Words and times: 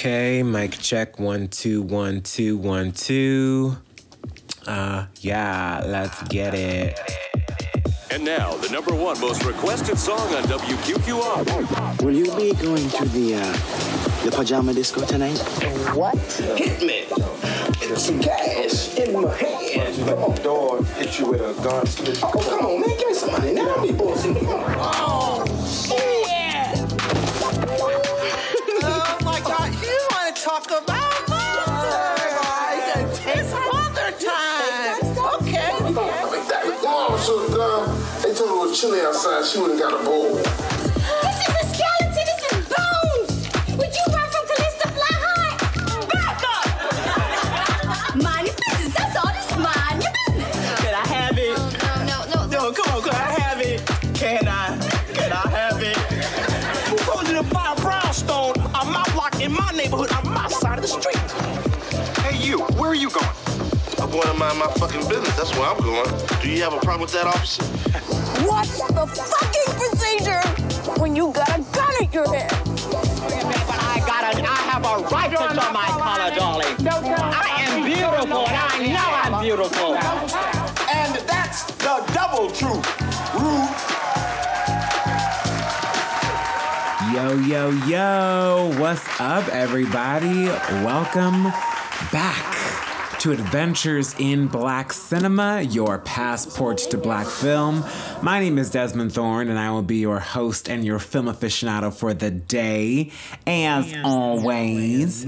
Okay, 0.00 0.42
mic 0.42 0.78
check 0.78 1.20
one 1.20 1.48
two 1.48 1.82
one 1.82 2.22
two 2.22 2.56
one 2.56 2.90
two. 2.92 3.76
Uh, 4.66 5.04
yeah, 5.20 5.82
let's 5.84 6.22
get 6.22 6.54
it. 6.54 6.98
And 8.10 8.24
now, 8.24 8.56
the 8.56 8.70
number 8.70 8.94
one 8.94 9.20
most 9.20 9.44
requested 9.44 9.98
song 9.98 10.34
on 10.34 10.44
WQQR. 10.44 12.02
Will 12.02 12.14
you 12.14 12.34
be 12.34 12.54
going 12.62 12.88
to 12.88 13.04
the 13.10 13.34
uh, 13.34 13.52
the 14.24 14.30
pajama 14.34 14.72
disco 14.72 15.04
tonight? 15.04 15.36
What? 15.94 16.16
Hit 16.56 16.80
me. 16.80 17.04
And 17.86 17.98
some 17.98 18.20
cash 18.20 18.96
in 18.96 19.12
my 19.12 19.30
hand. 19.36 19.98
Let 20.06 20.34
the 20.34 20.42
door 20.42 20.82
hit 20.82 21.18
you 21.18 21.26
with 21.26 21.42
a 21.42 21.52
gun. 21.62 21.86
Oh, 22.22 22.32
come 22.48 22.64
on, 22.64 22.80
man. 22.80 22.96
Give 22.96 23.06
me 23.06 23.12
some 23.12 23.32
money. 23.32 23.52
Now 23.52 23.66
don't 23.66 23.86
be 23.86 23.92
bullshit. 23.92 24.34
Come 24.34 24.48
on. 24.48 24.76
Oh, 24.78 25.44
oh 25.90 26.19
talk 30.60 30.82
about 30.82 31.28
mother? 31.28 32.20
It's 33.26 33.52
mother 33.72 34.10
time. 34.18 35.18
Okay. 35.40 35.70
On, 36.86 37.18
so 37.18 37.48
girl. 37.52 37.86
They 38.22 38.34
told 38.34 38.50
her 38.50 38.56
it 38.56 38.68
was 38.68 38.80
chilly 38.80 39.00
outside. 39.00 39.44
She 39.44 39.58
wouldn't 39.58 39.80
got 39.80 40.00
a 40.00 40.04
bowl. 40.04 40.89
Going 64.20 64.34
to 64.34 64.38
mind 64.38 64.58
my 64.58 64.66
fucking 64.74 65.08
business. 65.08 65.34
That's 65.36 65.52
where 65.56 65.66
I'm 65.66 65.80
going. 65.80 66.08
Do 66.42 66.50
you 66.50 66.62
have 66.62 66.74
a 66.74 66.80
problem 66.80 67.02
with 67.02 67.12
that, 67.12 67.26
officer? 67.26 67.64
What's 68.44 68.76
the 68.76 69.06
fucking 69.06 69.70
procedure 69.80 70.42
when 71.00 71.16
you 71.16 71.32
got 71.32 71.48
a 71.48 71.62
gun 71.72 71.92
at 72.00 72.12
your 72.12 72.28
head? 72.28 72.50
But 72.50 73.80
I 73.80 74.02
got 74.04 74.34
a, 74.34 74.42
I 74.42 74.60
have 74.68 74.84
a 74.84 75.08
right 75.08 75.30
to 75.30 75.36
show 75.36 75.72
my 75.72 75.86
color, 75.86 76.34
darling. 76.36 76.76
I 76.80 77.64
am 77.64 77.84
beautiful, 77.86 78.46
and 78.46 78.56
I 78.56 78.92
know 78.92 79.08
I'm 79.22 79.42
beautiful. 79.42 79.94
And 80.90 81.14
that's 81.26 81.64
the 81.76 82.04
double 82.12 82.50
truth. 82.50 82.84
Rude. 83.34 83.70
Yo, 87.14 87.38
yo, 87.48 87.70
yo, 87.86 88.74
what's 88.78 89.06
up, 89.18 89.48
everybody? 89.48 90.46
Welcome 90.84 91.44
back 92.12 92.49
to 93.20 93.32
Adventures 93.32 94.14
in 94.18 94.46
Black 94.46 94.94
Cinema, 94.94 95.60
your 95.60 95.98
passport 95.98 96.78
to 96.78 96.96
black 96.96 97.26
film. 97.26 97.84
My 98.22 98.40
name 98.40 98.56
is 98.56 98.70
Desmond 98.70 99.12
Thorne, 99.12 99.50
and 99.50 99.58
I 99.58 99.70
will 99.72 99.82
be 99.82 99.98
your 99.98 100.20
host 100.20 100.70
and 100.70 100.86
your 100.86 100.98
film 100.98 101.26
aficionado 101.26 101.92
for 101.92 102.14
the 102.14 102.30
day, 102.30 103.12
as 103.46 103.94
always. 104.04 105.26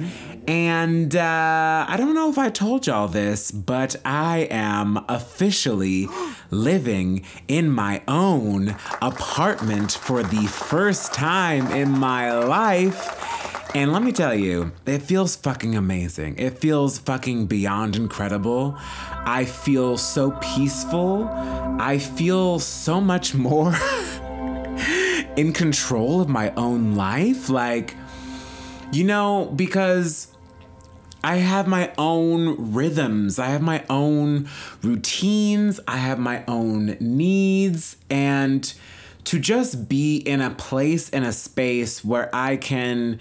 And 0.49 1.15
uh, 1.15 1.85
I 1.87 1.97
don't 1.99 2.15
know 2.15 2.31
if 2.31 2.39
I 2.39 2.49
told 2.49 2.87
y'all 2.87 3.09
this, 3.09 3.51
but 3.51 3.97
I 4.07 4.49
am 4.51 5.05
officially 5.11 6.09
living 6.51 7.27
in 7.47 7.71
my 7.71 8.01
own 8.09 8.75
apartment 9.03 9.93
for 9.93 10.23
the 10.23 10.47
first 10.47 11.13
time 11.13 11.67
in 11.67 11.91
my 11.91 12.33
life. 12.33 13.42
And 13.75 13.91
let 13.91 14.03
me 14.03 14.13
tell 14.13 14.35
you, 14.35 14.73
it 14.85 14.99
feels 14.99 15.35
fucking 15.35 15.75
amazing. 15.75 16.39
It 16.39 16.59
feels 16.59 16.99
fucking 16.99 17.47
beyond 17.47 17.97
incredible. 17.97 18.77
I 18.79 19.47
feel 19.47 19.97
so 19.97 20.33
peaceful. 20.43 21.27
I 21.33 21.97
feel 21.97 22.59
so 22.59 23.01
much 23.01 23.35
more 23.35 23.75
in 25.39 25.55
control 25.55 26.21
of 26.21 26.29
my 26.29 26.53
own 26.55 26.97
life. 26.97 27.49
Like, 27.49 27.97
you 28.93 29.05
know, 29.05 29.47
because 29.57 30.29
I 31.25 31.37
have 31.37 31.67
my 31.67 31.93
own 31.97 32.75
rhythms, 32.75 33.39
I 33.39 33.47
have 33.47 33.63
my 33.63 33.87
own 33.89 34.51
routines, 34.83 35.81
I 35.89 35.97
have 35.97 36.19
my 36.19 36.45
own 36.47 36.99
needs, 37.01 37.97
and 38.11 38.71
to 39.25 39.39
just 39.39 39.89
be 39.89 40.17
in 40.17 40.43
a 40.43 40.51
place, 40.51 41.09
in 41.09 41.23
a 41.23 41.33
space 41.33 42.05
where 42.05 42.29
I 42.35 42.57
can 42.57 43.19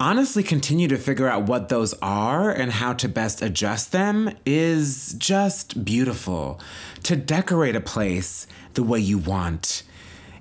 honestly 0.00 0.42
continue 0.42 0.88
to 0.88 0.96
figure 0.96 1.28
out 1.28 1.44
what 1.44 1.68
those 1.68 1.94
are 2.02 2.50
and 2.50 2.72
how 2.72 2.92
to 2.94 3.08
best 3.08 3.42
adjust 3.42 3.92
them 3.92 4.30
is 4.44 5.14
just 5.18 5.84
beautiful. 5.84 6.60
To 7.04 7.16
decorate 7.16 7.76
a 7.76 7.80
place 7.80 8.46
the 8.74 8.82
way 8.82 8.98
you 8.98 9.18
want 9.18 9.82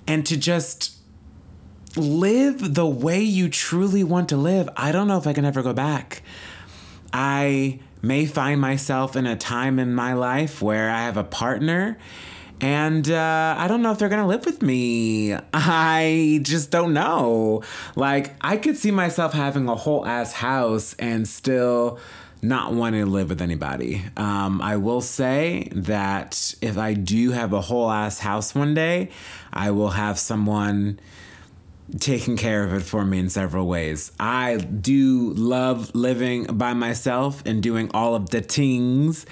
and 0.07 0.25
to 0.25 0.37
just 0.37 0.97
live 1.95 2.73
the 2.73 2.87
way 2.87 3.21
you 3.21 3.49
truly 3.49 4.03
want 4.03 4.29
to 4.29 4.37
live. 4.37 4.69
I 4.75 4.91
don't 4.91 5.07
know 5.07 5.17
if 5.17 5.27
I 5.27 5.33
can 5.33 5.45
ever 5.45 5.61
go 5.61 5.73
back. 5.73 6.23
I 7.11 7.79
may 8.01 8.25
find 8.25 8.59
myself 8.59 9.15
in 9.15 9.25
a 9.25 9.35
time 9.35 9.79
in 9.79 9.93
my 9.93 10.13
life 10.13 10.61
where 10.61 10.89
I 10.89 11.03
have 11.03 11.17
a 11.17 11.23
partner 11.23 11.97
and 12.61 13.09
uh, 13.09 13.55
I 13.57 13.67
don't 13.67 13.81
know 13.81 13.91
if 13.91 13.99
they're 13.99 14.09
gonna 14.09 14.27
live 14.27 14.45
with 14.45 14.61
me. 14.61 15.33
I 15.53 16.39
just 16.43 16.71
don't 16.71 16.93
know. 16.93 17.63
Like, 17.95 18.35
I 18.41 18.57
could 18.57 18.77
see 18.77 18.91
myself 18.91 19.33
having 19.33 19.67
a 19.67 19.75
whole 19.75 20.05
ass 20.05 20.33
house 20.33 20.95
and 20.99 21.27
still 21.27 21.99
not 22.41 22.73
wanting 22.73 23.05
to 23.05 23.09
live 23.09 23.29
with 23.29 23.41
anybody. 23.41 24.03
Um, 24.17 24.61
I 24.61 24.75
will 24.75 25.01
say 25.01 25.69
that 25.71 26.55
if 26.61 26.77
I 26.77 26.93
do 26.93 27.31
have 27.31 27.53
a 27.53 27.61
whole 27.61 27.89
ass 27.89 28.19
house 28.19 28.53
one 28.53 28.73
day, 28.73 29.09
I 29.51 29.71
will 29.71 29.91
have 29.91 30.19
someone 30.19 30.99
taking 31.99 32.37
care 32.37 32.63
of 32.63 32.73
it 32.73 32.81
for 32.81 33.05
me 33.05 33.19
in 33.19 33.29
several 33.29 33.67
ways. 33.67 34.11
I 34.19 34.57
do 34.57 35.33
love 35.33 35.93
living 35.95 36.45
by 36.45 36.73
myself 36.73 37.43
and 37.45 37.61
doing 37.61 37.89
all 37.93 38.15
of 38.15 38.29
the 38.29 38.41
things. 38.41 39.25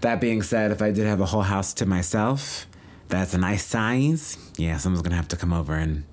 That 0.00 0.20
being 0.20 0.42
said, 0.42 0.70
if 0.70 0.82
I 0.82 0.90
did 0.90 1.06
have 1.06 1.20
a 1.20 1.26
whole 1.26 1.42
house 1.42 1.72
to 1.74 1.86
myself, 1.86 2.66
that's 3.08 3.34
a 3.34 3.38
nice 3.38 3.64
size. 3.64 4.36
Yeah, 4.56 4.76
someone's 4.76 5.02
gonna 5.02 5.16
have 5.16 5.28
to 5.28 5.36
come 5.36 5.52
over 5.52 5.74
and 5.74 6.04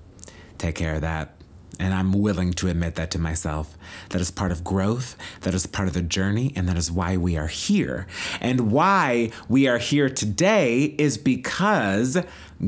take 0.58 0.74
care 0.74 0.94
of 0.94 1.00
that. 1.02 1.36
And 1.80 1.92
I'm 1.92 2.12
willing 2.12 2.52
to 2.54 2.68
admit 2.68 2.94
that 2.94 3.10
to 3.12 3.18
myself. 3.18 3.76
That 4.10 4.20
is 4.20 4.30
part 4.30 4.52
of 4.52 4.62
growth, 4.62 5.16
that 5.40 5.54
is 5.54 5.66
part 5.66 5.88
of 5.88 5.94
the 5.94 6.02
journey, 6.02 6.52
and 6.54 6.68
that 6.68 6.78
is 6.78 6.90
why 6.90 7.16
we 7.16 7.36
are 7.36 7.48
here. 7.48 8.06
And 8.40 8.70
why 8.70 9.30
we 9.48 9.66
are 9.66 9.78
here 9.78 10.08
today 10.08 10.94
is 10.98 11.18
because 11.18 12.16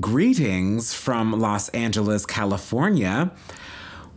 greetings 0.00 0.92
from 0.92 1.32
Los 1.40 1.68
Angeles, 1.70 2.26
California. 2.26 3.30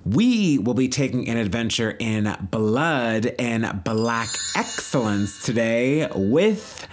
We 0.09 0.57
will 0.57 0.73
be 0.73 0.89
taking 0.89 1.29
an 1.29 1.37
adventure 1.37 1.95
in 1.99 2.35
blood 2.49 3.27
and 3.37 3.83
black 3.83 4.29
excellence 4.55 5.45
today 5.45 6.07
with 6.15 6.87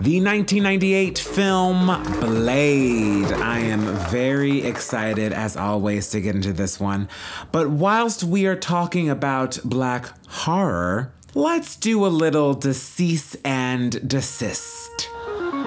the 0.00 0.20
1998 0.22 1.18
film 1.18 1.86
Blade. 2.20 3.32
I 3.32 3.58
am 3.58 3.80
very 4.08 4.62
excited, 4.62 5.32
as 5.32 5.56
always, 5.56 6.10
to 6.10 6.20
get 6.20 6.36
into 6.36 6.52
this 6.52 6.78
one. 6.78 7.08
But 7.50 7.70
whilst 7.70 8.22
we 8.22 8.46
are 8.46 8.54
talking 8.54 9.10
about 9.10 9.58
black 9.64 10.06
horror, 10.28 11.12
let's 11.34 11.74
do 11.74 12.06
a 12.06 12.08
little 12.08 12.54
decease 12.54 13.34
and 13.44 14.08
desist. 14.08 15.08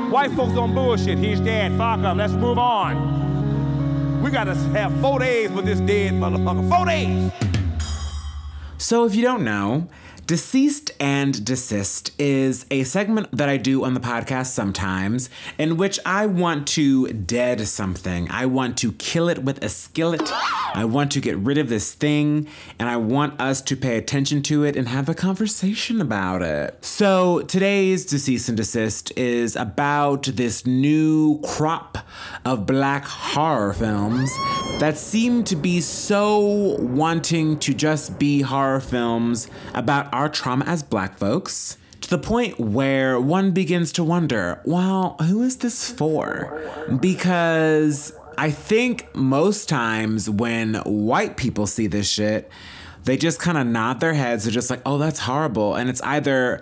White 0.10 0.32
folks 0.32 0.58
on 0.58 0.74
bullshit. 0.74 1.18
He's 1.18 1.42
dead. 1.42 1.78
Fuck 1.78 2.00
him. 2.00 2.18
Let's 2.18 2.32
move 2.32 2.58
on. 2.58 3.32
We 4.22 4.30
gotta 4.30 4.54
have 4.54 4.94
four 5.02 5.20
days 5.20 5.52
with 5.52 5.66
this 5.66 5.80
dead 5.80 6.14
motherfucker. 6.14 6.70
Four 6.70 6.86
days. 6.86 7.32
So, 8.78 9.06
if 9.06 9.16
you 9.16 9.24
don't 9.24 9.44
know, 9.44 9.88
Deceased 10.32 10.91
and 11.02 11.34
Desist 11.34 12.12
is 12.20 12.68
a 12.70 12.84
segment 12.84 13.36
that 13.36 13.50
I 13.50 13.58
do 13.58 13.84
on 13.84 13.96
the 13.96 14.00
podcast 14.00 14.48
sometimes 14.48 15.32
in 15.58 15.76
which 15.76 16.00
I 16.06 16.28
want 16.28 16.68
to 16.70 17.12
dead 17.12 17.68
something. 17.68 18.30
I 18.30 18.46
want 18.46 18.78
to 18.78 18.92
kill 18.94 19.28
it 19.28 19.44
with 19.44 19.64
a 19.64 19.70
skillet. 19.70 20.32
I 20.76 20.86
want 20.86 21.12
to 21.14 21.20
get 21.20 21.36
rid 21.38 21.58
of 21.58 21.70
this 21.70 21.96
thing 21.96 22.48
and 22.78 22.88
I 22.88 22.98
want 22.98 23.42
us 23.42 23.64
to 23.64 23.76
pay 23.76 23.98
attention 23.98 24.44
to 24.44 24.64
it 24.64 24.76
and 24.76 24.88
have 24.90 25.10
a 25.10 25.16
conversation 25.16 26.02
about 26.02 26.44
it. 26.44 26.86
So 26.86 27.42
today's 27.42 28.06
Deceased 28.06 28.50
and 28.50 28.58
Desist 28.58 29.12
is 29.18 29.56
about 29.56 30.26
this 30.26 30.68
new 30.68 31.42
crop 31.42 31.98
of 32.46 32.68
black 32.68 33.06
horror 33.06 33.74
films 33.74 34.30
that 34.80 34.98
seem 34.98 35.44
to 35.46 35.56
be 35.56 35.82
so 35.82 36.76
wanting 36.80 37.58
to 37.60 37.74
just 37.74 38.20
be 38.20 38.42
horror 38.42 38.80
films 38.80 39.48
about 39.74 40.14
our 40.14 40.30
trauma 40.30 40.64
as 40.66 40.84
black 40.92 41.18
folks 41.18 41.78
to 42.02 42.10
the 42.10 42.20
point 42.20 42.60
where 42.60 43.20
one 43.20 43.52
begins 43.52 43.92
to 43.94 44.04
wonder, 44.04 44.62
well, 44.66 45.16
who 45.22 45.42
is 45.42 45.58
this 45.58 45.90
for? 45.90 46.62
Because 47.00 48.14
I 48.38 48.52
think 48.52 49.16
most 49.16 49.70
times 49.70 50.30
when 50.30 50.76
white 50.76 51.38
people 51.38 51.66
see 51.66 51.88
this 51.88 52.10
shit, 52.10 52.52
they 53.04 53.18
just 53.18 53.40
kind 53.40 53.58
of 53.58 53.66
nod 53.66 54.00
their 54.00 54.14
heads. 54.14 54.44
They're 54.44 54.54
just 54.54 54.70
like, 54.70 54.82
oh, 54.86 54.98
that's 54.98 55.20
horrible. 55.20 55.76
And 55.76 55.90
it's 55.90 56.02
either 56.02 56.62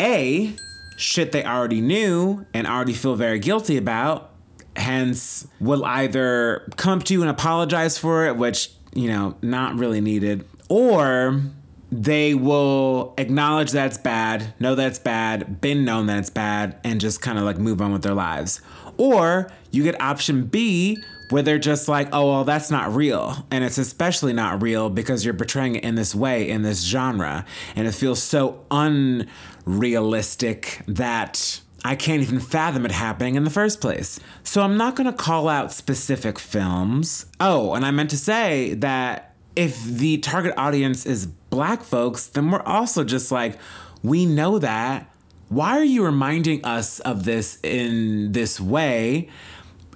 A, 0.00 0.54
shit 0.96 1.32
they 1.32 1.44
already 1.44 1.80
knew 1.80 2.46
and 2.54 2.66
already 2.66 2.94
feel 2.94 3.14
very 3.14 3.38
guilty 3.38 3.76
about, 3.76 4.30
hence 4.74 5.46
will 5.60 5.84
either 5.84 6.70
come 6.76 7.00
to 7.00 7.14
you 7.14 7.22
and 7.22 7.30
apologize 7.30 7.98
for 7.98 8.26
it, 8.26 8.36
which, 8.36 8.70
you 8.94 9.08
know, 9.08 9.36
not 9.42 9.78
really 9.78 10.00
needed, 10.00 10.46
or 10.68 11.42
they 11.90 12.34
will 12.34 13.14
acknowledge 13.18 13.70
that's 13.70 13.98
bad, 13.98 14.54
know 14.58 14.74
that's 14.74 14.98
bad, 14.98 15.60
been 15.60 15.84
known 15.84 16.06
that 16.06 16.18
it's 16.18 16.30
bad, 16.30 16.78
and 16.82 17.00
just 17.00 17.20
kind 17.20 17.38
of 17.38 17.44
like 17.44 17.58
move 17.58 17.80
on 17.80 17.92
with 17.92 18.02
their 18.02 18.14
lives. 18.14 18.60
Or 18.96 19.50
you 19.70 19.82
get 19.82 20.00
option 20.00 20.44
B, 20.44 20.98
where 21.30 21.42
they're 21.42 21.58
just 21.58 21.88
like, 21.88 22.08
oh, 22.12 22.30
well, 22.30 22.44
that's 22.44 22.70
not 22.70 22.94
real. 22.94 23.46
And 23.50 23.64
it's 23.64 23.78
especially 23.78 24.32
not 24.32 24.62
real 24.62 24.90
because 24.90 25.24
you're 25.24 25.34
portraying 25.34 25.76
it 25.76 25.84
in 25.84 25.96
this 25.96 26.14
way, 26.14 26.48
in 26.48 26.62
this 26.62 26.84
genre. 26.84 27.44
And 27.74 27.88
it 27.88 27.92
feels 27.92 28.22
so 28.22 28.64
unrealistic 28.70 30.82
that 30.86 31.60
I 31.84 31.94
can't 31.94 32.22
even 32.22 32.40
fathom 32.40 32.84
it 32.84 32.92
happening 32.92 33.34
in 33.34 33.44
the 33.44 33.50
first 33.50 33.80
place. 33.80 34.20
So 34.42 34.62
I'm 34.62 34.76
not 34.76 34.96
gonna 34.96 35.12
call 35.12 35.48
out 35.48 35.72
specific 35.72 36.38
films. 36.38 37.26
Oh, 37.40 37.74
and 37.74 37.84
I 37.84 37.90
meant 37.90 38.10
to 38.10 38.18
say 38.18 38.74
that 38.74 39.34
if 39.54 39.82
the 39.84 40.18
target 40.18 40.54
audience 40.56 41.06
is 41.06 41.28
black 41.56 41.82
folks, 41.82 42.26
then 42.26 42.50
we're 42.50 42.60
also 42.60 43.02
just 43.02 43.32
like, 43.32 43.58
we 44.02 44.26
know 44.26 44.58
that. 44.58 45.10
Why 45.48 45.78
are 45.78 45.84
you 45.84 46.04
reminding 46.04 46.62
us 46.66 47.00
of 47.00 47.24
this 47.24 47.58
in 47.62 48.32
this 48.32 48.60
way? 48.60 49.30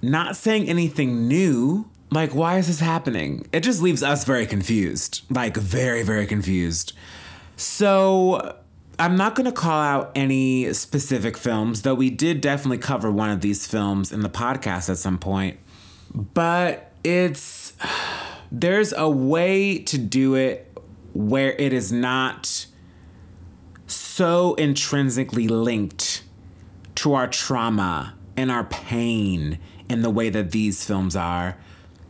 Not 0.01 0.35
saying 0.35 0.67
anything 0.67 1.27
new. 1.27 1.87
Like, 2.09 2.33
why 2.33 2.57
is 2.57 2.65
this 2.65 2.79
happening? 2.79 3.47
It 3.53 3.59
just 3.59 3.79
leaves 3.79 4.01
us 4.01 4.23
very 4.23 4.47
confused. 4.47 5.21
Like, 5.29 5.55
very, 5.55 6.01
very 6.01 6.25
confused. 6.25 6.93
So, 7.57 8.57
I'm 8.97 9.15
not 9.15 9.35
going 9.35 9.45
to 9.45 9.51
call 9.51 9.79
out 9.79 10.11
any 10.15 10.73
specific 10.73 11.37
films, 11.37 11.83
though 11.83 11.93
we 11.93 12.09
did 12.09 12.41
definitely 12.41 12.79
cover 12.79 13.11
one 13.11 13.29
of 13.29 13.41
these 13.41 13.67
films 13.67 14.11
in 14.11 14.21
the 14.21 14.29
podcast 14.29 14.89
at 14.89 14.97
some 14.97 15.19
point. 15.19 15.59
But 16.11 16.91
it's. 17.03 17.73
There's 18.53 18.91
a 18.91 19.09
way 19.09 19.77
to 19.77 19.97
do 19.97 20.35
it 20.35 20.70
where 21.13 21.53
it 21.53 21.73
is 21.73 21.91
not 21.91 22.65
so 23.87 24.53
intrinsically 24.55 25.47
linked 25.47 26.23
to 26.95 27.13
our 27.13 27.27
trauma 27.27 28.15
and 28.37 28.51
our 28.51 28.63
pain 28.63 29.59
in 29.89 30.01
the 30.01 30.09
way 30.09 30.29
that 30.29 30.51
these 30.51 30.85
films 30.85 31.15
are. 31.15 31.57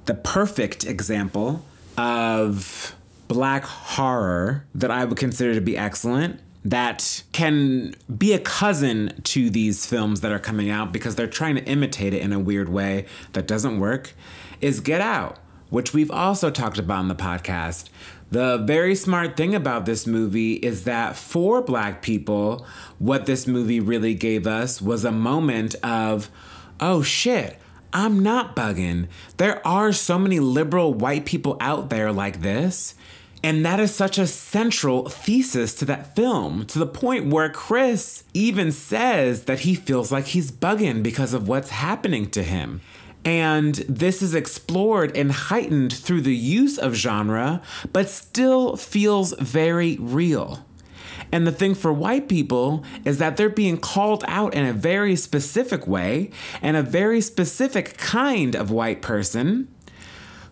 The 0.05 0.13
perfect 0.13 0.85
example 0.85 1.65
of 1.97 2.95
black 3.27 3.63
horror 3.63 4.65
that 4.75 4.91
I 4.91 5.05
would 5.05 5.17
consider 5.17 5.53
to 5.55 5.61
be 5.61 5.77
excellent 5.77 6.41
that 6.63 7.23
can 7.31 7.95
be 8.15 8.33
a 8.33 8.39
cousin 8.39 9.19
to 9.23 9.49
these 9.49 9.85
films 9.85 10.21
that 10.21 10.31
are 10.31 10.39
coming 10.39 10.69
out 10.69 10.91
because 10.91 11.15
they're 11.15 11.27
trying 11.27 11.55
to 11.55 11.63
imitate 11.65 12.13
it 12.13 12.21
in 12.21 12.31
a 12.31 12.39
weird 12.39 12.69
way 12.69 13.05
that 13.33 13.47
doesn't 13.47 13.79
work 13.79 14.13
is 14.59 14.79
Get 14.79 15.01
Out, 15.01 15.39
which 15.69 15.93
we've 15.93 16.11
also 16.11 16.51
talked 16.51 16.77
about 16.77 17.01
in 17.01 17.07
the 17.07 17.15
podcast. 17.15 17.89
The 18.31 18.57
very 18.59 18.95
smart 18.95 19.35
thing 19.35 19.53
about 19.53 19.85
this 19.85 20.07
movie 20.07 20.53
is 20.53 20.85
that 20.85 21.17
for 21.17 21.61
black 21.61 22.01
people, 22.01 22.65
what 22.97 23.25
this 23.25 23.45
movie 23.45 23.81
really 23.81 24.13
gave 24.13 24.47
us 24.47 24.81
was 24.81 25.03
a 25.03 25.11
moment 25.11 25.75
of, 25.83 26.29
oh 26.79 27.01
shit, 27.01 27.59
I'm 27.91 28.23
not 28.23 28.55
bugging. 28.55 29.09
There 29.35 29.65
are 29.67 29.91
so 29.91 30.17
many 30.17 30.39
liberal 30.39 30.93
white 30.93 31.25
people 31.25 31.57
out 31.59 31.89
there 31.89 32.13
like 32.13 32.41
this. 32.41 32.95
And 33.43 33.65
that 33.65 33.79
is 33.81 33.93
such 33.93 34.17
a 34.17 34.27
central 34.27 35.09
thesis 35.09 35.73
to 35.75 35.85
that 35.85 36.15
film, 36.15 36.65
to 36.67 36.79
the 36.79 36.85
point 36.85 37.33
where 37.33 37.49
Chris 37.49 38.23
even 38.33 38.71
says 38.71 39.45
that 39.45 39.61
he 39.61 39.75
feels 39.75 40.11
like 40.11 40.27
he's 40.27 40.51
bugging 40.51 41.03
because 41.03 41.33
of 41.33 41.47
what's 41.49 41.71
happening 41.71 42.29
to 42.29 42.43
him. 42.43 42.79
And 43.23 43.75
this 43.87 44.21
is 44.21 44.33
explored 44.33 45.15
and 45.15 45.31
heightened 45.31 45.93
through 45.93 46.21
the 46.21 46.35
use 46.35 46.77
of 46.77 46.95
genre, 46.95 47.61
but 47.93 48.09
still 48.09 48.75
feels 48.75 49.33
very 49.33 49.97
real. 49.99 50.65
And 51.31 51.45
the 51.45 51.51
thing 51.51 51.75
for 51.75 51.93
white 51.93 52.27
people 52.27 52.83
is 53.05 53.19
that 53.19 53.37
they're 53.37 53.49
being 53.49 53.77
called 53.77 54.25
out 54.27 54.53
in 54.53 54.65
a 54.65 54.73
very 54.73 55.15
specific 55.15 55.87
way, 55.87 56.31
and 56.61 56.75
a 56.75 56.83
very 56.83 57.21
specific 57.21 57.97
kind 57.97 58.55
of 58.55 58.71
white 58.71 59.01
person 59.01 59.67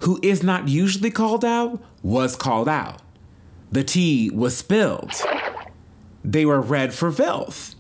who 0.02 0.20
is 0.24 0.44
not 0.44 0.70
usually 0.70 1.12
called 1.12 1.44
out 1.44 1.82
was 2.02 2.36
called 2.36 2.70
out. 2.70 3.02
The 3.72 3.84
tea 3.84 4.30
was 4.30 4.56
spilled. 4.56 5.12
They 6.24 6.46
were 6.46 6.62
read 6.62 6.94
for 6.94 7.12
filth. 7.12 7.76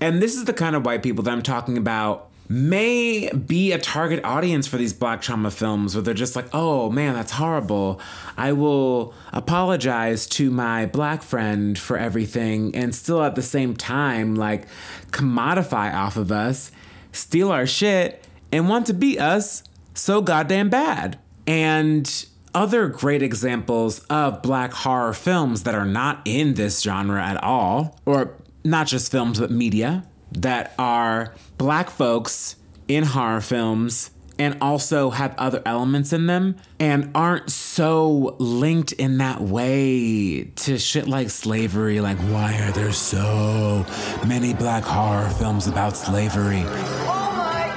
And 0.00 0.22
this 0.22 0.34
is 0.34 0.46
the 0.46 0.54
kind 0.54 0.74
of 0.74 0.86
white 0.86 1.02
people 1.02 1.22
that 1.24 1.30
I'm 1.30 1.42
talking 1.42 1.76
about 1.76 2.29
may 2.50 3.30
be 3.30 3.70
a 3.70 3.78
target 3.78 4.24
audience 4.24 4.66
for 4.66 4.76
these 4.76 4.92
black 4.92 5.22
trauma 5.22 5.52
films 5.52 5.94
where 5.94 6.02
they're 6.02 6.12
just 6.12 6.34
like, 6.34 6.48
oh 6.52 6.90
man, 6.90 7.14
that's 7.14 7.30
horrible. 7.30 8.00
I 8.36 8.52
will 8.52 9.14
apologize 9.32 10.26
to 10.30 10.50
my 10.50 10.86
black 10.86 11.22
friend 11.22 11.78
for 11.78 11.96
everything 11.96 12.74
and 12.74 12.92
still 12.92 13.22
at 13.22 13.36
the 13.36 13.42
same 13.42 13.76
time, 13.76 14.34
like, 14.34 14.66
commodify 15.12 15.94
off 15.94 16.16
of 16.16 16.32
us, 16.32 16.72
steal 17.12 17.52
our 17.52 17.66
shit, 17.66 18.26
and 18.50 18.68
want 18.68 18.86
to 18.86 18.94
beat 18.94 19.20
us 19.20 19.62
so 19.94 20.20
goddamn 20.20 20.70
bad. 20.70 21.20
And 21.46 22.26
other 22.52 22.88
great 22.88 23.22
examples 23.22 24.00
of 24.10 24.42
black 24.42 24.72
horror 24.72 25.12
films 25.12 25.62
that 25.62 25.76
are 25.76 25.86
not 25.86 26.20
in 26.24 26.54
this 26.54 26.82
genre 26.82 27.22
at 27.22 27.40
all, 27.44 27.96
or 28.06 28.34
not 28.64 28.88
just 28.88 29.12
films, 29.12 29.38
but 29.38 29.52
media, 29.52 30.04
that 30.32 30.74
are 30.78 31.34
black 31.60 31.90
folks 31.90 32.56
in 32.88 33.04
horror 33.04 33.42
films 33.42 34.10
and 34.38 34.56
also 34.62 35.10
have 35.10 35.34
other 35.36 35.60
elements 35.66 36.10
in 36.10 36.26
them 36.26 36.56
and 36.78 37.10
aren't 37.14 37.50
so 37.50 38.34
linked 38.38 38.92
in 38.92 39.18
that 39.18 39.42
way 39.42 40.44
to 40.56 40.78
shit 40.78 41.06
like 41.06 41.28
slavery. 41.28 42.00
Like, 42.00 42.16
why 42.16 42.58
are 42.62 42.72
there 42.72 42.92
so 42.92 43.84
many 44.26 44.54
black 44.54 44.84
horror 44.84 45.28
films 45.28 45.66
about 45.66 45.98
slavery? 45.98 46.64
Oh 46.64 47.30
my 47.36 47.74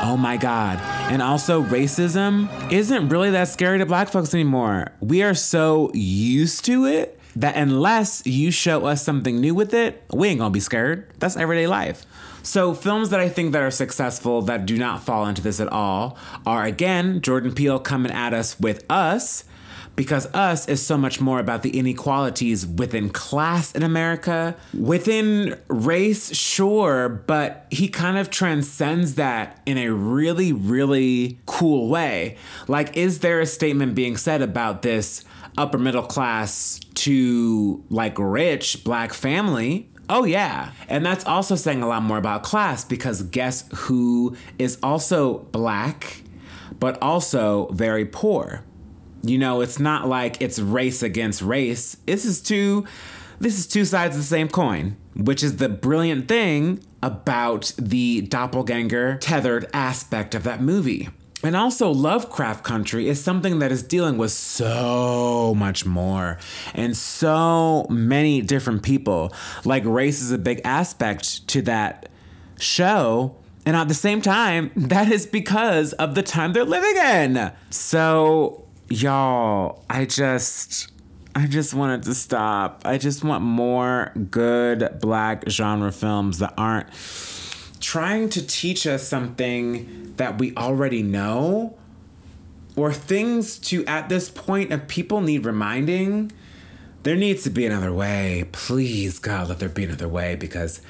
God. 0.00 0.10
Oh 0.10 0.16
my 0.16 0.38
god. 0.38 0.78
And 1.12 1.20
also, 1.20 1.62
racism 1.62 2.72
isn't 2.72 3.10
really 3.10 3.32
that 3.32 3.48
scary 3.48 3.76
to 3.76 3.84
black 3.84 4.08
folks 4.08 4.32
anymore. 4.32 4.92
We 5.00 5.22
are 5.22 5.34
so 5.34 5.90
used 5.92 6.64
to 6.64 6.86
it 6.86 7.17
that 7.38 7.54
unless 7.54 8.26
you 8.26 8.50
show 8.50 8.84
us 8.84 9.02
something 9.02 9.40
new 9.40 9.54
with 9.54 9.72
it, 9.72 10.02
we 10.12 10.28
ain't 10.28 10.40
gonna 10.40 10.50
be 10.50 10.60
scared. 10.60 11.08
That's 11.18 11.36
everyday 11.36 11.68
life. 11.68 12.04
So 12.42 12.74
films 12.74 13.10
that 13.10 13.20
I 13.20 13.28
think 13.28 13.52
that 13.52 13.62
are 13.62 13.70
successful 13.70 14.42
that 14.42 14.66
do 14.66 14.76
not 14.76 15.04
fall 15.04 15.24
into 15.26 15.40
this 15.40 15.60
at 15.60 15.68
all 15.68 16.18
are 16.44 16.64
again 16.64 17.20
Jordan 17.20 17.52
Peele 17.52 17.78
coming 17.78 18.10
at 18.10 18.34
us 18.34 18.58
with 18.58 18.84
Us 18.90 19.44
because 19.94 20.26
Us 20.34 20.68
is 20.68 20.84
so 20.84 20.96
much 20.96 21.20
more 21.20 21.38
about 21.38 21.62
the 21.62 21.78
inequalities 21.78 22.66
within 22.66 23.10
class 23.10 23.72
in 23.72 23.82
America, 23.82 24.56
within 24.72 25.58
race, 25.68 26.34
sure, 26.34 27.08
but 27.08 27.66
he 27.70 27.88
kind 27.88 28.16
of 28.16 28.30
transcends 28.30 29.16
that 29.16 29.60
in 29.66 29.76
a 29.76 29.90
really, 29.90 30.52
really 30.52 31.38
cool 31.46 31.88
way. 31.88 32.36
Like, 32.68 32.96
is 32.96 33.20
there 33.20 33.40
a 33.40 33.46
statement 33.46 33.96
being 33.96 34.16
said 34.16 34.40
about 34.40 34.82
this 34.82 35.24
upper 35.58 35.78
middle 35.78 36.02
class 36.02 36.80
to 36.94 37.84
like 37.90 38.18
rich 38.18 38.84
black 38.84 39.12
family? 39.12 39.90
Oh, 40.08 40.24
yeah. 40.24 40.72
And 40.88 41.04
that's 41.04 41.26
also 41.26 41.54
saying 41.54 41.82
a 41.82 41.86
lot 41.86 42.02
more 42.02 42.16
about 42.16 42.42
class 42.42 42.84
because 42.84 43.22
guess 43.24 43.68
who 43.74 44.36
is 44.58 44.78
also 44.82 45.40
black, 45.52 46.22
but 46.78 47.00
also 47.02 47.68
very 47.72 48.06
poor? 48.06 48.64
You 49.22 49.36
know, 49.36 49.60
it's 49.60 49.78
not 49.78 50.08
like 50.08 50.40
it's 50.40 50.58
race 50.58 51.02
against 51.02 51.42
race. 51.42 51.96
This 52.06 52.24
is 52.24 52.40
two 52.40 52.86
this 53.40 53.58
is 53.58 53.66
two 53.68 53.84
sides 53.84 54.16
of 54.16 54.22
the 54.22 54.26
same 54.26 54.48
coin, 54.48 54.96
which 55.14 55.44
is 55.44 55.58
the 55.58 55.68
brilliant 55.68 56.26
thing 56.26 56.82
about 57.02 57.72
the 57.78 58.22
doppelganger 58.22 59.18
tethered 59.18 59.68
aspect 59.72 60.34
of 60.34 60.42
that 60.42 60.60
movie. 60.60 61.08
And 61.42 61.54
also, 61.54 61.90
Lovecraft 61.90 62.64
Country 62.64 63.08
is 63.08 63.22
something 63.22 63.60
that 63.60 63.70
is 63.70 63.84
dealing 63.84 64.18
with 64.18 64.32
so 64.32 65.54
much 65.56 65.86
more 65.86 66.38
and 66.74 66.96
so 66.96 67.86
many 67.88 68.42
different 68.42 68.82
people. 68.82 69.32
Like, 69.64 69.84
race 69.84 70.20
is 70.20 70.32
a 70.32 70.38
big 70.38 70.60
aspect 70.64 71.46
to 71.48 71.62
that 71.62 72.08
show. 72.58 73.36
And 73.64 73.76
at 73.76 73.86
the 73.86 73.94
same 73.94 74.20
time, 74.20 74.72
that 74.76 75.12
is 75.12 75.26
because 75.26 75.92
of 75.94 76.16
the 76.16 76.22
time 76.22 76.54
they're 76.54 76.64
living 76.64 76.96
in. 76.96 77.52
So, 77.70 78.64
y'all, 78.88 79.84
I 79.88 80.06
just. 80.06 80.90
I 81.34 81.46
just 81.46 81.72
wanted 81.72 82.02
to 82.04 82.14
stop. 82.14 82.82
I 82.84 82.98
just 82.98 83.22
want 83.22 83.44
more 83.44 84.12
good 84.28 84.98
black 85.00 85.48
genre 85.48 85.92
films 85.92 86.38
that 86.38 86.52
aren't 86.58 86.92
trying 87.80 88.28
to 88.30 88.46
teach 88.46 88.86
us 88.86 89.06
something 89.06 90.14
that 90.16 90.38
we 90.38 90.54
already 90.56 91.02
know 91.02 91.76
or 92.76 92.92
things 92.92 93.58
to, 93.58 93.84
at 93.86 94.08
this 94.08 94.30
point, 94.30 94.72
if 94.72 94.86
people 94.86 95.20
need 95.20 95.44
reminding, 95.44 96.30
there 97.02 97.16
needs 97.16 97.42
to 97.42 97.50
be 97.50 97.66
another 97.66 97.92
way. 97.92 98.48
Please, 98.52 99.18
God, 99.18 99.48
let 99.48 99.58
there 99.58 99.68
be 99.68 99.84
another 99.84 100.08
way 100.08 100.36
because 100.36 100.80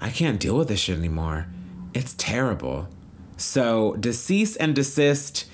I 0.00 0.10
can't 0.10 0.40
deal 0.40 0.56
with 0.56 0.68
this 0.68 0.80
shit 0.80 0.98
anymore. 0.98 1.46
It's 1.94 2.14
terrible. 2.14 2.88
So, 3.36 3.94
decease 3.94 4.56
and 4.56 4.74
desist, 4.74 5.46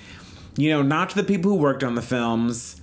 you 0.57 0.69
know, 0.69 0.81
not 0.81 1.11
to 1.11 1.15
the 1.15 1.23
people 1.23 1.51
who 1.51 1.57
worked 1.57 1.83
on 1.83 1.95
the 1.95 2.01
films, 2.01 2.81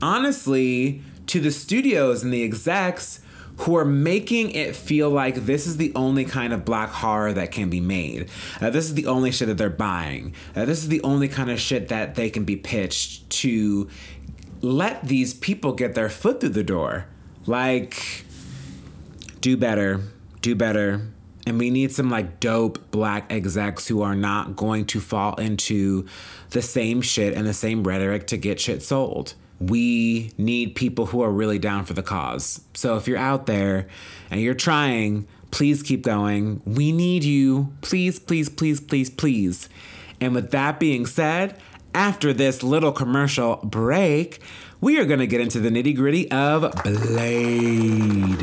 honestly, 0.00 1.02
to 1.26 1.40
the 1.40 1.50
studios 1.50 2.22
and 2.22 2.32
the 2.32 2.44
execs 2.44 3.20
who 3.58 3.76
are 3.76 3.84
making 3.84 4.50
it 4.50 4.76
feel 4.76 5.08
like 5.08 5.34
this 5.34 5.66
is 5.66 5.76
the 5.76 5.92
only 5.94 6.24
kind 6.24 6.52
of 6.52 6.64
black 6.64 6.90
horror 6.90 7.32
that 7.32 7.50
can 7.50 7.70
be 7.70 7.80
made. 7.80 8.28
Uh, 8.60 8.70
this 8.70 8.84
is 8.84 8.94
the 8.94 9.06
only 9.06 9.30
shit 9.30 9.48
that 9.48 9.56
they're 9.56 9.70
buying. 9.70 10.34
Uh, 10.54 10.64
this 10.64 10.82
is 10.82 10.88
the 10.88 11.02
only 11.02 11.28
kind 11.28 11.50
of 11.50 11.58
shit 11.58 11.88
that 11.88 12.14
they 12.14 12.28
can 12.28 12.44
be 12.44 12.56
pitched 12.56 13.28
to 13.30 13.88
let 14.60 15.02
these 15.04 15.32
people 15.32 15.72
get 15.72 15.94
their 15.94 16.08
foot 16.08 16.40
through 16.40 16.50
the 16.50 16.64
door. 16.64 17.06
Like, 17.46 18.24
do 19.40 19.56
better, 19.56 20.00
do 20.42 20.54
better. 20.54 21.08
And 21.46 21.58
we 21.58 21.70
need 21.70 21.92
some 21.92 22.10
like 22.10 22.40
dope 22.40 22.90
black 22.90 23.32
execs 23.32 23.86
who 23.86 24.02
are 24.02 24.16
not 24.16 24.56
going 24.56 24.84
to 24.86 25.00
fall 25.00 25.36
into 25.36 26.06
the 26.50 26.60
same 26.60 27.00
shit 27.00 27.34
and 27.34 27.46
the 27.46 27.54
same 27.54 27.84
rhetoric 27.84 28.26
to 28.28 28.36
get 28.36 28.60
shit 28.60 28.82
sold 28.82 29.34
we 29.60 30.32
need 30.36 30.74
people 30.74 31.06
who 31.06 31.22
are 31.22 31.30
really 31.30 31.58
down 31.58 31.84
for 31.84 31.92
the 31.94 32.02
cause. 32.02 32.60
So 32.74 32.96
if 32.96 33.08
you're 33.08 33.18
out 33.18 33.46
there 33.46 33.86
and 34.30 34.40
you're 34.40 34.54
trying, 34.54 35.26
please 35.50 35.82
keep 35.82 36.02
going. 36.02 36.60
We 36.64 36.92
need 36.92 37.24
you. 37.24 37.72
Please, 37.80 38.18
please, 38.18 38.48
please, 38.48 38.80
please, 38.80 39.10
please. 39.10 39.68
And 40.20 40.34
with 40.34 40.50
that 40.50 40.78
being 40.78 41.06
said, 41.06 41.58
after 41.94 42.32
this 42.32 42.62
little 42.62 42.92
commercial 42.92 43.56
break, 43.56 44.40
we 44.80 44.98
are 44.98 45.06
going 45.06 45.20
to 45.20 45.26
get 45.26 45.40
into 45.40 45.58
the 45.58 45.70
nitty 45.70 45.96
gritty 45.96 46.30
of 46.30 46.70
Blade. 46.82 48.42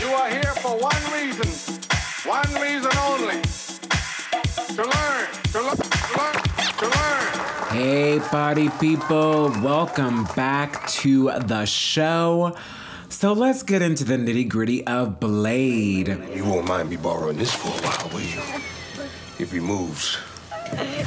You 0.00 0.08
are 0.16 0.28
here 0.28 0.54
for 0.56 0.76
one 0.76 1.12
reason, 1.12 1.46
one 2.30 2.62
reason 2.62 2.92
only. 2.98 3.42
To 3.42 4.84
learn, 4.84 5.26
to 5.50 5.60
learn, 5.62 5.76
to 5.76 6.14
learn, 6.16 6.42
to 6.78 6.86
learn. 6.86 7.26
Hey, 7.70 8.20
party 8.20 8.68
people, 8.78 9.50
welcome 9.60 10.24
back 10.36 10.86
to 11.02 11.32
the 11.40 11.64
show. 11.64 12.54
So 13.08 13.32
let's 13.32 13.64
get 13.64 13.82
into 13.82 14.04
the 14.04 14.14
nitty 14.14 14.48
gritty 14.48 14.86
of 14.86 15.18
Blade. 15.18 16.06
You 16.32 16.44
won't 16.44 16.68
mind 16.68 16.90
me 16.90 16.96
borrowing 16.96 17.36
this 17.36 17.52
for 17.52 17.66
a 17.66 17.82
while, 17.82 18.08
will 18.14 18.20
you? 18.20 18.40
If 19.40 19.50
he 19.50 19.58
moves, 19.58 20.16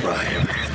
Ryan. 0.04 0.73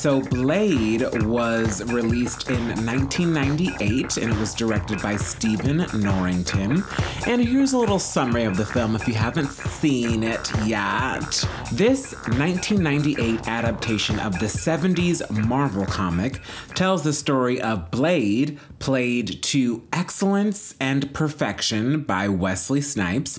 So, 0.00 0.22
Blade 0.22 1.02
was 1.26 1.82
released 1.92 2.48
in 2.48 2.68
1998 2.86 4.16
and 4.16 4.32
it 4.32 4.38
was 4.38 4.54
directed 4.54 5.02
by 5.02 5.16
Stephen 5.16 5.84
Norrington. 5.92 6.82
And 7.26 7.44
here's 7.44 7.74
a 7.74 7.78
little 7.78 7.98
summary 7.98 8.44
of 8.44 8.56
the 8.56 8.64
film 8.64 8.96
if 8.96 9.06
you 9.06 9.12
haven't 9.12 9.50
seen 9.50 10.22
it 10.22 10.50
yet. 10.64 11.46
This 11.72 12.14
1998 12.26 13.46
adaptation 13.46 14.18
of 14.18 14.40
the 14.40 14.46
70s 14.46 15.30
Marvel 15.30 15.86
comic 15.86 16.40
tells 16.74 17.04
the 17.04 17.12
story 17.12 17.60
of 17.60 17.92
Blade, 17.92 18.58
played 18.80 19.40
to 19.44 19.84
excellence 19.92 20.74
and 20.80 21.14
perfection 21.14 22.00
by 22.00 22.26
Wesley 22.26 22.80
Snipes. 22.80 23.38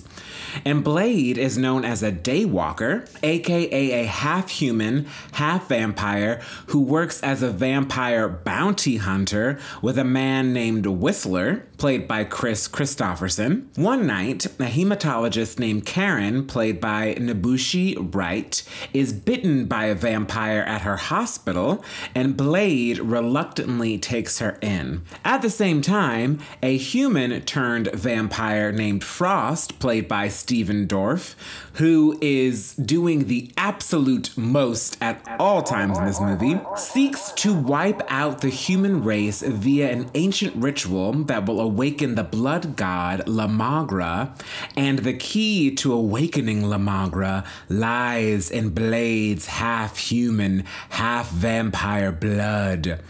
And 0.64 0.82
Blade 0.82 1.36
is 1.36 1.58
known 1.58 1.84
as 1.84 2.02
a 2.02 2.10
daywalker, 2.10 3.06
aka 3.22 4.02
a 4.02 4.06
half 4.06 4.48
human, 4.48 5.08
half 5.32 5.68
vampire 5.68 6.40
who 6.68 6.80
works 6.80 7.22
as 7.22 7.42
a 7.42 7.50
vampire 7.50 8.30
bounty 8.30 8.96
hunter 8.96 9.58
with 9.82 9.98
a 9.98 10.04
man 10.04 10.54
named 10.54 10.86
Whistler, 10.86 11.66
played 11.82 12.06
by 12.06 12.22
Kris 12.22 12.68
Kristofferson. 12.68 13.66
One 13.76 14.06
night, 14.06 14.46
a 14.46 14.70
hematologist 14.70 15.58
named 15.58 15.84
Karen, 15.84 16.46
played 16.46 16.80
by 16.80 17.16
N'Bushe 17.18 18.14
Wright, 18.14 18.62
is 18.94 19.12
bitten 19.12 19.64
by 19.64 19.86
a 19.86 19.96
vampire 19.96 20.60
at 20.60 20.82
her 20.82 20.96
hospital, 20.96 21.84
and 22.14 22.36
Blade 22.36 23.00
reluctantly 23.00 23.98
takes 23.98 24.38
her 24.38 24.58
in. 24.62 25.02
At 25.24 25.42
the 25.42 25.50
same 25.50 25.82
time, 25.82 26.38
a 26.62 26.76
human 26.76 27.40
turned 27.40 27.90
vampire 27.90 28.70
named 28.70 29.02
Frost, 29.02 29.80
played 29.80 30.06
by 30.06 30.28
Stephen 30.28 30.86
Dorff, 30.86 31.34
who 31.74 32.16
is 32.20 32.74
doing 32.74 33.26
the 33.26 33.50
absolute 33.56 34.38
most 34.38 34.96
at 35.00 35.20
all 35.40 35.64
times 35.64 35.98
in 35.98 36.04
this 36.04 36.20
movie, 36.20 36.60
seeks 36.76 37.32
to 37.32 37.52
wipe 37.52 38.02
out 38.06 38.40
the 38.40 38.50
human 38.50 39.02
race 39.02 39.42
via 39.42 39.90
an 39.90 40.08
ancient 40.14 40.54
ritual 40.54 41.12
that 41.24 41.44
will 41.44 41.71
awaken 41.72 42.16
the 42.16 42.22
blood 42.22 42.76
god 42.76 43.26
La 43.26 43.46
Magra. 43.46 44.34
And 44.76 44.98
the 45.00 45.14
key 45.14 45.74
to 45.76 45.94
awakening 45.94 46.68
La 46.68 46.76
Magra 46.76 47.44
lies 47.70 48.50
in 48.50 48.70
Blade's 48.70 49.46
half 49.46 49.96
human, 49.96 50.64
half 50.90 51.30
vampire 51.30 52.12
blood. 52.12 53.00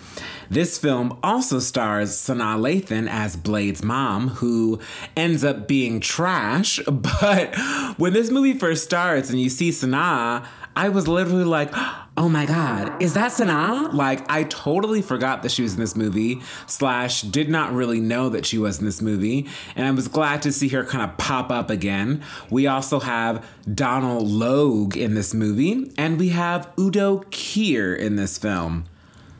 This 0.48 0.78
film 0.78 1.18
also 1.22 1.58
stars 1.58 2.10
Sanaa 2.10 2.58
Lathan 2.60 3.08
as 3.08 3.36
Blade's 3.36 3.82
mom, 3.82 4.28
who 4.28 4.78
ends 5.16 5.42
up 5.42 5.66
being 5.66 5.98
trash. 5.98 6.78
But 7.22 7.56
when 7.96 8.12
this 8.12 8.30
movie 8.30 8.58
first 8.58 8.84
starts 8.84 9.28
and 9.30 9.40
you 9.40 9.48
see 9.48 9.70
Sanaa, 9.70 10.46
I 10.74 10.88
was 10.88 11.06
literally 11.06 11.44
like, 11.44 11.70
oh 12.16 12.28
my 12.28 12.46
god, 12.46 13.02
is 13.02 13.14
that 13.14 13.32
Sanaa? 13.32 13.92
Like, 13.92 14.30
I 14.30 14.44
totally 14.44 15.02
forgot 15.02 15.42
that 15.42 15.50
she 15.50 15.62
was 15.62 15.74
in 15.74 15.80
this 15.80 15.96
movie, 15.96 16.40
slash, 16.66 17.22
did 17.22 17.50
not 17.50 17.72
really 17.72 18.00
know 18.00 18.28
that 18.30 18.46
she 18.46 18.58
was 18.58 18.78
in 18.78 18.86
this 18.86 19.02
movie. 19.02 19.46
And 19.76 19.86
I 19.86 19.90
was 19.90 20.08
glad 20.08 20.42
to 20.42 20.52
see 20.52 20.68
her 20.68 20.84
kind 20.84 21.08
of 21.08 21.18
pop 21.18 21.50
up 21.50 21.68
again. 21.68 22.22
We 22.50 22.66
also 22.66 23.00
have 23.00 23.46
Donald 23.72 24.28
Logue 24.28 24.96
in 24.96 25.14
this 25.14 25.34
movie, 25.34 25.92
and 25.98 26.18
we 26.18 26.30
have 26.30 26.72
Udo 26.78 27.18
Kier 27.30 27.96
in 27.96 28.16
this 28.16 28.38
film. 28.38 28.84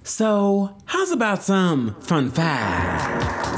So, 0.04 0.76
how's 0.86 1.12
about 1.12 1.42
some 1.42 1.94
fun 2.00 2.30
facts? 2.30 3.51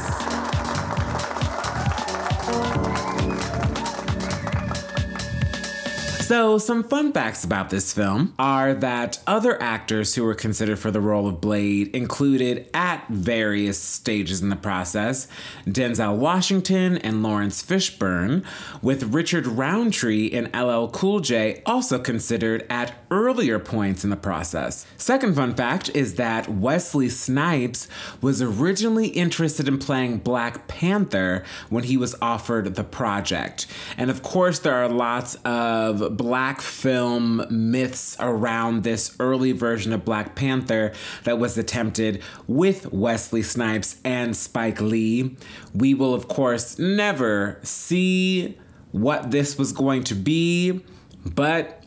So, 6.34 6.58
some 6.58 6.82
fun 6.82 7.12
facts 7.12 7.44
about 7.44 7.70
this 7.70 7.92
film 7.92 8.34
are 8.40 8.74
that 8.74 9.20
other 9.24 9.62
actors 9.62 10.16
who 10.16 10.24
were 10.24 10.34
considered 10.34 10.80
for 10.80 10.90
the 10.90 11.00
role 11.00 11.28
of 11.28 11.40
Blade 11.40 11.94
included 11.94 12.68
at 12.74 13.06
various 13.06 13.78
stages 13.78 14.42
in 14.42 14.48
the 14.48 14.56
process 14.56 15.28
Denzel 15.64 16.16
Washington 16.16 16.98
and 16.98 17.22
Laurence 17.22 17.62
Fishburne, 17.62 18.44
with 18.82 19.14
Richard 19.14 19.46
Roundtree 19.46 20.32
and 20.32 20.50
LL 20.52 20.88
Cool 20.88 21.20
J 21.20 21.62
also 21.66 22.00
considered 22.00 22.66
at 22.68 22.96
earlier 23.12 23.60
points 23.60 24.02
in 24.02 24.10
the 24.10 24.16
process. 24.16 24.86
Second 24.96 25.36
fun 25.36 25.54
fact 25.54 25.88
is 25.94 26.16
that 26.16 26.48
Wesley 26.48 27.08
Snipes 27.08 27.86
was 28.20 28.42
originally 28.42 29.06
interested 29.06 29.68
in 29.68 29.78
playing 29.78 30.18
Black 30.18 30.66
Panther 30.66 31.44
when 31.70 31.84
he 31.84 31.96
was 31.96 32.16
offered 32.20 32.74
the 32.74 32.82
project. 32.82 33.68
And 33.96 34.10
of 34.10 34.24
course, 34.24 34.58
there 34.58 34.74
are 34.74 34.88
lots 34.88 35.36
of 35.44 36.16
black 36.24 36.62
film 36.62 37.44
myths 37.50 38.16
around 38.18 38.82
this 38.82 39.14
early 39.20 39.52
version 39.52 39.92
of 39.92 40.06
Black 40.06 40.34
Panther 40.34 40.90
that 41.24 41.38
was 41.38 41.58
attempted 41.58 42.22
with 42.46 42.90
Wesley 42.90 43.42
Snipes 43.42 43.98
and 44.06 44.34
Spike 44.34 44.80
Lee. 44.80 45.36
We 45.74 45.92
will, 45.92 46.14
of 46.14 46.26
course, 46.26 46.78
never 46.78 47.60
see 47.62 48.56
what 48.90 49.32
this 49.32 49.58
was 49.58 49.72
going 49.72 50.02
to 50.04 50.14
be, 50.14 50.80
but 51.26 51.84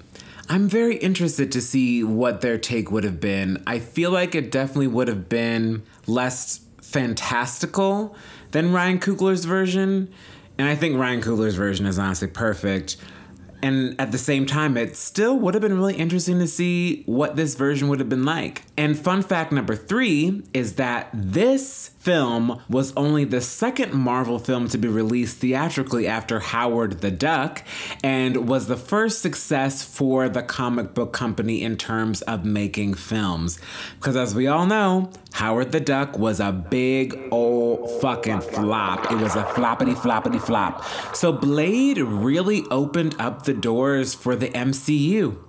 I'm 0.48 0.70
very 0.70 0.98
interested 0.98 1.52
to 1.54 1.60
see 1.60 2.04
what 2.04 2.42
their 2.42 2.60
take 2.60 2.92
would 2.92 3.06
have 3.06 3.20
been. 3.20 3.64
I 3.66 3.80
feel 3.80 4.12
like 4.12 4.36
it 4.36 4.52
definitely 4.52 4.86
would 4.86 5.08
have 5.08 5.28
been 5.28 5.82
less 6.06 6.60
fantastical 6.80 8.16
than 8.52 8.72
Ryan 8.72 9.00
Coogler's 9.00 9.46
version. 9.46 10.14
And 10.60 10.70
I 10.70 10.76
think 10.76 10.96
Ryan 10.96 11.22
Coogler's 11.22 11.56
version 11.56 11.88
is 11.88 11.98
honestly 11.98 12.28
perfect. 12.28 12.98
And 13.62 14.00
at 14.00 14.12
the 14.12 14.18
same 14.18 14.46
time, 14.46 14.78
it 14.78 14.96
still 14.96 15.38
would 15.40 15.54
have 15.54 15.62
been 15.62 15.78
really 15.78 15.96
interesting 15.96 16.40
to 16.40 16.48
see 16.48 17.04
what 17.06 17.36
this 17.36 17.56
version 17.56 17.88
would 17.88 18.00
have 18.00 18.10
been 18.10 18.26
like. 18.26 18.64
And 18.78 18.98
fun 18.98 19.24
fact 19.24 19.52
number 19.52 19.76
three 19.76 20.44
is 20.54 20.76
that 20.76 21.10
this 21.14 21.92
film 22.08 22.62
was 22.70 22.94
only 22.96 23.26
the 23.26 23.42
second 23.42 23.94
Marvel 23.94 24.40
film 24.40 24.70
to 24.70 24.78
be 24.78 24.88
released 24.88 25.40
theatrically 25.40 26.08
after 26.08 26.40
Howard 26.40 27.02
the 27.02 27.12
Duck 27.12 27.66
and 28.02 28.48
was 28.48 28.68
the 28.68 28.78
first 28.78 29.22
success 29.22 29.84
for 29.84 30.30
the 30.30 30.42
comic 30.42 30.94
book 30.94 31.12
company 31.12 31.62
in 31.62 31.76
terms 31.76 32.22
of 32.22 32.46
making 32.46 32.94
films. 32.94 33.60
Because 33.96 34.16
as 34.16 34.34
we 34.34 34.48
all 34.48 34.66
know, 34.66 35.12
Howard 35.34 35.74
the 35.74 35.82
Duck 35.82 36.18
was 36.18 36.40
a 36.40 36.54
big 36.54 37.28
old 37.30 38.00
fucking 38.00 38.40
flop. 38.40 39.12
It 39.12 39.18
was 39.18 39.36
a 39.36 39.44
floppity 39.44 39.94
floppity 39.94 40.40
flop. 40.40 40.86
So 41.14 41.34
Blade 41.34 41.98
really 41.98 42.64
opened 42.72 43.18
up 43.20 43.44
the 43.44 43.54
doors 43.54 44.14
for 44.14 44.38
the 44.38 44.48
MCU. 44.48 45.47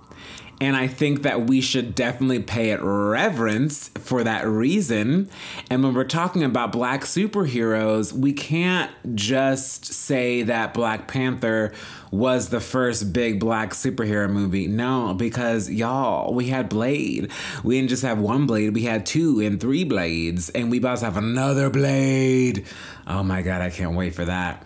And 0.61 0.75
I 0.75 0.87
think 0.87 1.21
that 1.23 1.47
we 1.47 1.61
should 1.61 1.95
definitely 1.95 2.41
pay 2.41 2.71
it 2.71 2.81
reverence 2.81 3.87
for 3.95 4.23
that 4.25 4.45
reason. 4.45 5.29
And 5.69 5.83
when 5.83 5.93
we're 5.93 6.03
talking 6.03 6.43
about 6.43 6.73
black 6.73 7.01
superheroes, 7.01 8.11
we 8.11 8.33
can't 8.33 8.91
just 9.15 9.85
say 9.85 10.43
that 10.43 10.73
Black 10.73 11.07
Panther 11.07 11.71
was 12.11 12.49
the 12.49 12.59
first 12.59 13.13
big 13.13 13.39
black 13.39 13.71
superhero 13.71 14.29
movie. 14.29 14.67
No, 14.67 15.13
because 15.13 15.69
y'all, 15.69 16.33
we 16.33 16.47
had 16.49 16.67
Blade. 16.67 17.31
We 17.63 17.77
didn't 17.77 17.89
just 17.89 18.03
have 18.03 18.19
one 18.19 18.45
blade, 18.45 18.73
we 18.73 18.83
had 18.83 19.05
two 19.05 19.39
and 19.39 19.61
three 19.61 19.85
blades. 19.85 20.49
And 20.49 20.69
we 20.69 20.79
about 20.79 20.97
to 20.99 21.05
have 21.05 21.17
another 21.17 21.69
blade. 21.69 22.65
Oh 23.07 23.23
my 23.23 23.41
God, 23.41 23.61
I 23.61 23.69
can't 23.69 23.95
wait 23.95 24.13
for 24.13 24.25
that. 24.25 24.65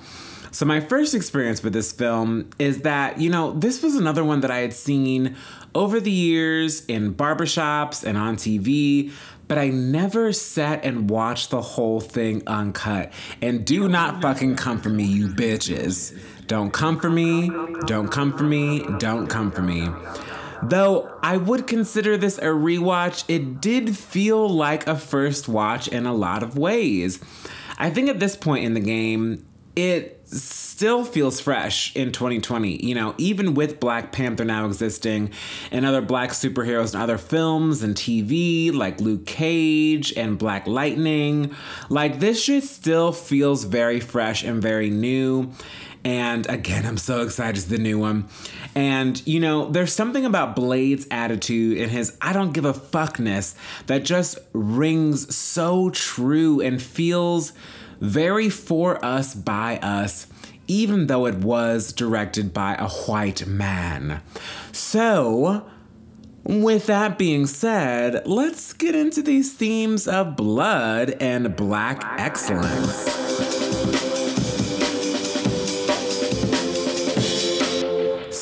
So, 0.53 0.67
my 0.67 0.81
first 0.81 1.15
experience 1.15 1.63
with 1.63 1.73
this 1.73 1.91
film 1.91 2.51
is 2.59 2.81
that, 2.81 3.19
you 3.19 3.31
know, 3.31 3.53
this 3.53 3.81
was 3.81 3.95
another 3.95 4.23
one 4.23 4.41
that 4.41 4.51
I 4.51 4.59
had 4.59 4.71
seen 4.71 5.35
over 5.73 5.99
the 5.99 6.11
years 6.11 6.85
in 6.85 7.15
barbershops 7.15 8.03
and 8.03 8.19
on 8.19 8.35
TV, 8.35 9.11
but 9.47 9.57
I 9.57 9.69
never 9.69 10.31
sat 10.31 10.85
and 10.85 11.09
watched 11.09 11.49
the 11.49 11.59
whole 11.59 11.99
thing 11.99 12.43
uncut. 12.45 13.11
And 13.41 13.65
do 13.65 13.89
not 13.89 14.21
fucking 14.21 14.55
come 14.55 14.79
for 14.79 14.89
me, 14.89 15.05
you 15.05 15.29
bitches. 15.29 16.15
Don't 16.45 16.71
come 16.71 16.99
for 16.99 17.09
me, 17.09 17.49
don't 17.87 18.09
come 18.09 18.37
for 18.37 18.43
me, 18.43 18.85
don't 18.99 19.25
come 19.25 19.49
for 19.49 19.63
me. 19.63 19.89
Though 20.61 21.17
I 21.23 21.37
would 21.37 21.65
consider 21.65 22.15
this 22.15 22.37
a 22.37 22.43
rewatch, 22.43 23.25
it 23.27 23.59
did 23.59 23.97
feel 23.97 24.47
like 24.47 24.85
a 24.85 24.95
first 24.95 25.47
watch 25.47 25.87
in 25.87 26.05
a 26.05 26.13
lot 26.13 26.43
of 26.43 26.59
ways. 26.59 27.19
I 27.79 27.89
think 27.89 28.07
at 28.07 28.19
this 28.19 28.35
point 28.35 28.65
in 28.65 28.75
the 28.75 28.79
game, 28.79 29.43
it 29.75 30.21
still 30.27 31.03
feels 31.03 31.39
fresh 31.39 31.95
in 31.95 32.11
2020. 32.11 32.85
You 32.85 32.95
know, 32.95 33.15
even 33.17 33.53
with 33.53 33.79
Black 33.79 34.11
Panther 34.11 34.45
now 34.45 34.65
existing 34.65 35.31
and 35.71 35.85
other 35.85 36.01
black 36.01 36.31
superheroes 36.31 36.93
and 36.93 37.01
other 37.01 37.17
films 37.17 37.83
and 37.83 37.95
TV 37.95 38.73
like 38.73 38.99
Luke 38.99 39.25
Cage 39.25 40.13
and 40.15 40.37
Black 40.37 40.67
Lightning, 40.67 41.55
like 41.89 42.19
this 42.19 42.43
shit 42.43 42.63
still 42.63 43.11
feels 43.11 43.63
very 43.63 43.99
fresh 43.99 44.43
and 44.43 44.61
very 44.61 44.89
new. 44.89 45.51
And 46.05 46.49
again, 46.49 46.85
I'm 46.85 46.97
so 46.97 47.21
excited 47.21 47.61
to 47.63 47.69
the 47.69 47.77
new 47.77 47.97
one. 47.97 48.27
And, 48.75 49.25
you 49.25 49.39
know, 49.39 49.69
there's 49.69 49.93
something 49.93 50.25
about 50.25 50.55
Blade's 50.55 51.07
attitude 51.09 51.77
and 51.77 51.89
his 51.89 52.17
I 52.21 52.33
don't 52.33 52.51
give 52.51 52.65
a 52.65 52.73
fuckness 52.73 53.55
that 53.85 54.03
just 54.03 54.37
rings 54.51 55.33
so 55.33 55.91
true 55.91 56.59
and 56.59 56.81
feels 56.81 57.53
very 58.03 58.49
for 58.49 59.03
us 59.03 59.33
by 59.33 59.77
us, 59.77 60.27
even 60.67 61.07
though 61.07 61.25
it 61.25 61.35
was 61.35 61.93
directed 61.93 62.53
by 62.53 62.75
a 62.75 62.89
white 62.89 63.47
man. 63.47 64.21
So, 64.73 65.65
with 66.43 66.87
that 66.87 67.17
being 67.17 67.47
said, 67.47 68.27
let's 68.27 68.73
get 68.73 68.93
into 68.93 69.21
these 69.21 69.53
themes 69.53 70.05
of 70.05 70.35
blood 70.35 71.11
and 71.21 71.55
black 71.55 72.03
excellence. 72.19 73.52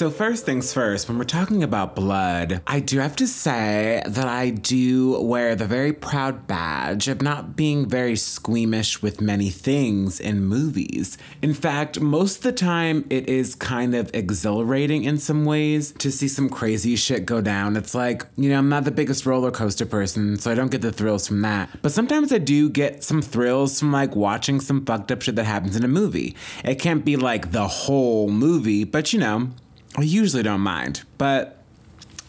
So, 0.02 0.10
first 0.10 0.48
things 0.48 0.74
first, 0.74 1.08
when 1.08 1.20
we're 1.20 1.26
talking 1.26 1.62
about 1.62 1.96
blood, 1.96 2.64
I 2.66 2.80
do 2.80 2.98
have 2.98 3.16
to 3.18 3.28
say 3.28 4.02
that 4.04 4.28
I 4.28 4.50
do 4.50 5.22
wear 5.22 5.54
the 5.54 5.68
very 5.68 5.94
proud 5.94 6.48
badge 6.48 7.08
of 7.08 7.22
not 7.22 7.56
being 7.56 7.88
very 7.88 8.16
squeamish 8.16 9.04
with 9.04 9.22
many 9.22 9.52
things 9.52 10.20
in 10.20 10.44
movies. 10.44 11.20
In 11.44 11.54
fact, 11.54 12.00
most 12.00 12.38
of 12.38 12.42
the 12.42 12.52
time, 12.52 13.06
it 13.12 13.30
is 13.30 13.54
kind 13.54 13.94
of 13.94 14.10
exhilarating 14.12 15.04
in 15.04 15.20
some 15.20 15.46
ways 15.46 15.92
to 16.00 16.12
see 16.12 16.28
some 16.28 16.50
crazy 16.50 16.96
shit 16.96 17.28
go 17.28 17.40
down. 17.40 17.78
It's 17.78 17.94
like, 17.94 18.26
you 18.38 18.50
know, 18.50 18.58
I'm 18.58 18.70
not 18.70 18.86
the 18.86 18.92
biggest 18.92 19.28
roller 19.28 19.52
coaster 19.52 19.86
person, 19.86 20.40
so 20.40 20.50
I 20.50 20.56
don't 20.56 20.72
get 20.72 20.82
the 20.82 20.92
thrills 20.92 21.28
from 21.28 21.44
that. 21.44 21.70
But 21.84 21.92
sometimes 21.92 22.34
I 22.34 22.40
do 22.40 22.72
get 22.72 23.04
some 23.04 23.22
thrills 23.22 23.78
from 23.78 23.92
like 23.92 24.16
watching 24.16 24.62
some 24.62 24.84
fucked 24.84 25.12
up 25.12 25.22
shit 25.22 25.36
that 25.36 25.46
happens 25.46 25.76
in 25.76 25.86
a 25.86 25.88
movie. 25.88 26.36
It 26.66 26.80
can't 26.80 27.06
be 27.06 27.18
like 27.18 27.52
the 27.52 27.68
whole 27.68 28.32
movie, 28.32 28.84
but 28.84 29.14
you 29.14 29.20
know, 29.20 29.52
I 29.98 30.04
usually 30.04 30.44
don't 30.44 30.62
mind, 30.62 31.04
but 31.18 31.62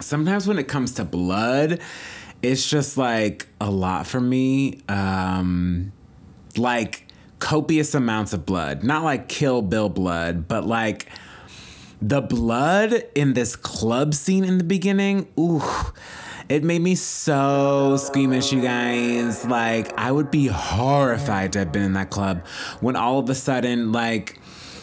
sometimes 0.01 0.49
when 0.49 0.59
it 0.59 0.69
comes 0.69 0.95
to 0.95 1.05
blood, 1.05 1.81
it's 2.43 2.69
just 2.69 2.97
like 2.97 3.47
a 3.61 3.71
lot 3.71 4.07
for 4.07 4.21
me. 4.21 4.81
Um, 4.89 5.93
like 6.57 7.07
copious 7.39 7.95
amounts 7.95 8.33
of 8.33 8.45
blood, 8.45 8.83
not 8.83 9.05
like 9.05 9.29
Kill 9.29 9.63
Bill 9.63 9.89
blood, 9.89 10.49
but 10.49 10.67
like 10.67 11.07
the 12.01 12.21
blood 12.21 13.05
in 13.15 13.35
this 13.35 13.55
club 13.55 14.15
scene 14.15 14.45
in 14.45 14.59
the 14.59 14.65
beginning. 14.65 15.29
Ooh. 15.39 15.63
It 16.49 16.65
made 16.65 16.83
me 16.83 16.97
so 16.97 17.97
squeamish, 17.97 18.53
you 18.53 18.61
guys. 18.61 19.47
Like, 19.47 19.97
I 19.97 20.13
would 20.13 20.31
be 20.31 20.49
horrified 20.49 21.53
to 21.55 21.61
have 21.61 21.73
been 21.73 21.83
in 21.83 21.93
that 21.95 22.11
club 22.11 22.45
when 22.81 22.95
all 22.97 23.21
of 23.21 23.31
a 23.31 23.35
sudden, 23.35 23.93
like, 23.93 24.39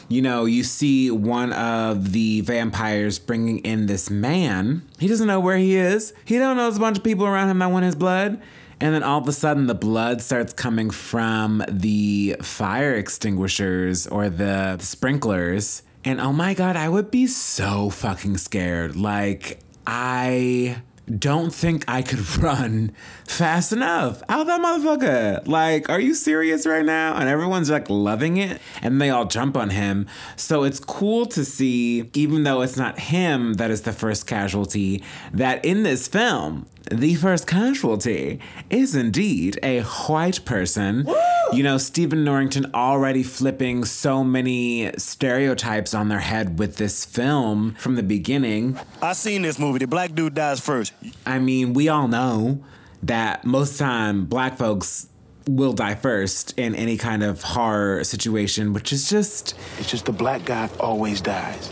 you 0.09 0.21
know, 0.21 0.45
you 0.45 0.63
see 0.63 1.11
one 1.11 1.53
of 1.53 2.11
the 2.11 2.41
vampires 2.41 3.19
bringing 3.19 3.59
in 3.59 3.85
this 3.85 4.09
man. 4.09 4.81
He 4.97 5.07
doesn't 5.07 5.27
know 5.27 5.39
where 5.39 5.57
he 5.57 5.75
is. 5.75 6.13
He 6.25 6.37
don't 6.37 6.57
know 6.57 6.63
there's 6.63 6.77
a 6.77 6.81
bunch 6.81 6.97
of 6.97 7.03
people 7.03 7.25
around 7.25 7.49
him 7.49 7.59
that 7.59 7.71
want 7.71 7.85
his 7.85 7.95
blood. 7.95 8.41
And 8.81 8.95
then 8.95 9.03
all 9.03 9.19
of 9.19 9.27
a 9.27 9.33
sudden, 9.33 9.67
the 9.67 9.75
blood 9.75 10.21
starts 10.21 10.53
coming 10.53 10.89
from 10.89 11.63
the 11.67 12.37
fire 12.41 12.95
extinguishers 12.95 14.07
or 14.07 14.29
the 14.29 14.77
sprinklers. 14.79 15.83
And 16.03 16.19
oh 16.19 16.33
my 16.33 16.53
God, 16.53 16.75
I 16.75 16.89
would 16.89 17.11
be 17.11 17.27
so 17.27 17.89
fucking 17.89 18.37
scared. 18.37 18.95
Like, 18.95 19.59
I 19.85 20.81
don't 21.17 21.53
think 21.53 21.83
I 21.87 22.01
could 22.01 22.37
run 22.37 22.91
fast 23.25 23.71
enough 23.71 24.21
out 24.29 24.47
that 24.47 24.61
motherfucker. 24.61 25.47
Like, 25.47 25.89
are 25.89 25.99
you 25.99 26.13
serious 26.13 26.65
right 26.65 26.85
now? 26.85 27.15
And 27.15 27.27
everyone's 27.27 27.69
like 27.69 27.89
loving 27.89 28.37
it 28.37 28.61
and 28.81 29.01
they 29.01 29.09
all 29.09 29.25
jump 29.25 29.57
on 29.57 29.71
him. 29.71 30.07
So 30.35 30.63
it's 30.63 30.79
cool 30.79 31.25
to 31.27 31.45
see, 31.45 32.09
even 32.13 32.43
though 32.43 32.61
it's 32.61 32.77
not 32.77 32.99
him 32.99 33.55
that 33.55 33.71
is 33.71 33.83
the 33.83 33.93
first 33.93 34.27
casualty, 34.27 35.03
that 35.33 35.63
in 35.65 35.83
this 35.83 36.07
film, 36.07 36.65
the 36.91 37.15
first 37.15 37.47
casualty 37.47 38.39
is 38.69 38.95
indeed 38.95 39.59
a 39.63 39.81
white 39.81 40.43
person. 40.45 41.05
Woo! 41.05 41.15
You 41.53 41.63
know, 41.63 41.77
Stephen 41.77 42.23
Norrington 42.23 42.71
already 42.73 43.23
flipping 43.23 43.85
so 43.85 44.23
many 44.23 44.91
stereotypes 44.97 45.93
on 45.93 46.09
their 46.09 46.19
head 46.19 46.59
with 46.59 46.77
this 46.77 47.05
film 47.05 47.75
from 47.75 47.95
the 47.95 48.03
beginning. 48.03 48.79
I 49.01 49.13
seen 49.13 49.41
this 49.41 49.57
movie. 49.57 49.79
The 49.79 49.87
black 49.87 50.13
dude 50.13 50.35
dies 50.35 50.59
first. 50.59 50.93
I 51.25 51.39
mean, 51.39 51.73
we 51.73 51.89
all 51.89 52.07
know 52.07 52.63
that 53.03 53.45
most 53.45 53.77
time 53.79 54.25
black 54.25 54.57
folks 54.57 55.07
will 55.47 55.73
die 55.73 55.95
first 55.95 56.57
in 56.59 56.75
any 56.75 56.97
kind 56.97 57.23
of 57.23 57.41
horror 57.41 58.03
situation, 58.03 58.73
which 58.73 58.93
is 58.93 59.09
just 59.09 59.55
It's 59.79 59.89
just 59.89 60.05
the 60.05 60.11
black 60.11 60.45
guy 60.45 60.69
always 60.79 61.21
dies. 61.21 61.69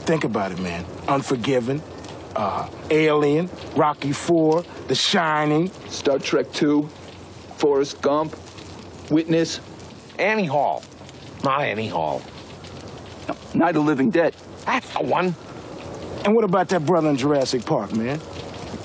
Think 0.00 0.24
about 0.24 0.50
it, 0.50 0.58
man. 0.58 0.84
Unforgiven, 1.06 1.80
uh, 2.36 2.68
Alien, 2.90 3.48
Rocky 3.74 4.12
Four, 4.12 4.64
The 4.88 4.94
Shining, 4.94 5.70
Star 5.88 6.18
Trek 6.18 6.52
Two, 6.52 6.88
Forrest 7.56 8.00
Gump, 8.00 8.36
Witness, 9.10 9.60
Annie 10.18 10.46
Hall. 10.46 10.82
Not 11.42 11.62
Annie 11.62 11.88
Hall. 11.88 12.22
no, 13.28 13.36
Night 13.54 13.70
of 13.70 13.74
the 13.76 13.80
Living 13.80 14.10
Dead. 14.10 14.34
That's 14.66 14.92
the 14.92 15.02
one. 15.02 15.34
And 16.24 16.34
what 16.34 16.44
about 16.44 16.68
that 16.68 16.84
brother 16.84 17.08
in 17.08 17.16
Jurassic 17.16 17.64
Park, 17.64 17.92
man? 17.92 18.20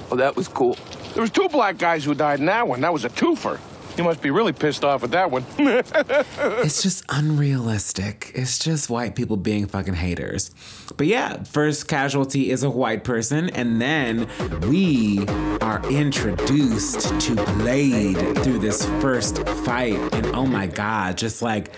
Oh, 0.10 0.16
that 0.16 0.36
was 0.36 0.48
cool. 0.48 0.78
There 1.14 1.22
was 1.22 1.32
two 1.32 1.50
black 1.50 1.78
guys 1.78 2.04
who 2.06 2.14
died 2.14 2.40
in 2.40 2.46
that 2.46 2.68
one. 2.68 2.82
That 2.82 2.94
was 2.94 3.06
a 3.06 3.10
twofer. 3.10 3.60
You 3.98 4.04
must 4.04 4.22
be 4.22 4.30
really 4.30 4.52
pissed 4.52 4.84
off 4.84 5.04
at 5.04 5.12
that 5.12 5.32
one. 5.32 5.46
it's 5.58 6.84
just 6.84 7.06
unrealistic. 7.08 8.32
It's 8.36 8.60
just 8.60 8.90
white 8.90 9.16
people 9.16 9.38
being 9.38 9.68
fucking 9.68 9.94
haters. 9.94 10.52
But 10.98 11.08
yeah, 11.08 11.44
first 11.44 11.88
casualty 11.88 12.52
is 12.52 12.64
a 12.64 12.70
white 12.70 13.06
person, 13.06 13.50
and 13.52 13.82
then 13.82 14.28
we 14.70 15.26
are 15.62 15.82
introduced 15.90 17.20
to 17.22 17.36
Blade 17.36 18.18
through 18.40 18.60
this 18.60 18.86
first 19.00 19.48
fight. 19.66 19.98
And 20.14 20.26
oh 20.28 20.46
my 20.46 20.68
god, 20.68 21.18
just 21.18 21.42
like 21.42 21.72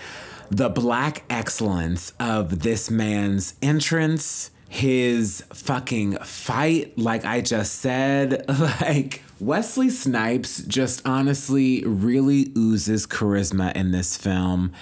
the 0.50 0.68
black 0.68 1.22
excellence 1.30 2.12
of 2.18 2.60
this 2.60 2.90
man's 2.90 3.54
entrance, 3.62 4.50
his 4.68 5.42
fucking 5.52 6.18
fight, 6.18 6.96
like 6.98 7.24
I 7.24 7.40
just 7.40 7.76
said, 7.76 8.44
like 8.80 9.22
Wesley 9.40 9.90
Snipes 9.90 10.62
just 10.62 11.06
honestly 11.06 11.82
really 11.84 12.52
oozes 12.56 13.06
charisma 13.06 13.74
in 13.74 13.92
this 13.92 14.16
film. 14.16 14.72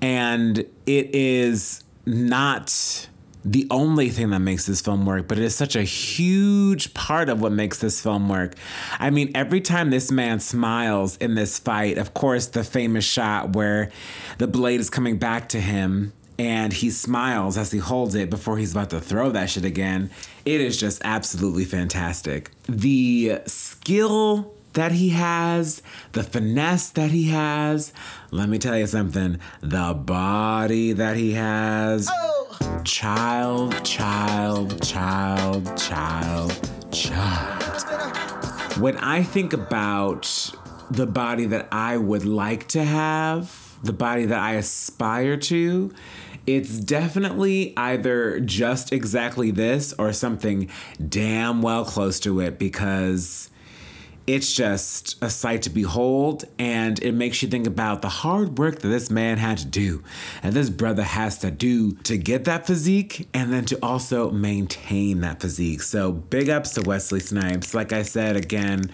And 0.00 0.58
it 0.86 1.14
is 1.14 1.82
not 2.04 3.08
the 3.44 3.66
only 3.70 4.08
thing 4.08 4.30
that 4.30 4.40
makes 4.40 4.66
this 4.66 4.80
film 4.80 5.06
work, 5.06 5.26
but 5.26 5.38
it 5.38 5.44
is 5.44 5.54
such 5.54 5.74
a 5.74 5.82
huge 5.82 6.94
part 6.94 7.28
of 7.28 7.40
what 7.40 7.52
makes 7.52 7.78
this 7.78 8.00
film 8.00 8.28
work. 8.28 8.54
I 8.98 9.10
mean, 9.10 9.32
every 9.34 9.60
time 9.60 9.90
this 9.90 10.12
man 10.12 10.40
smiles 10.40 11.16
in 11.16 11.34
this 11.34 11.58
fight, 11.58 11.98
of 11.98 12.14
course, 12.14 12.48
the 12.48 12.62
famous 12.62 13.04
shot 13.04 13.54
where 13.54 13.90
the 14.38 14.46
blade 14.46 14.78
is 14.78 14.90
coming 14.90 15.18
back 15.18 15.48
to 15.50 15.60
him 15.60 16.12
and 16.38 16.72
he 16.72 16.90
smiles 16.90 17.56
as 17.56 17.70
he 17.72 17.78
holds 17.78 18.14
it 18.14 18.30
before 18.30 18.58
he's 18.58 18.72
about 18.72 18.90
to 18.90 19.00
throw 19.00 19.30
that 19.30 19.50
shit 19.50 19.64
again. 19.64 20.10
It 20.44 20.60
is 20.60 20.78
just 20.78 21.00
absolutely 21.04 21.64
fantastic. 21.64 22.50
The 22.66 23.40
skill 23.46 24.52
that 24.72 24.92
he 24.92 25.10
has, 25.10 25.82
the 26.12 26.22
finesse 26.22 26.90
that 26.90 27.10
he 27.10 27.28
has. 27.28 27.92
Let 28.30 28.48
me 28.48 28.58
tell 28.58 28.76
you 28.76 28.86
something 28.86 29.38
the 29.60 29.94
body 29.94 30.92
that 30.92 31.16
he 31.16 31.32
has. 31.32 32.10
Child, 32.84 33.84
child, 33.84 34.82
child, 34.82 35.76
child, 35.76 36.70
child. 36.92 37.62
When 38.78 38.96
I 38.96 39.22
think 39.22 39.52
about 39.52 40.52
the 40.90 41.06
body 41.06 41.46
that 41.46 41.68
I 41.70 41.96
would 41.96 42.24
like 42.24 42.68
to 42.68 42.84
have, 42.84 43.61
the 43.82 43.92
body 43.92 44.26
that 44.26 44.38
I 44.38 44.54
aspire 44.54 45.36
to, 45.36 45.92
it's 46.46 46.78
definitely 46.78 47.76
either 47.76 48.40
just 48.40 48.92
exactly 48.92 49.50
this 49.50 49.92
or 49.94 50.12
something 50.12 50.70
damn 51.08 51.62
well 51.62 51.84
close 51.84 52.18
to 52.20 52.40
it 52.40 52.58
because 52.58 53.48
it's 54.26 54.52
just 54.52 55.22
a 55.22 55.28
sight 55.28 55.62
to 55.62 55.70
behold 55.70 56.44
and 56.58 57.02
it 57.02 57.12
makes 57.12 57.42
you 57.42 57.48
think 57.48 57.66
about 57.66 58.02
the 58.02 58.08
hard 58.08 58.56
work 58.56 58.78
that 58.78 58.88
this 58.88 59.10
man 59.10 59.38
had 59.38 59.58
to 59.58 59.66
do 59.66 60.02
and 60.42 60.52
this 60.54 60.70
brother 60.70 61.02
has 61.02 61.38
to 61.38 61.50
do 61.50 61.92
to 61.96 62.16
get 62.16 62.44
that 62.44 62.66
physique 62.66 63.28
and 63.34 63.52
then 63.52 63.64
to 63.64 63.76
also 63.82 64.30
maintain 64.30 65.20
that 65.20 65.40
physique. 65.40 65.82
So 65.82 66.12
big 66.12 66.48
ups 66.48 66.74
to 66.74 66.82
wesley 66.82 67.20
snipes. 67.20 67.74
Like 67.74 67.92
i 67.92 68.02
said 68.02 68.36
again 68.36 68.90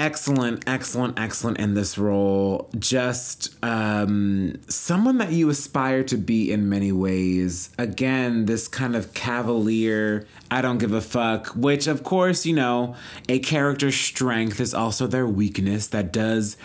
excellent 0.00 0.64
excellent 0.66 1.20
excellent 1.20 1.58
in 1.58 1.74
this 1.74 1.98
role. 1.98 2.70
Just 2.78 3.54
um, 3.62 4.54
someone 4.68 5.18
that 5.18 5.32
you 5.32 5.50
aspire 5.50 6.02
to 6.04 6.16
be 6.16 6.50
in 6.50 6.68
many 6.68 6.90
ways. 6.90 7.70
Again 7.78 8.46
this 8.46 8.66
kind 8.68 8.96
of 8.96 9.12
cavalier 9.12 10.26
i 10.50 10.62
don't 10.62 10.78
give 10.78 10.92
a 10.92 11.00
fuck 11.00 11.48
which 11.48 11.86
of 11.86 12.02
course 12.02 12.46
you 12.46 12.54
know 12.54 12.94
a 13.28 13.38
character's 13.38 13.94
strength 13.94 14.60
is 14.60 14.72
also 14.72 15.06
their 15.06 15.26
weakness 15.26 15.88
that 15.88 16.12
does 16.12 16.56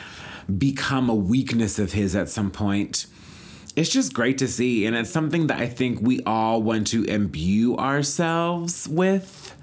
become 0.57 1.09
a 1.09 1.15
weakness 1.15 1.79
of 1.79 1.93
his 1.93 2.15
at 2.15 2.29
some 2.29 2.51
point. 2.51 3.07
It's 3.75 3.89
just 3.89 4.13
great 4.13 4.37
to 4.37 4.47
see 4.47 4.85
and 4.85 4.95
it's 4.95 5.09
something 5.09 5.47
that 5.47 5.59
i 5.59 5.67
think 5.67 5.99
we 6.01 6.21
all 6.23 6.61
want 6.61 6.87
to 6.87 7.03
imbue 7.05 7.75
ourselves 7.75 8.87
with 8.87 9.55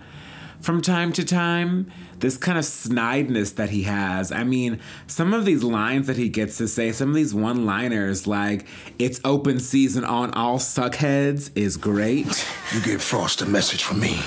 from 0.61 0.83
time 0.83 1.13
to 1.15 1.25
time 1.25 1.91
this 2.23 2.37
kind 2.37 2.57
of 2.57 2.65
snideness 2.65 3.57
that 3.57 3.71
he 3.71 3.83
has. 3.83 4.31
I 4.31 4.45
mean, 4.45 4.81
some 5.09 5.35
of 5.35 5.45
these 5.45 5.65
lines 5.65 6.07
that 6.07 6.17
he 6.17 6.29
gets 6.29 6.57
to 6.59 6.69
say, 6.69 6.93
some 6.93 7.09
of 7.09 7.15
these 7.17 7.35
one 7.35 7.67
liners, 7.67 8.29
like, 8.29 8.65
it's 8.99 9.21
open 9.25 9.59
season 9.59 10.05
on 10.05 10.33
all 10.33 10.59
suckheads, 10.59 11.51
is 11.57 11.77
great. 11.77 12.47
You 12.73 12.81
give 12.81 13.03
Frost 13.03 13.43
a 13.43 13.47
message 13.47 13.83
from 13.83 13.99
me. 14.01 14.21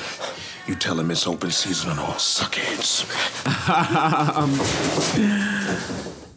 You 0.68 0.76
tell 0.76 1.00
him 1.00 1.10
it's 1.10 1.26
open 1.26 1.52
season 1.52 1.90
on 1.92 2.00
all 2.00 2.16
suckheads. 2.16 3.06
um, 4.36 4.52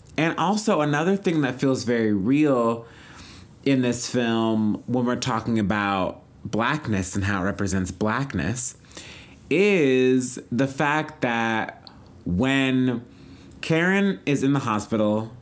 and 0.17 0.39
also, 0.39 0.81
another 0.81 1.17
thing 1.17 1.41
that 1.41 1.61
feels 1.61 1.83
very 1.83 2.13
real 2.13 2.87
in 3.65 3.83
this 3.83 4.09
film 4.09 4.85
when 4.87 5.05
we're 5.05 5.17
talking 5.17 5.59
about 5.59 6.23
blackness 6.45 7.17
and 7.17 7.25
how 7.25 7.43
it 7.43 7.45
represents 7.45 7.91
blackness 7.91 8.77
is 9.51 10.39
the 10.51 10.67
fact 10.67 11.21
that 11.23 11.89
when 12.25 13.05
Karen 13.61 14.21
is 14.27 14.43
in 14.43 14.53
the 14.53 14.61
hospital 14.61 15.33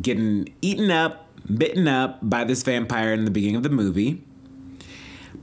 getting 0.00 0.52
eaten 0.60 0.90
up, 0.90 1.26
bitten 1.56 1.88
up 1.88 2.18
by 2.22 2.44
this 2.44 2.62
vampire 2.62 3.12
in 3.12 3.24
the 3.24 3.30
beginning 3.30 3.56
of 3.56 3.62
the 3.62 3.70
movie, 3.70 4.22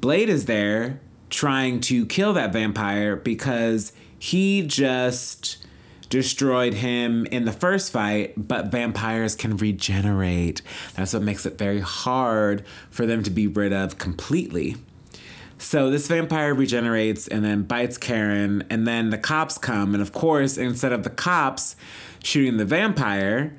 Blade 0.01 0.29
is 0.29 0.45
there 0.45 0.99
trying 1.29 1.79
to 1.81 2.05
kill 2.05 2.33
that 2.33 2.53
vampire 2.53 3.15
because 3.15 3.93
he 4.19 4.65
just 4.65 5.65
destroyed 6.09 6.75
him 6.75 7.25
in 7.27 7.45
the 7.45 7.51
first 7.51 7.91
fight, 7.91 8.33
but 8.37 8.67
vampires 8.67 9.35
can 9.35 9.57
regenerate. 9.57 10.61
That's 10.95 11.13
what 11.13 11.23
makes 11.23 11.45
it 11.45 11.57
very 11.57 11.81
hard 11.81 12.65
for 12.89 13.05
them 13.05 13.23
to 13.23 13.29
be 13.29 13.47
rid 13.47 13.73
of 13.73 13.97
completely. 13.97 14.77
So 15.59 15.89
this 15.89 16.07
vampire 16.07 16.53
regenerates 16.53 17.27
and 17.27 17.43
then 17.43 17.63
bites 17.63 17.97
Karen, 17.97 18.63
and 18.69 18.87
then 18.87 19.09
the 19.09 19.17
cops 19.17 19.57
come, 19.57 19.93
and 19.93 20.01
of 20.01 20.13
course, 20.13 20.57
instead 20.57 20.93
of 20.93 21.03
the 21.03 21.09
cops 21.09 21.75
shooting 22.23 22.57
the 22.57 22.65
vampire, 22.65 23.57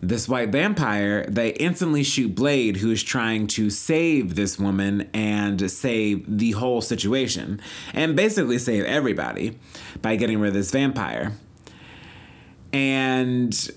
this 0.00 0.28
white 0.28 0.50
vampire, 0.50 1.26
they 1.28 1.50
instantly 1.54 2.04
shoot 2.04 2.34
Blade, 2.34 2.76
who 2.76 2.90
is 2.90 3.02
trying 3.02 3.46
to 3.48 3.70
save 3.70 4.36
this 4.36 4.58
woman 4.58 5.08
and 5.12 5.70
save 5.70 6.24
the 6.38 6.52
whole 6.52 6.80
situation, 6.80 7.60
and 7.92 8.14
basically 8.14 8.58
save 8.58 8.84
everybody 8.84 9.58
by 10.00 10.16
getting 10.16 10.38
rid 10.38 10.48
of 10.48 10.54
this 10.54 10.70
vampire. 10.70 11.32
And 12.72 13.70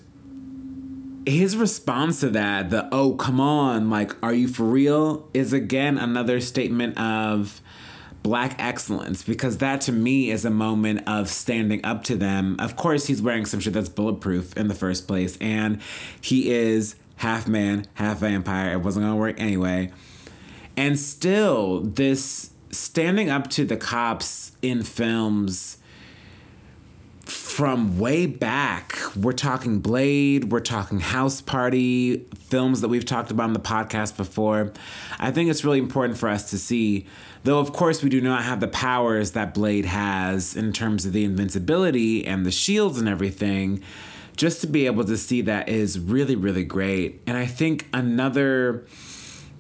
his 1.26 1.56
response 1.56 2.20
to 2.22 2.30
that, 2.30 2.70
the 2.70 2.88
oh, 2.92 3.14
come 3.14 3.40
on, 3.40 3.90
like, 3.90 4.16
are 4.24 4.34
you 4.34 4.48
for 4.48 4.64
real, 4.64 5.30
is 5.34 5.54
again 5.54 5.98
another 5.98 6.40
statement 6.40 6.98
of 6.98 7.62
black 8.24 8.56
excellence 8.60 9.24
because 9.24 9.58
that 9.58 9.82
to 9.82 9.92
me 9.92 10.30
is 10.30 10.46
a 10.46 10.50
moment 10.50 11.08
of 11.08 11.28
standing 11.28 11.84
up 11.84 12.04
to 12.04 12.16
them. 12.16 12.56
Of 12.60 12.76
course, 12.76 13.08
he's 13.08 13.22
wearing 13.22 13.46
some 13.46 13.60
shit 13.60 13.74
that's 13.74 13.90
bulletproof 13.90 14.56
in 14.58 14.68
the 14.68 14.76
first 14.76 15.08
place, 15.08 15.38
and 15.40 15.82
he 16.20 16.52
is 16.52 16.96
half 17.18 17.48
man, 17.48 17.86
half 17.96 18.20
vampire. 18.20 18.74
It 18.74 18.82
wasn't 18.82 19.06
gonna 19.06 19.16
work 19.16 19.40
anyway. 19.40 19.92
And 20.78 20.98
still, 20.98 21.82
this 21.82 22.52
standing 22.72 23.30
up 23.30 23.50
to 23.52 23.66
the 23.66 23.78
cops 23.78 24.54
in 24.62 24.84
films 24.84 25.78
from 27.32 27.98
way 27.98 28.26
back. 28.26 28.98
We're 29.16 29.32
talking 29.32 29.80
Blade, 29.80 30.52
we're 30.52 30.60
talking 30.60 31.00
House 31.00 31.40
Party, 31.40 32.18
films 32.40 32.82
that 32.82 32.90
we've 32.90 33.06
talked 33.06 33.32
about 33.32 33.46
on 33.46 33.54
the 33.54 33.60
podcast 33.60 34.18
before. 34.18 34.74
I 35.18 35.32
think 35.32 35.50
it's 35.50 35.64
really 35.64 35.80
important 35.80 36.18
for 36.18 36.28
us 36.28 36.50
to 36.50 36.58
see, 36.58 37.08
though, 37.44 37.60
of 37.60 37.72
course, 37.72 38.04
we 38.04 38.10
do 38.10 38.20
not 38.20 38.44
have 38.44 38.60
the 38.60 38.68
powers 38.68 39.32
that 39.32 39.54
Blade 39.54 39.86
has 39.86 40.56
in 40.56 40.74
terms 40.74 41.06
of 41.06 41.14
the 41.14 41.24
invincibility 41.24 42.28
and 42.28 42.46
the 42.46 42.52
shields 42.52 43.00
and 43.00 43.08
everything. 43.08 43.82
Just 44.36 44.60
to 44.62 44.68
be 44.68 44.86
able 44.86 45.06
to 45.06 45.18
see 45.18 45.42
that 45.42 45.70
is 45.70 46.00
really, 46.00 46.36
really 46.36 46.64
great. 46.64 47.22
And 47.26 47.38
I 47.38 47.46
think 47.46 47.88
another 47.94 48.86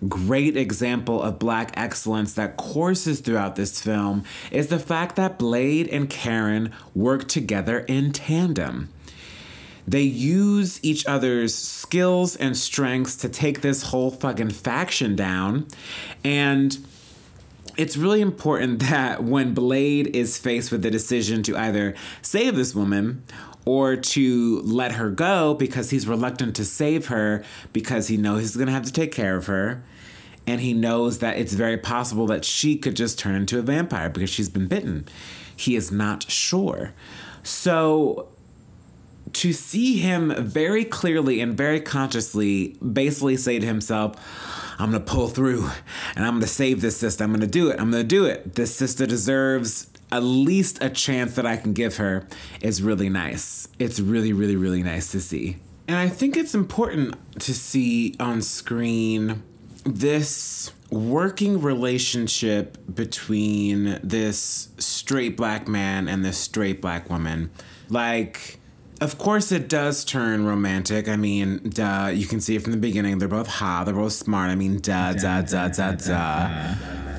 great 0.07 0.57
example 0.57 1.21
of 1.21 1.39
black 1.39 1.71
excellence 1.75 2.33
that 2.33 2.57
courses 2.57 3.19
throughout 3.19 3.55
this 3.55 3.81
film 3.81 4.23
is 4.51 4.67
the 4.67 4.79
fact 4.79 5.15
that 5.15 5.37
Blade 5.37 5.87
and 5.87 6.09
Karen 6.09 6.71
work 6.95 7.27
together 7.27 7.79
in 7.81 8.11
tandem. 8.11 8.89
They 9.87 10.01
use 10.01 10.79
each 10.83 11.05
other's 11.05 11.53
skills 11.55 12.35
and 12.35 12.55
strengths 12.57 13.15
to 13.17 13.29
take 13.29 13.61
this 13.61 13.83
whole 13.83 14.11
fucking 14.11 14.51
faction 14.51 15.15
down. 15.15 15.67
And 16.23 16.77
it's 17.77 17.97
really 17.97 18.21
important 18.21 18.79
that 18.89 19.23
when 19.23 19.53
Blade 19.53 20.15
is 20.15 20.37
faced 20.37 20.71
with 20.71 20.81
the 20.81 20.91
decision 20.91 21.43
to 21.43 21.57
either 21.57 21.95
save 22.21 22.55
this 22.55 22.75
woman 22.75 23.23
or 23.65 23.95
to 23.95 24.61
let 24.61 24.93
her 24.93 25.09
go 25.09 25.53
because 25.53 25.89
he's 25.89 26.07
reluctant 26.07 26.55
to 26.55 26.65
save 26.65 27.07
her 27.07 27.43
because 27.73 28.07
he 28.07 28.17
knows 28.17 28.41
he's 28.41 28.55
gonna 28.55 28.71
have 28.71 28.85
to 28.85 28.93
take 28.93 29.11
care 29.11 29.35
of 29.35 29.47
her. 29.47 29.83
And 30.47 30.59
he 30.59 30.73
knows 30.73 31.19
that 31.19 31.37
it's 31.37 31.53
very 31.53 31.77
possible 31.77 32.25
that 32.27 32.43
she 32.43 32.75
could 32.75 32.95
just 32.95 33.19
turn 33.19 33.35
into 33.35 33.59
a 33.59 33.61
vampire 33.61 34.09
because 34.09 34.29
she's 34.29 34.49
been 34.49 34.67
bitten. 34.67 35.05
He 35.55 35.75
is 35.75 35.91
not 35.91 36.29
sure. 36.29 36.93
So 37.43 38.29
to 39.33 39.53
see 39.53 39.97
him 39.97 40.33
very 40.37 40.83
clearly 40.83 41.39
and 41.39 41.55
very 41.55 41.79
consciously 41.79 42.75
basically 42.79 43.37
say 43.37 43.59
to 43.59 43.65
himself, 43.65 44.15
I'm 44.79 44.91
gonna 44.91 45.03
pull 45.03 45.27
through 45.27 45.69
and 46.15 46.25
I'm 46.25 46.35
gonna 46.35 46.47
save 46.47 46.81
this 46.81 46.97
sister. 46.97 47.23
I'm 47.23 47.31
gonna 47.31 47.45
do 47.45 47.69
it. 47.69 47.79
I'm 47.79 47.91
gonna 47.91 48.03
do 48.03 48.25
it. 48.25 48.55
This 48.55 48.75
sister 48.75 49.05
deserves 49.05 49.90
at 50.11 50.23
least 50.23 50.83
a 50.83 50.89
chance 50.89 51.35
that 51.35 51.45
I 51.45 51.57
can 51.57 51.73
give 51.73 51.97
her 51.97 52.27
is 52.61 52.81
really 52.81 53.09
nice. 53.09 53.67
It's 53.79 53.99
really, 53.99 54.33
really, 54.33 54.55
really 54.55 54.83
nice 54.83 55.11
to 55.11 55.21
see. 55.21 55.57
And 55.87 55.97
I 55.97 56.07
think 56.07 56.37
it's 56.37 56.55
important 56.55 57.15
to 57.41 57.53
see 57.53 58.15
on 58.19 58.41
screen 58.41 59.43
this 59.83 60.71
working 60.89 61.61
relationship 61.61 62.77
between 62.93 63.99
this 64.03 64.69
straight 64.77 65.35
black 65.35 65.67
man 65.67 66.07
and 66.07 66.23
this 66.23 66.37
straight 66.37 66.81
black 66.81 67.09
woman. 67.09 67.49
Like, 67.89 68.60
of 69.01 69.17
course, 69.17 69.51
it 69.51 69.67
does 69.67 70.05
turn 70.05 70.45
romantic. 70.45 71.09
I 71.09 71.15
mean, 71.15 71.69
duh, 71.69 72.11
you 72.13 72.27
can 72.27 72.39
see 72.39 72.55
it 72.55 72.61
from 72.61 72.71
the 72.71 72.77
beginning. 72.77 73.17
They're 73.17 73.27
both 73.27 73.47
hot, 73.47 73.85
they're 73.85 73.95
both 73.95 74.13
smart. 74.13 74.51
I 74.51 74.55
mean, 74.55 74.79
duh, 74.79 75.13
duh, 75.13 75.41
duh, 75.41 75.69
duh, 75.69 75.93
duh. 75.93 76.47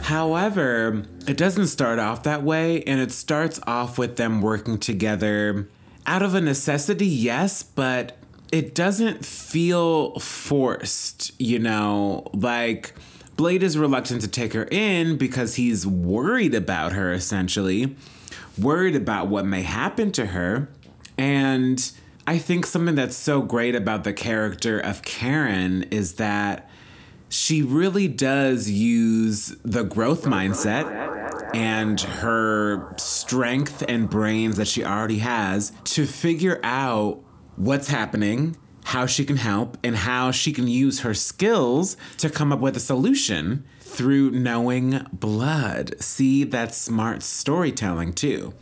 However, 0.03 1.05
it 1.27 1.37
doesn't 1.37 1.67
start 1.67 1.99
off 1.99 2.23
that 2.23 2.45
way, 2.45 2.83
and 2.85 3.01
it 3.01 3.11
starts 3.11 3.59
off 3.67 3.99
with 3.99 4.17
them 4.17 4.41
working 4.41 4.79
together 4.79 5.69
out 6.07 6.23
of 6.23 6.35
a 6.35 6.41
necessity, 6.41 7.07
yes, 7.07 7.63
but 7.65 8.17
it 8.53 8.75
doesn't 8.75 9.25
feel 9.25 10.19
forced, 10.19 11.33
you 11.41 11.59
know? 11.59 12.29
Like, 12.33 12.95
Blade 13.37 13.63
is 13.63 13.77
reluctant 13.77 14.21
to 14.23 14.29
take 14.29 14.53
her 14.53 14.69
in 14.71 15.17
because 15.17 15.57
he's 15.57 15.87
worried 15.87 16.55
about 16.55 16.93
her, 16.93 17.13
essentially, 17.13 17.97
worried 18.57 18.95
about 18.95 19.29
what 19.29 19.47
may 19.47 19.63
happen 19.63 20.13
to 20.13 20.27
her. 20.27 20.69
And 21.23 21.93
I 22.27 22.39
think 22.39 22.67
something 22.67 22.97
that's 22.97 23.15
so 23.15 23.43
great 23.43 23.77
about 23.77 24.03
the 24.03 24.13
character 24.13 24.81
of 24.81 25.03
Karen 25.03 25.85
is 25.85 26.15
that 26.15 26.69
she 27.29 27.63
really 27.63 28.09
does 28.09 28.69
use 28.69 29.55
the 29.65 29.85
growth 29.85 30.25
mindset 30.25 31.55
and 31.55 32.01
her 32.01 32.93
strength 32.99 33.85
and 33.87 34.11
brains 34.11 34.57
that 34.57 34.67
she 34.67 34.85
already 34.85 35.19
has 35.19 35.71
to 35.85 36.07
figure 36.07 36.59
out 36.65 37.23
what's 37.55 37.87
happening, 37.87 38.57
how 38.87 39.07
she 39.07 39.25
can 39.25 39.37
help, 39.37 39.79
and 39.85 39.95
how 39.95 40.33
she 40.33 40.53
can 40.53 40.67
use 40.67 41.03
her 41.03 41.15
skills 41.15 41.97
to 42.19 42.29
come 42.31 42.53
up 42.53 42.59
with 42.59 42.77
a 42.77 42.81
solution 42.81 43.65
through 43.79 44.33
knowing 44.33 45.07
blood. 45.13 45.95
See, 46.03 46.43
that's 46.43 46.77
smart 46.77 47.23
storytelling 47.23 48.13
too. 48.13 48.55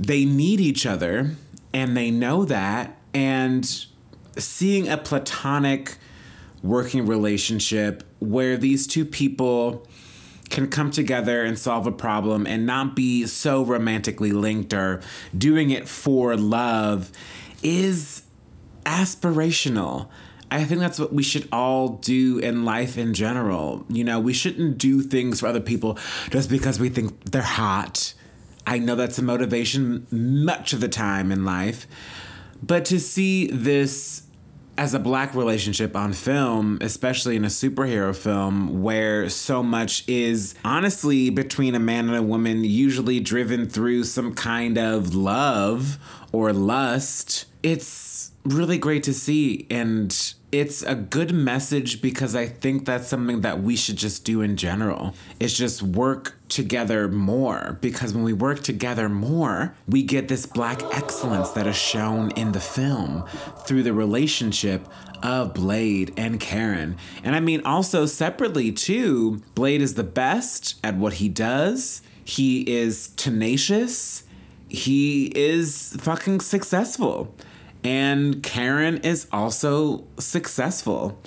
They 0.00 0.24
need 0.24 0.58
each 0.58 0.86
other 0.86 1.36
and 1.74 1.96
they 1.96 2.10
know 2.10 2.44
that, 2.44 2.98
and 3.14 3.86
seeing 4.36 4.88
a 4.88 4.96
platonic 4.96 5.96
working 6.62 7.06
relationship 7.06 8.02
where 8.20 8.56
these 8.56 8.86
two 8.86 9.04
people 9.04 9.86
can 10.48 10.68
come 10.68 10.90
together 10.90 11.44
and 11.44 11.58
solve 11.58 11.86
a 11.86 11.92
problem 11.92 12.46
and 12.46 12.66
not 12.66 12.94
be 12.94 13.26
so 13.26 13.64
romantically 13.64 14.32
linked 14.32 14.72
or 14.72 15.00
doing 15.36 15.70
it 15.70 15.88
for 15.88 16.36
love 16.36 17.10
is 17.62 18.22
aspirational. 18.84 20.08
I 20.50 20.64
think 20.64 20.80
that's 20.80 20.98
what 20.98 21.12
we 21.12 21.22
should 21.22 21.48
all 21.50 21.88
do 21.88 22.38
in 22.38 22.66
life 22.66 22.98
in 22.98 23.14
general. 23.14 23.86
You 23.88 24.04
know, 24.04 24.20
we 24.20 24.34
shouldn't 24.34 24.76
do 24.76 25.00
things 25.00 25.40
for 25.40 25.46
other 25.46 25.60
people 25.60 25.98
just 26.30 26.50
because 26.50 26.78
we 26.78 26.90
think 26.90 27.30
they're 27.30 27.40
hot. 27.40 28.12
I 28.66 28.78
know 28.78 28.94
that's 28.94 29.18
a 29.18 29.22
motivation 29.22 30.06
much 30.10 30.72
of 30.72 30.80
the 30.80 30.88
time 30.88 31.32
in 31.32 31.44
life. 31.44 31.86
But 32.62 32.84
to 32.86 33.00
see 33.00 33.48
this 33.48 34.22
as 34.78 34.94
a 34.94 34.98
black 34.98 35.34
relationship 35.34 35.94
on 35.94 36.12
film, 36.12 36.78
especially 36.80 37.36
in 37.36 37.44
a 37.44 37.48
superhero 37.48 38.16
film 38.16 38.82
where 38.82 39.28
so 39.28 39.62
much 39.62 40.08
is 40.08 40.54
honestly 40.64 41.28
between 41.28 41.74
a 41.74 41.78
man 41.78 42.08
and 42.08 42.16
a 42.16 42.22
woman, 42.22 42.64
usually 42.64 43.20
driven 43.20 43.68
through 43.68 44.04
some 44.04 44.34
kind 44.34 44.78
of 44.78 45.14
love 45.14 45.98
or 46.32 46.52
lust, 46.52 47.44
it's 47.62 48.32
really 48.44 48.78
great 48.78 49.02
to 49.02 49.12
see. 49.12 49.66
And 49.70 50.34
it's 50.52 50.82
a 50.82 50.94
good 50.94 51.32
message 51.32 52.02
because 52.02 52.36
I 52.36 52.46
think 52.46 52.84
that's 52.84 53.08
something 53.08 53.40
that 53.40 53.62
we 53.62 53.74
should 53.74 53.96
just 53.96 54.24
do 54.26 54.42
in 54.42 54.58
general. 54.58 55.14
It's 55.40 55.56
just 55.56 55.82
work 55.82 56.34
together 56.48 57.08
more 57.08 57.78
because 57.80 58.12
when 58.12 58.22
we 58.22 58.34
work 58.34 58.62
together 58.62 59.08
more, 59.08 59.74
we 59.88 60.02
get 60.02 60.28
this 60.28 60.44
black 60.44 60.82
excellence 60.94 61.50
that 61.52 61.66
is 61.66 61.76
shown 61.76 62.32
in 62.32 62.52
the 62.52 62.60
film 62.60 63.24
through 63.66 63.82
the 63.82 63.94
relationship 63.94 64.86
of 65.22 65.54
Blade 65.54 66.12
and 66.18 66.38
Karen. 66.38 66.98
And 67.24 67.34
I 67.34 67.40
mean, 67.40 67.64
also 67.64 68.04
separately, 68.04 68.72
too, 68.72 69.42
Blade 69.54 69.80
is 69.80 69.94
the 69.94 70.04
best 70.04 70.78
at 70.84 70.96
what 70.96 71.14
he 71.14 71.30
does, 71.30 72.02
he 72.24 72.60
is 72.70 73.08
tenacious, 73.16 74.24
he 74.68 75.32
is 75.34 75.96
fucking 75.98 76.40
successful. 76.40 77.34
And 77.84 78.42
Karen 78.42 78.98
is 78.98 79.26
also 79.32 80.04
successful. 80.18 81.20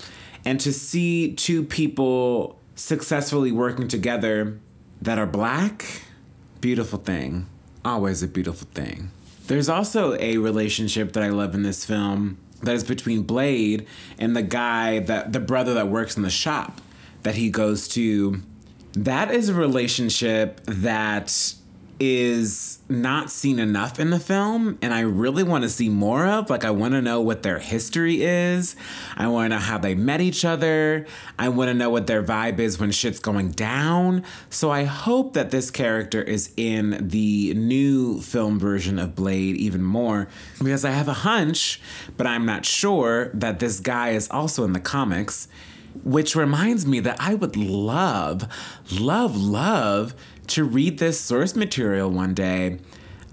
And 0.46 0.60
to 0.62 0.72
see 0.72 1.34
two 1.34 1.64
people 1.64 2.60
successfully 2.76 3.52
working 3.52 3.88
together 3.88 4.60
that 5.02 5.18
are 5.18 5.26
black, 5.26 6.04
beautiful 6.62 7.00
thing. 7.00 7.48
Always 7.84 8.24
a 8.24 8.28
beautiful 8.28 8.68
thing. 8.74 9.12
There's 9.48 9.70
also 9.70 10.18
a 10.20 10.38
relationship 10.38 11.14
that 11.14 11.24
I 11.24 11.30
love 11.30 11.54
in 11.54 11.64
this 11.64 11.86
film 11.86 12.38
that 12.64 12.74
is 12.74 12.84
between 12.84 13.24
Blade 13.24 13.86
and 14.18 14.36
the 14.36 14.42
guy 14.42 15.00
that 15.00 15.34
the 15.34 15.40
brother 15.40 15.74
that 15.76 15.88
works 15.88 16.18
in 16.18 16.24
the 16.24 16.30
shop 16.30 16.82
that 17.24 17.36
he 17.36 17.50
goes 17.50 17.88
to. 17.90 18.42
That 18.94 19.32
is 19.32 19.50
a 19.50 19.54
relationship 19.54 20.62
that 20.66 21.54
is 22.00 22.80
not 22.90 23.32
seen 23.32 23.58
enough 23.58 24.00
in 24.00 24.10
the 24.10 24.20
film 24.20 24.78
and 24.82 24.94
I 24.94 25.02
really 25.02 25.44
want 25.44 25.64
to 25.64 25.70
see 25.70 25.90
more 25.90 26.26
of. 26.26 26.50
Like, 26.50 26.66
I 26.66 26.72
want 26.72 26.94
to 26.94 27.02
know 27.02 27.22
what 27.22 27.42
their 27.42 27.60
history 27.60 28.22
is. 28.22 28.76
I 29.16 29.28
want 29.28 29.46
to 29.46 29.56
know 29.56 29.62
how 29.62 29.78
they 29.78 29.96
met 29.96 30.22
each 30.22 30.44
other. 30.44 31.06
I 31.40 31.50
want 31.50 31.70
to 31.70 31.74
know 31.74 31.90
what 31.90 32.08
their 32.08 32.22
vibe 32.22 32.60
is 32.60 32.80
when 32.80 32.92
shit's 32.92 33.20
going 33.20 33.52
down. 33.52 34.24
So, 34.50 34.72
I 34.72 34.84
hope 34.84 35.34
that 35.34 35.52
this 35.52 35.72
character 35.72 36.22
is 36.22 36.54
in 36.58 37.08
the 37.10 37.54
new 37.54 38.22
film 38.22 38.60
version 38.60 39.00
of 39.00 39.16
Blade 39.16 39.56
even 39.56 39.82
more 39.82 40.28
because 40.60 40.84
I 40.84 40.92
have 40.92 41.08
a 41.08 41.14
hunch, 41.14 41.82
but 42.18 42.28
I'm 42.28 42.46
not 42.46 42.66
sure 42.66 43.30
that 43.34 43.60
this 43.60 43.80
guy 43.80 44.10
is 44.10 44.30
also 44.30 44.64
in 44.64 44.74
the 44.74 44.80
comics. 44.80 45.48
Which 46.04 46.36
reminds 46.36 46.86
me 46.86 47.00
that 47.00 47.16
I 47.22 47.36
would 47.36 47.56
love, 47.56 48.52
love, 48.92 49.38
love 49.38 50.14
to 50.48 50.64
read 50.64 51.00
this 51.00 51.20
source 51.20 51.56
material 51.56 52.10
one 52.10 52.34
day. 52.34 52.80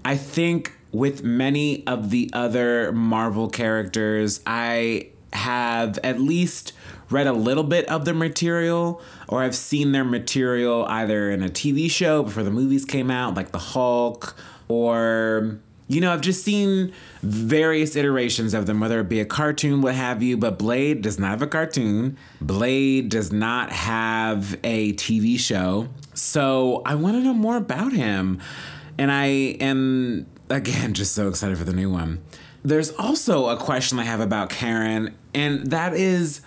I 0.05 0.17
think 0.17 0.73
with 0.91 1.23
many 1.23 1.85
of 1.87 2.09
the 2.09 2.29
other 2.33 2.91
Marvel 2.91 3.49
characters, 3.49 4.41
I 4.45 5.09
have 5.33 5.97
at 6.03 6.19
least 6.19 6.73
read 7.09 7.27
a 7.27 7.33
little 7.33 7.63
bit 7.63 7.85
of 7.89 8.05
their 8.05 8.13
material 8.13 9.01
or 9.27 9.41
I've 9.41 9.55
seen 9.55 9.91
their 9.91 10.03
material 10.03 10.85
either 10.85 11.31
in 11.31 11.43
a 11.43 11.49
TV 11.49 11.89
show 11.89 12.23
before 12.23 12.43
the 12.43 12.51
movies 12.51 12.85
came 12.85 13.09
out, 13.09 13.35
like 13.35 13.51
The 13.51 13.59
Hulk, 13.59 14.35
or 14.67 15.59
you 15.87 16.01
know, 16.01 16.13
I've 16.13 16.21
just 16.21 16.43
seen 16.43 16.93
various 17.21 17.95
iterations 17.95 18.53
of 18.53 18.65
them, 18.65 18.79
whether 18.79 18.99
it 18.99 19.09
be 19.09 19.19
a 19.19 19.25
cartoon, 19.25 19.81
what 19.81 19.95
have 19.95 20.23
you, 20.23 20.37
but 20.37 20.57
Blade 20.57 21.01
does 21.01 21.19
not 21.19 21.31
have 21.31 21.41
a 21.41 21.47
cartoon. 21.47 22.17
Blade 22.41 23.09
does 23.09 23.31
not 23.31 23.71
have 23.71 24.57
a 24.63 24.93
TV 24.93 25.37
show. 25.37 25.89
So 26.13 26.81
I 26.85 26.95
want 26.95 27.17
to 27.17 27.21
know 27.21 27.33
more 27.33 27.57
about 27.57 27.91
him. 27.91 28.39
And 28.97 29.11
I 29.11 29.25
am, 29.25 30.25
again, 30.49 30.93
just 30.93 31.13
so 31.13 31.27
excited 31.27 31.57
for 31.57 31.63
the 31.63 31.73
new 31.73 31.89
one. 31.89 32.23
There's 32.63 32.91
also 32.91 33.49
a 33.49 33.57
question 33.57 33.99
I 33.99 34.03
have 34.03 34.21
about 34.21 34.49
Karen, 34.49 35.13
and 35.33 35.67
that 35.71 35.93
is 35.93 36.41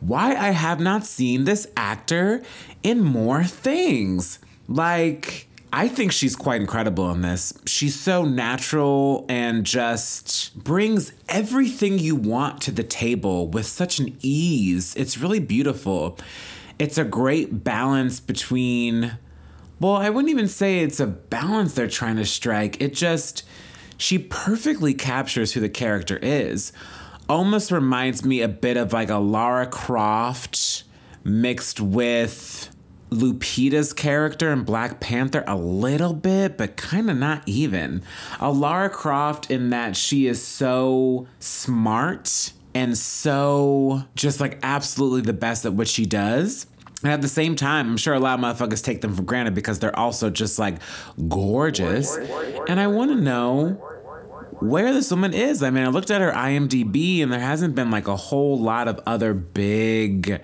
why 0.00 0.34
I 0.34 0.50
have 0.50 0.80
not 0.80 1.06
seen 1.06 1.44
this 1.44 1.66
actor 1.76 2.42
in 2.82 3.00
more 3.00 3.44
things. 3.44 4.38
Like, 4.68 5.48
I 5.74 5.88
think 5.88 6.12
she's 6.12 6.36
quite 6.36 6.60
incredible 6.60 7.10
in 7.12 7.22
this. 7.22 7.54
She's 7.64 7.98
so 7.98 8.24
natural 8.24 9.24
and 9.30 9.64
just 9.64 10.54
brings 10.62 11.12
everything 11.30 11.98
you 11.98 12.14
want 12.14 12.60
to 12.62 12.72
the 12.72 12.82
table 12.82 13.48
with 13.48 13.64
such 13.64 13.98
an 13.98 14.16
ease. 14.20 14.94
It's 14.96 15.16
really 15.16 15.40
beautiful. 15.40 16.18
It's 16.78 16.98
a 16.98 17.04
great 17.04 17.64
balance 17.64 18.20
between, 18.20 19.16
well, 19.80 19.94
I 19.94 20.10
wouldn't 20.10 20.30
even 20.30 20.48
say 20.48 20.80
it's 20.80 21.00
a 21.00 21.06
balance 21.06 21.72
they're 21.72 21.88
trying 21.88 22.16
to 22.16 22.26
strike. 22.26 22.78
It 22.82 22.92
just, 22.92 23.42
she 23.96 24.18
perfectly 24.18 24.92
captures 24.92 25.52
who 25.52 25.60
the 25.60 25.70
character 25.70 26.18
is. 26.20 26.74
Almost 27.30 27.70
reminds 27.70 28.26
me 28.26 28.42
a 28.42 28.48
bit 28.48 28.76
of 28.76 28.92
like 28.92 29.08
a 29.08 29.16
Lara 29.16 29.66
Croft 29.66 30.84
mixed 31.24 31.80
with 31.80 32.68
Lupita's 33.12 33.92
character 33.92 34.50
in 34.50 34.64
Black 34.64 35.00
Panther 35.00 35.44
a 35.46 35.56
little 35.56 36.14
bit, 36.14 36.56
but 36.56 36.76
kind 36.76 37.10
of 37.10 37.16
not 37.16 37.42
even. 37.46 38.02
A 38.40 38.50
Lara 38.50 38.90
Croft 38.90 39.50
in 39.50 39.70
that 39.70 39.96
she 39.96 40.26
is 40.26 40.42
so 40.42 41.26
smart 41.38 42.52
and 42.74 42.96
so 42.96 44.04
just 44.14 44.40
like 44.40 44.58
absolutely 44.62 45.20
the 45.20 45.32
best 45.32 45.64
at 45.64 45.72
what 45.74 45.88
she 45.88 46.06
does. 46.06 46.66
And 47.02 47.12
at 47.12 47.20
the 47.20 47.28
same 47.28 47.56
time, 47.56 47.90
I'm 47.90 47.96
sure 47.96 48.14
a 48.14 48.20
lot 48.20 48.38
of 48.38 48.44
motherfuckers 48.44 48.82
take 48.82 49.00
them 49.00 49.14
for 49.14 49.22
granted 49.22 49.54
because 49.54 49.80
they're 49.80 49.98
also 49.98 50.30
just 50.30 50.58
like 50.58 50.76
gorgeous. 51.28 52.16
And 52.68 52.78
I 52.78 52.86
want 52.86 53.10
to 53.10 53.16
know 53.16 53.70
where 54.60 54.92
this 54.92 55.10
woman 55.10 55.34
is. 55.34 55.62
I 55.62 55.70
mean, 55.70 55.84
I 55.84 55.88
looked 55.88 56.10
at 56.10 56.20
her 56.20 56.30
IMDb 56.30 57.22
and 57.22 57.32
there 57.32 57.40
hasn't 57.40 57.74
been 57.74 57.90
like 57.90 58.06
a 58.06 58.16
whole 58.16 58.58
lot 58.58 58.86
of 58.86 59.00
other 59.04 59.34
big 59.34 60.40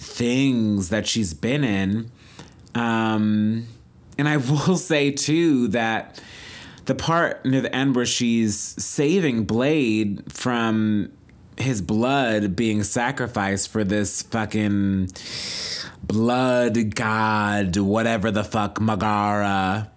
things 0.00 0.88
that 0.88 1.06
she's 1.06 1.34
been 1.34 1.62
in. 1.62 2.10
Um, 2.74 3.66
and 4.18 4.28
I 4.28 4.36
will 4.38 4.76
say 4.76 5.10
too 5.10 5.68
that 5.68 6.20
the 6.86 6.94
part 6.94 7.44
near 7.44 7.60
the 7.60 7.74
end 7.74 7.94
where 7.94 8.06
she's 8.06 8.56
saving 8.58 9.44
Blade 9.44 10.32
from 10.32 11.12
his 11.58 11.82
blood 11.82 12.56
being 12.56 12.82
sacrificed 12.82 13.68
for 13.68 13.84
this 13.84 14.22
fucking 14.22 15.10
blood 16.02 16.94
god, 16.94 17.76
whatever 17.76 18.30
the 18.30 18.42
fuck, 18.42 18.78
Magara. 18.78 19.90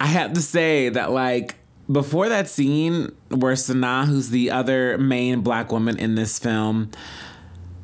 I 0.00 0.06
have 0.06 0.32
to 0.32 0.42
say 0.42 0.88
that, 0.88 1.12
like, 1.12 1.54
before 1.90 2.28
that 2.28 2.48
scene 2.48 3.14
where 3.28 3.54
Sanaa, 3.54 4.06
who's 4.06 4.30
the 4.30 4.50
other 4.50 4.98
main 4.98 5.40
black 5.42 5.70
woman 5.70 5.96
in 5.98 6.16
this 6.16 6.38
film, 6.40 6.90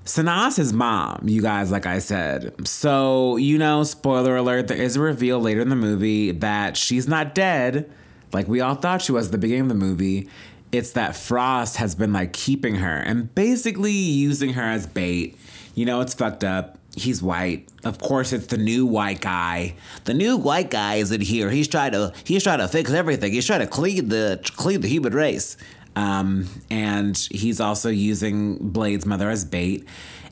Sanaa's 0.04 0.72
mom, 0.72 1.28
you 1.28 1.42
guys, 1.42 1.70
like 1.70 1.86
I 1.86 1.98
said. 2.00 2.66
So, 2.66 3.36
you 3.36 3.56
know, 3.56 3.84
spoiler 3.84 4.36
alert, 4.36 4.68
there 4.68 4.76
is 4.76 4.96
a 4.96 5.00
reveal 5.00 5.38
later 5.38 5.60
in 5.60 5.68
the 5.68 5.76
movie 5.76 6.32
that 6.32 6.76
she's 6.76 7.06
not 7.06 7.34
dead, 7.34 7.90
like 8.32 8.48
we 8.48 8.60
all 8.60 8.74
thought 8.74 9.02
she 9.02 9.12
was 9.12 9.26
at 9.26 9.32
the 9.32 9.38
beginning 9.38 9.62
of 9.62 9.68
the 9.68 9.74
movie. 9.74 10.28
It's 10.72 10.92
that 10.92 11.14
Frost 11.14 11.76
has 11.76 11.94
been 11.94 12.12
like 12.12 12.32
keeping 12.32 12.76
her 12.76 12.96
and 12.96 13.32
basically 13.34 13.92
using 13.92 14.54
her 14.54 14.62
as 14.62 14.86
bait. 14.86 15.38
You 15.74 15.86
know, 15.86 16.00
it's 16.00 16.14
fucked 16.14 16.42
up. 16.42 16.78
He's 16.94 17.22
white. 17.22 17.68
Of 17.84 17.98
course, 17.98 18.32
it's 18.32 18.46
the 18.46 18.58
new 18.58 18.84
white 18.84 19.20
guy. 19.20 19.76
The 20.04 20.12
new 20.14 20.36
white 20.36 20.70
guy 20.70 20.96
is 20.96 21.10
in 21.10 21.22
here. 21.22 21.48
He's 21.50 21.68
trying 21.68 21.92
to 21.92 22.12
he's 22.24 22.42
trying 22.42 22.58
to 22.58 22.68
fix 22.68 22.90
everything. 22.90 23.32
He's 23.32 23.46
trying 23.46 23.60
to 23.60 23.66
clean 23.66 24.08
the 24.08 24.40
clean 24.56 24.80
the 24.80 24.88
human 24.88 25.14
race. 25.14 25.56
Um, 25.96 26.48
and 26.70 27.16
he's 27.30 27.60
also 27.60 27.90
using 27.90 28.56
Blade's 28.58 29.06
mother 29.06 29.30
as 29.30 29.44
bait. 29.44 29.86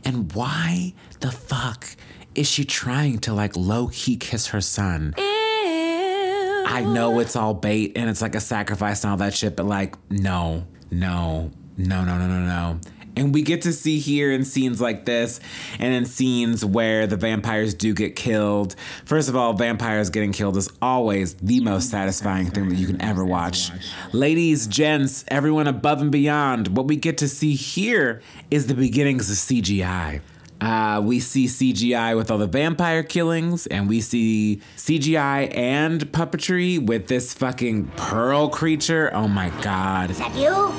And 0.04 0.32
why 0.32 0.94
the 1.20 1.30
fuck 1.30 1.86
is 2.34 2.48
she 2.48 2.64
trying 2.64 3.18
to 3.20 3.34
like 3.34 3.56
low 3.56 3.88
key 3.88 4.16
kiss 4.16 4.48
her 4.48 4.60
son? 4.60 5.14
I 5.18 6.84
know 6.86 7.18
it's 7.18 7.36
all 7.36 7.52
bait 7.54 7.92
and 7.96 8.08
it's 8.08 8.22
like 8.22 8.34
a 8.34 8.40
sacrifice 8.40 9.02
and 9.02 9.10
all 9.10 9.16
that 9.18 9.34
shit, 9.34 9.56
but 9.56 9.66
like, 9.66 9.96
no, 10.10 10.66
no, 10.90 11.50
no, 11.76 12.04
no, 12.04 12.18
no, 12.18 12.26
no, 12.26 12.40
no. 12.46 12.80
And 13.20 13.34
we 13.34 13.42
get 13.42 13.60
to 13.62 13.72
see 13.74 13.98
here 13.98 14.32
in 14.32 14.46
scenes 14.46 14.80
like 14.80 15.04
this 15.04 15.40
and 15.78 15.92
in 15.92 16.06
scenes 16.06 16.64
where 16.64 17.06
the 17.06 17.18
vampires 17.18 17.74
do 17.74 17.92
get 17.92 18.16
killed. 18.16 18.74
First 19.04 19.28
of 19.28 19.36
all, 19.36 19.52
vampires 19.52 20.08
getting 20.08 20.32
killed 20.32 20.56
is 20.56 20.70
always 20.80 21.34
the 21.34 21.60
most 21.60 21.90
satisfying 21.90 22.46
thing 22.46 22.70
that 22.70 22.76
you 22.76 22.86
can 22.86 22.98
ever 23.02 23.22
watch. 23.22 23.72
Ladies, 24.14 24.66
gents, 24.66 25.26
everyone 25.28 25.66
above 25.66 26.00
and 26.00 26.10
beyond, 26.10 26.68
what 26.68 26.86
we 26.86 26.96
get 26.96 27.18
to 27.18 27.28
see 27.28 27.54
here 27.54 28.22
is 28.50 28.68
the 28.68 28.74
beginnings 28.74 29.30
of 29.30 29.36
CGI. 29.36 30.22
Uh, 30.62 31.02
we 31.04 31.20
see 31.20 31.44
CGI 31.44 32.16
with 32.16 32.30
all 32.30 32.38
the 32.38 32.46
vampire 32.46 33.02
killings, 33.02 33.66
and 33.66 33.86
we 33.86 34.00
see 34.00 34.62
CGI 34.76 35.54
and 35.54 36.00
puppetry 36.12 36.78
with 36.82 37.08
this 37.08 37.34
fucking 37.34 37.88
pearl 37.96 38.48
creature. 38.48 39.10
Oh 39.14 39.28
my 39.28 39.50
god. 39.60 40.10
Is 40.10 40.18
that 40.18 40.34
you? 40.34 40.70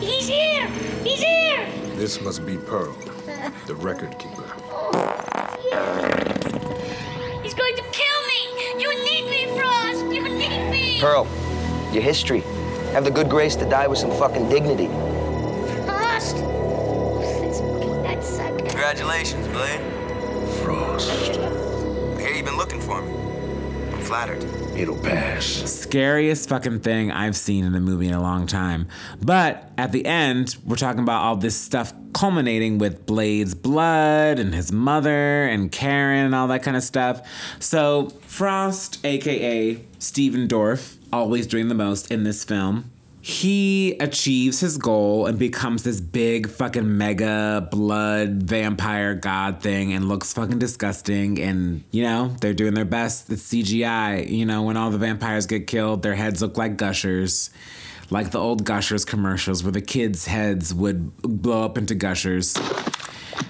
He's 0.00 0.26
here! 0.26 0.66
He's 1.04 1.20
here! 1.20 1.39
This 2.00 2.18
must 2.22 2.46
be 2.46 2.56
Pearl, 2.56 2.96
the 3.66 3.74
record 3.74 4.18
keeper. 4.18 4.50
He's 7.42 7.52
going 7.52 7.76
to 7.76 7.82
kill 7.92 8.20
me! 8.26 8.80
You 8.80 9.04
need 9.04 9.28
me, 9.28 9.54
Frost! 9.54 10.06
You 10.06 10.26
need 10.26 10.70
me! 10.70 10.98
Pearl, 10.98 11.28
your 11.92 12.02
history. 12.02 12.40
Have 12.94 13.04
the 13.04 13.10
good 13.10 13.28
grace 13.28 13.54
to 13.56 13.66
die 13.68 13.86
with 13.86 13.98
some 13.98 14.12
fucking 14.12 14.48
dignity. 14.48 14.86
Frost! 15.84 16.36
That 18.04 18.24
sucker. 18.24 18.56
Congratulations, 18.56 19.46
Blade. 19.48 19.80
Frost. 20.62 21.38
I 21.38 22.22
hear 22.22 22.30
you've 22.30 22.46
been 22.46 22.56
looking 22.56 22.80
for 22.80 23.02
me. 23.02 23.12
I'm 23.92 24.00
flattered. 24.00 24.59
It'll 24.76 24.98
pass. 24.98 25.44
Scariest 25.44 26.48
fucking 26.48 26.80
thing 26.80 27.10
I've 27.10 27.36
seen 27.36 27.64
in 27.64 27.74
a 27.74 27.80
movie 27.80 28.06
in 28.06 28.14
a 28.14 28.20
long 28.22 28.46
time. 28.46 28.88
But 29.20 29.70
at 29.76 29.92
the 29.92 30.06
end, 30.06 30.56
we're 30.64 30.76
talking 30.76 31.02
about 31.02 31.22
all 31.22 31.36
this 31.36 31.56
stuff 31.56 31.92
culminating 32.12 32.78
with 32.78 33.06
Blade's 33.06 33.54
blood 33.54 34.38
and 34.38 34.54
his 34.54 34.72
mother 34.72 35.44
and 35.46 35.70
Karen 35.70 36.26
and 36.26 36.34
all 36.34 36.48
that 36.48 36.62
kind 36.62 36.76
of 36.76 36.82
stuff. 36.82 37.20
So, 37.58 38.10
Frost, 38.22 39.04
aka 39.04 39.80
Stephen 39.98 40.48
Dorff, 40.48 40.96
always 41.12 41.46
doing 41.46 41.68
the 41.68 41.74
most 41.74 42.10
in 42.10 42.24
this 42.24 42.44
film. 42.44 42.89
He 43.22 43.96
achieves 44.00 44.60
his 44.60 44.78
goal 44.78 45.26
and 45.26 45.38
becomes 45.38 45.82
this 45.82 46.00
big 46.00 46.48
fucking 46.48 46.96
mega 46.96 47.68
blood 47.70 48.42
vampire 48.44 49.14
god 49.14 49.60
thing 49.60 49.92
and 49.92 50.08
looks 50.08 50.32
fucking 50.32 50.58
disgusting. 50.58 51.38
And, 51.38 51.84
you 51.90 52.02
know, 52.02 52.34
they're 52.40 52.54
doing 52.54 52.72
their 52.72 52.86
best. 52.86 53.28
It's 53.30 53.42
CGI. 53.42 54.30
You 54.30 54.46
know, 54.46 54.62
when 54.62 54.78
all 54.78 54.90
the 54.90 54.98
vampires 54.98 55.46
get 55.46 55.66
killed, 55.66 56.02
their 56.02 56.14
heads 56.14 56.40
look 56.40 56.56
like 56.56 56.78
gushers. 56.78 57.50
Like 58.08 58.32
the 58.32 58.38
old 58.38 58.64
Gushers 58.64 59.04
commercials 59.04 59.62
where 59.62 59.70
the 59.70 59.80
kids' 59.80 60.26
heads 60.26 60.74
would 60.74 61.16
blow 61.18 61.64
up 61.64 61.78
into 61.78 61.94
gushers. 61.94 62.58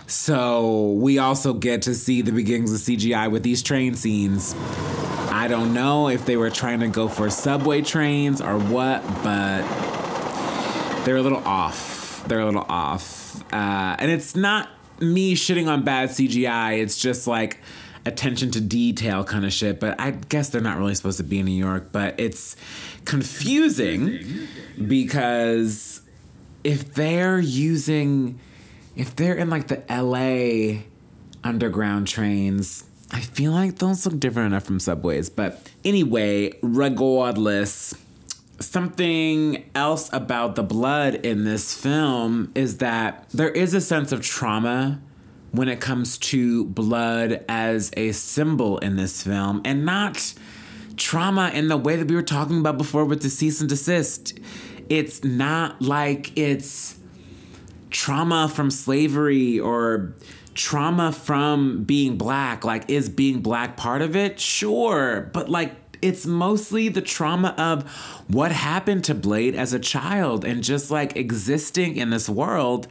So 0.07 0.93
we 0.93 1.19
also 1.19 1.55
get 1.55 1.83
to 1.83 1.95
see 1.95 2.21
the 2.21 2.33
beginnings 2.33 2.73
of 2.73 2.81
CGI 2.81 3.31
with 3.31 3.43
these 3.43 3.63
train 3.63 3.95
scenes. 3.95 4.55
I 5.41 5.49
don't 5.49 5.73
know 5.73 6.09
if 6.09 6.27
they 6.27 6.37
were 6.37 6.51
trying 6.51 6.81
to 6.81 6.89
go 6.89 7.09
for 7.09 7.31
subway 7.31 7.81
trains 7.81 8.43
or 8.43 8.59
what, 8.59 9.03
but 9.25 9.63
they're 11.05 11.17
a 11.17 11.23
little 11.23 11.43
off. 11.47 12.23
They're 12.29 12.41
a 12.41 12.45
little 12.45 12.67
off. 12.69 13.43
Uh, 13.51 13.97
and 13.99 14.11
it's 14.11 14.37
not 14.37 14.69
me 15.01 15.35
shitting 15.35 15.67
on 15.67 15.83
bad 15.83 16.11
CGI, 16.11 16.83
it's 16.83 17.01
just 17.01 17.27
like 17.27 17.59
attention 18.05 18.51
to 18.51 18.61
detail 18.61 19.25
kind 19.25 19.47
of 19.47 19.53
shit. 19.55 19.81
But 19.81 19.99
I 19.99 20.11
guess 20.11 20.51
they're 20.51 20.61
not 20.61 20.77
really 20.77 20.95
supposed 20.95 21.17
to 21.17 21.25
be 21.25 21.39
in 21.39 21.47
New 21.47 21.53
York, 21.53 21.89
but 21.91 22.21
it's 22.21 22.55
confusing 23.07 24.47
because 24.87 26.03
if 26.65 26.93
they're 26.93 27.41
using, 27.41 28.39
if 28.95 29.17
they're 29.17 29.37
in 29.37 29.49
like 29.49 29.69
the 29.69 29.83
LA 29.89 30.83
underground 31.43 32.09
trains, 32.09 32.85
I 33.13 33.21
feel 33.21 33.53
like 33.53 33.77
those 33.77 34.07
look 34.07 34.21
different 34.21 34.49
enough 34.49 34.65
from 34.65 34.81
subways. 34.81 35.31
But 35.31 35.69
anyway, 35.85 36.53
regardless, 36.63 37.95
something 38.61 39.69
else 39.75 40.11
about 40.13 40.55
the 40.55 40.63
blood 40.63 41.15
in 41.17 41.45
this 41.45 41.75
film 41.75 42.53
is 42.55 42.79
that 42.79 43.29
there 43.31 43.51
is 43.51 43.75
a 43.75 43.81
sense 43.81 44.13
of 44.13 44.23
trauma 44.23 45.01
when 45.53 45.69
it 45.69 45.81
comes 45.81 46.19
to 46.19 46.67
blood 46.67 47.45
as 47.49 47.91
a 47.97 48.13
symbol 48.13 48.79
in 48.79 48.97
this 48.97 49.23
film 49.23 49.61
and 49.65 49.85
not 49.85 50.35
trauma 50.97 51.51
in 51.53 51.69
the 51.69 51.77
way 51.77 51.97
that 51.97 52.07
we 52.07 52.15
were 52.15 52.23
talking 52.23 52.61
about 52.61 52.79
before 52.79 53.05
with 53.05 53.23
the 53.23 53.31
cease 53.31 53.61
and 53.61 53.69
desist. 53.69 54.39
It's 54.89 55.25
not 55.25 55.81
like 55.83 56.37
it's 56.39 56.99
trauma 57.91 58.49
from 58.49 58.71
slavery 58.71 59.59
or 59.59 60.15
trauma 60.55 61.13
from 61.13 61.85
being 61.85 62.17
black. 62.17 62.65
Like, 62.65 62.89
is 62.91 63.09
being 63.09 63.41
black 63.41 63.77
part 63.77 64.03
of 64.03 64.17
it? 64.17 64.41
Sure. 64.41 65.31
But, 65.33 65.49
like, 65.49 65.75
it's 66.03 66.27
mostly 66.27 66.89
the 66.89 67.03
trauma 67.03 67.55
of 67.59 67.89
what 68.29 68.53
happened 68.53 69.05
to 69.05 69.15
Blade 69.15 69.55
as 69.55 69.73
a 69.73 69.79
child 69.79 70.45
and 70.45 70.63
just 70.63 70.91
like 70.91 71.17
existing 71.17 71.97
in 71.97 72.11
this 72.11 72.29
world 72.29 72.87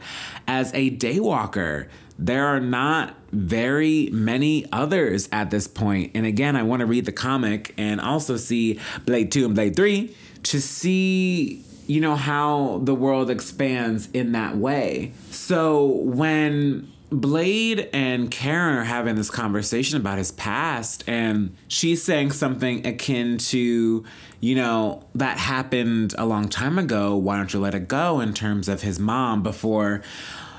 as 0.46 0.72
a 0.74 0.90
daywalker. 0.90 1.88
There 2.18 2.46
are 2.46 2.60
not 2.60 3.14
very 3.32 4.10
many 4.12 4.66
others 4.70 5.28
at 5.32 5.50
this 5.50 5.66
point. 5.66 6.12
And 6.14 6.26
again, 6.26 6.54
I 6.54 6.62
want 6.62 6.80
to 6.80 6.86
read 6.86 7.06
the 7.06 7.12
comic 7.12 7.74
and 7.78 8.00
also 8.00 8.36
see 8.36 8.78
Blade 9.06 9.32
2 9.32 9.46
and 9.46 9.54
Blade 9.54 9.74
3 9.74 10.14
to 10.44 10.60
see 10.60 11.64
you 11.86 12.00
know 12.00 12.14
how 12.14 12.80
the 12.84 12.94
world 12.94 13.30
expands 13.30 14.08
in 14.12 14.30
that 14.32 14.56
way. 14.56 15.12
So 15.32 15.86
when 15.86 16.88
Blade 17.10 17.88
and 17.92 18.30
Karen 18.30 18.76
are 18.78 18.84
having 18.84 19.16
this 19.16 19.30
conversation 19.30 19.96
about 19.96 20.18
his 20.18 20.30
past, 20.30 21.04
and 21.06 21.56
she's 21.68 22.02
saying 22.02 22.30
something 22.32 22.86
akin 22.86 23.38
to, 23.38 24.04
you 24.40 24.54
know, 24.54 25.04
that 25.14 25.38
happened 25.38 26.14
a 26.18 26.24
long 26.24 26.48
time 26.48 26.78
ago. 26.78 27.16
Why 27.16 27.36
don't 27.36 27.52
you 27.52 27.60
let 27.60 27.74
it 27.74 27.88
go 27.88 28.20
in 28.20 28.32
terms 28.32 28.68
of 28.68 28.82
his 28.82 28.98
mom 28.98 29.42
before 29.42 30.02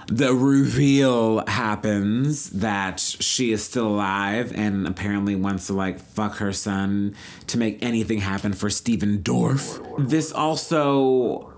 the 0.08 0.34
reveal 0.34 1.46
happens 1.48 2.50
that 2.50 3.00
she 3.00 3.54
is 3.54 3.64
still 3.64 3.88
alive 3.88 4.52
and 4.54 4.86
apparently 4.86 5.36
wants 5.36 5.68
to 5.68 5.74
like 5.74 6.02
fuck 6.02 6.36
her 6.38 6.52
son 6.52 7.16
to 7.48 7.58
make 7.58 7.82
anything 7.82 8.20
happen 8.20 8.52
for 8.52 8.70
Stephen 8.70 9.20
Dorff. 9.20 9.80
This 10.10 10.34
also 10.34 11.54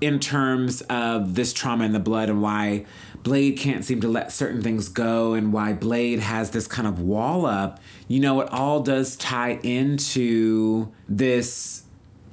in 0.00 0.20
terms 0.20 0.80
of 0.82 1.34
this 1.34 1.52
trauma 1.52 1.84
in 1.84 1.92
the 1.92 2.00
blood 2.00 2.30
and 2.30 2.40
why 2.40 2.86
Blade 3.28 3.58
can't 3.58 3.84
seem 3.84 4.00
to 4.00 4.08
let 4.08 4.32
certain 4.32 4.62
things 4.62 4.88
go 4.88 5.34
and 5.34 5.52
why 5.52 5.74
Blade 5.74 6.18
has 6.18 6.50
this 6.50 6.66
kind 6.66 6.88
of 6.88 6.98
wall 6.98 7.44
up, 7.44 7.78
you 8.08 8.20
know, 8.20 8.40
it 8.40 8.50
all 8.50 8.80
does 8.80 9.16
tie 9.16 9.58
into 9.62 10.90
this 11.06 11.82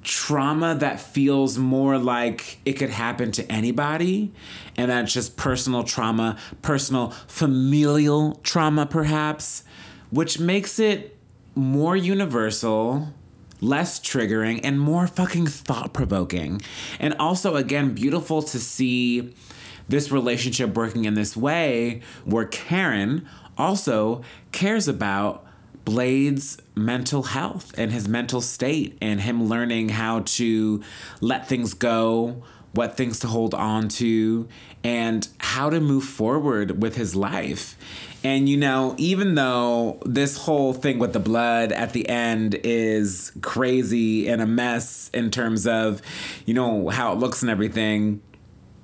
trauma 0.03 0.73
that 0.75 1.01
feels 1.01 1.57
more 1.57 1.97
like 1.97 2.59
it 2.63 2.73
could 2.73 2.91
happen 2.91 3.33
to 3.33 3.51
anybody. 3.51 4.31
And 4.77 4.89
that's 4.89 5.11
just 5.11 5.35
personal 5.35 5.83
trauma, 5.83 6.37
personal 6.61 7.09
familial 7.27 8.39
trauma, 8.43 8.85
perhaps, 8.85 9.65
which 10.11 10.39
makes 10.39 10.79
it 10.79 11.17
more 11.55 11.97
universal 11.97 13.09
less 13.59 13.99
triggering 13.99 14.61
and 14.63 14.79
more 14.79 15.07
fucking 15.07 15.47
thought 15.47 15.91
provoking. 15.91 16.61
And 16.99 17.15
also, 17.15 17.55
again, 17.57 17.93
beautiful 17.93 18.41
to 18.43 18.59
see 18.59 19.33
this 19.87 20.11
relationship 20.11 20.73
working 20.73 21.05
in 21.05 21.13
this 21.13 21.37
way 21.37 22.01
where 22.25 22.45
Karen 22.45 23.27
also 23.57 24.21
cares 24.51 24.87
about 24.87 25.45
Blade's 25.85 26.57
mental 26.73 27.23
health 27.23 27.73
and 27.77 27.91
his 27.91 28.07
mental 28.07 28.41
state 28.41 28.97
and 29.01 29.21
him 29.21 29.47
learning 29.47 29.89
how 29.89 30.21
to 30.25 30.81
let 31.21 31.47
things 31.47 31.73
go, 31.75 32.43
what 32.73 32.97
things 32.97 33.19
to 33.19 33.27
hold 33.27 33.53
on 33.53 33.87
to, 33.87 34.47
and 34.83 35.27
how 35.37 35.69
to 35.69 35.79
move 35.79 36.03
forward 36.03 36.81
with 36.81 36.95
his 36.95 37.15
life. 37.15 37.77
And 38.23 38.49
you 38.49 38.57
know, 38.57 38.95
even 38.97 39.35
though 39.35 40.01
this 40.05 40.37
whole 40.37 40.73
thing 40.73 40.97
with 40.97 41.13
the 41.13 41.19
blood 41.19 41.71
at 41.71 41.93
the 41.93 42.09
end 42.09 42.55
is 42.63 43.31
crazy 43.41 44.27
and 44.27 44.41
a 44.41 44.47
mess 44.47 45.11
in 45.13 45.29
terms 45.29 45.67
of, 45.67 46.01
you 46.47 46.55
know, 46.55 46.89
how 46.89 47.13
it 47.13 47.19
looks 47.19 47.43
and 47.43 47.51
everything, 47.51 48.21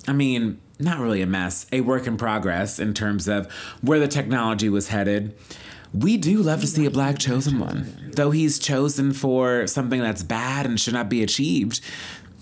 I 0.06 0.12
mean, 0.12 0.60
not 0.82 0.98
really 0.98 1.22
a 1.22 1.26
mess, 1.26 1.66
a 1.72 1.80
work 1.80 2.06
in 2.06 2.16
progress 2.16 2.78
in 2.78 2.94
terms 2.94 3.28
of 3.28 3.50
where 3.80 4.00
the 4.00 4.08
technology 4.08 4.68
was 4.68 4.88
headed. 4.88 5.34
We 5.94 6.16
do 6.16 6.38
love 6.38 6.60
to 6.62 6.66
see 6.66 6.86
a 6.86 6.90
black 6.90 7.18
chosen 7.18 7.58
one. 7.58 8.12
Though 8.14 8.30
he's 8.30 8.58
chosen 8.58 9.12
for 9.12 9.66
something 9.66 10.00
that's 10.00 10.22
bad 10.22 10.64
and 10.64 10.80
should 10.80 10.94
not 10.94 11.10
be 11.10 11.22
achieved, 11.22 11.80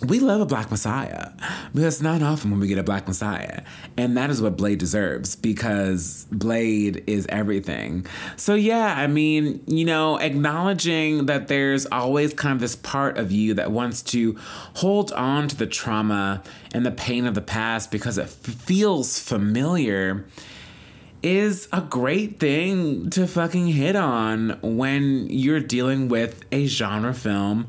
we 0.07 0.20
love 0.20 0.40
a 0.40 0.46
black 0.46 0.70
messiah. 0.70 1.30
Because 1.72 1.94
it's 1.94 2.03
not 2.03 2.22
often 2.22 2.51
when 2.51 2.61
we 2.61 2.68
get 2.68 2.78
a 2.78 2.82
black 2.82 3.07
messiah. 3.07 3.62
And 3.96 4.16
that 4.16 4.30
is 4.30 4.40
what 4.40 4.57
blade 4.57 4.78
deserves 4.78 5.36
because 5.36 6.26
blade 6.30 7.05
is 7.07 7.26
everything. 7.28 8.07
So 8.36 8.55
yeah 8.55 8.94
i 8.96 9.07
mean 9.07 9.62
you 9.66 9.84
know 9.84 10.18
acknowledging 10.18 11.26
that 11.26 11.48
there's 11.48 11.86
always 11.86 12.34
kind 12.34 12.55
of 12.55 12.61
this 12.61 12.76
part 12.76 13.18
of 13.18 13.32
you 13.32 13.55
that 13.55 13.72
wants 13.72 14.03
to 14.03 14.36
hold 14.76 15.12
on 15.12 15.48
to 15.48 15.57
the 15.57 15.66
trauma 15.66 16.42
and 16.72 16.84
the 16.84 16.90
pain 16.90 17.26
of 17.26 17.34
the 17.34 17.40
past 17.40 17.90
because 17.90 18.18
it 18.18 18.24
f- 18.24 18.30
feels 18.30 19.18
familiar 19.18 20.26
is 21.22 21.68
a 21.72 21.80
great 21.80 22.38
thing 22.38 23.11
to 23.11 23.26
fucking 23.26 23.66
hit 23.66 23.96
on 23.96 24.59
when 24.62 25.26
you're 25.28 25.61
dealing 25.61 26.09
with 26.09 26.44
a 26.53 26.66
genre 26.66 27.12
film 27.12 27.66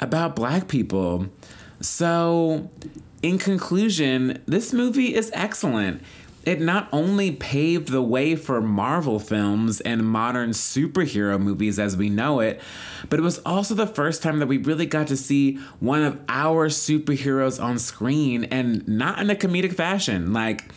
about 0.00 0.36
black 0.36 0.68
people 0.68 1.26
so, 1.80 2.70
in 3.22 3.38
conclusion, 3.38 4.42
this 4.46 4.72
movie 4.72 5.14
is 5.14 5.30
excellent. 5.34 6.02
It 6.44 6.60
not 6.60 6.88
only 6.92 7.32
paved 7.32 7.88
the 7.88 8.02
way 8.02 8.36
for 8.36 8.60
Marvel 8.60 9.18
films 9.18 9.80
and 9.80 10.06
modern 10.06 10.50
superhero 10.50 11.40
movies 11.40 11.80
as 11.80 11.96
we 11.96 12.08
know 12.08 12.38
it, 12.38 12.60
but 13.08 13.18
it 13.18 13.22
was 13.22 13.38
also 13.38 13.74
the 13.74 13.86
first 13.86 14.22
time 14.22 14.38
that 14.38 14.46
we 14.46 14.58
really 14.58 14.86
got 14.86 15.08
to 15.08 15.16
see 15.16 15.56
one 15.80 16.02
of 16.02 16.20
our 16.28 16.68
superheroes 16.68 17.60
on 17.60 17.80
screen 17.80 18.44
and 18.44 18.86
not 18.86 19.18
in 19.18 19.28
a 19.28 19.34
comedic 19.34 19.74
fashion. 19.74 20.32
Like, 20.32 20.70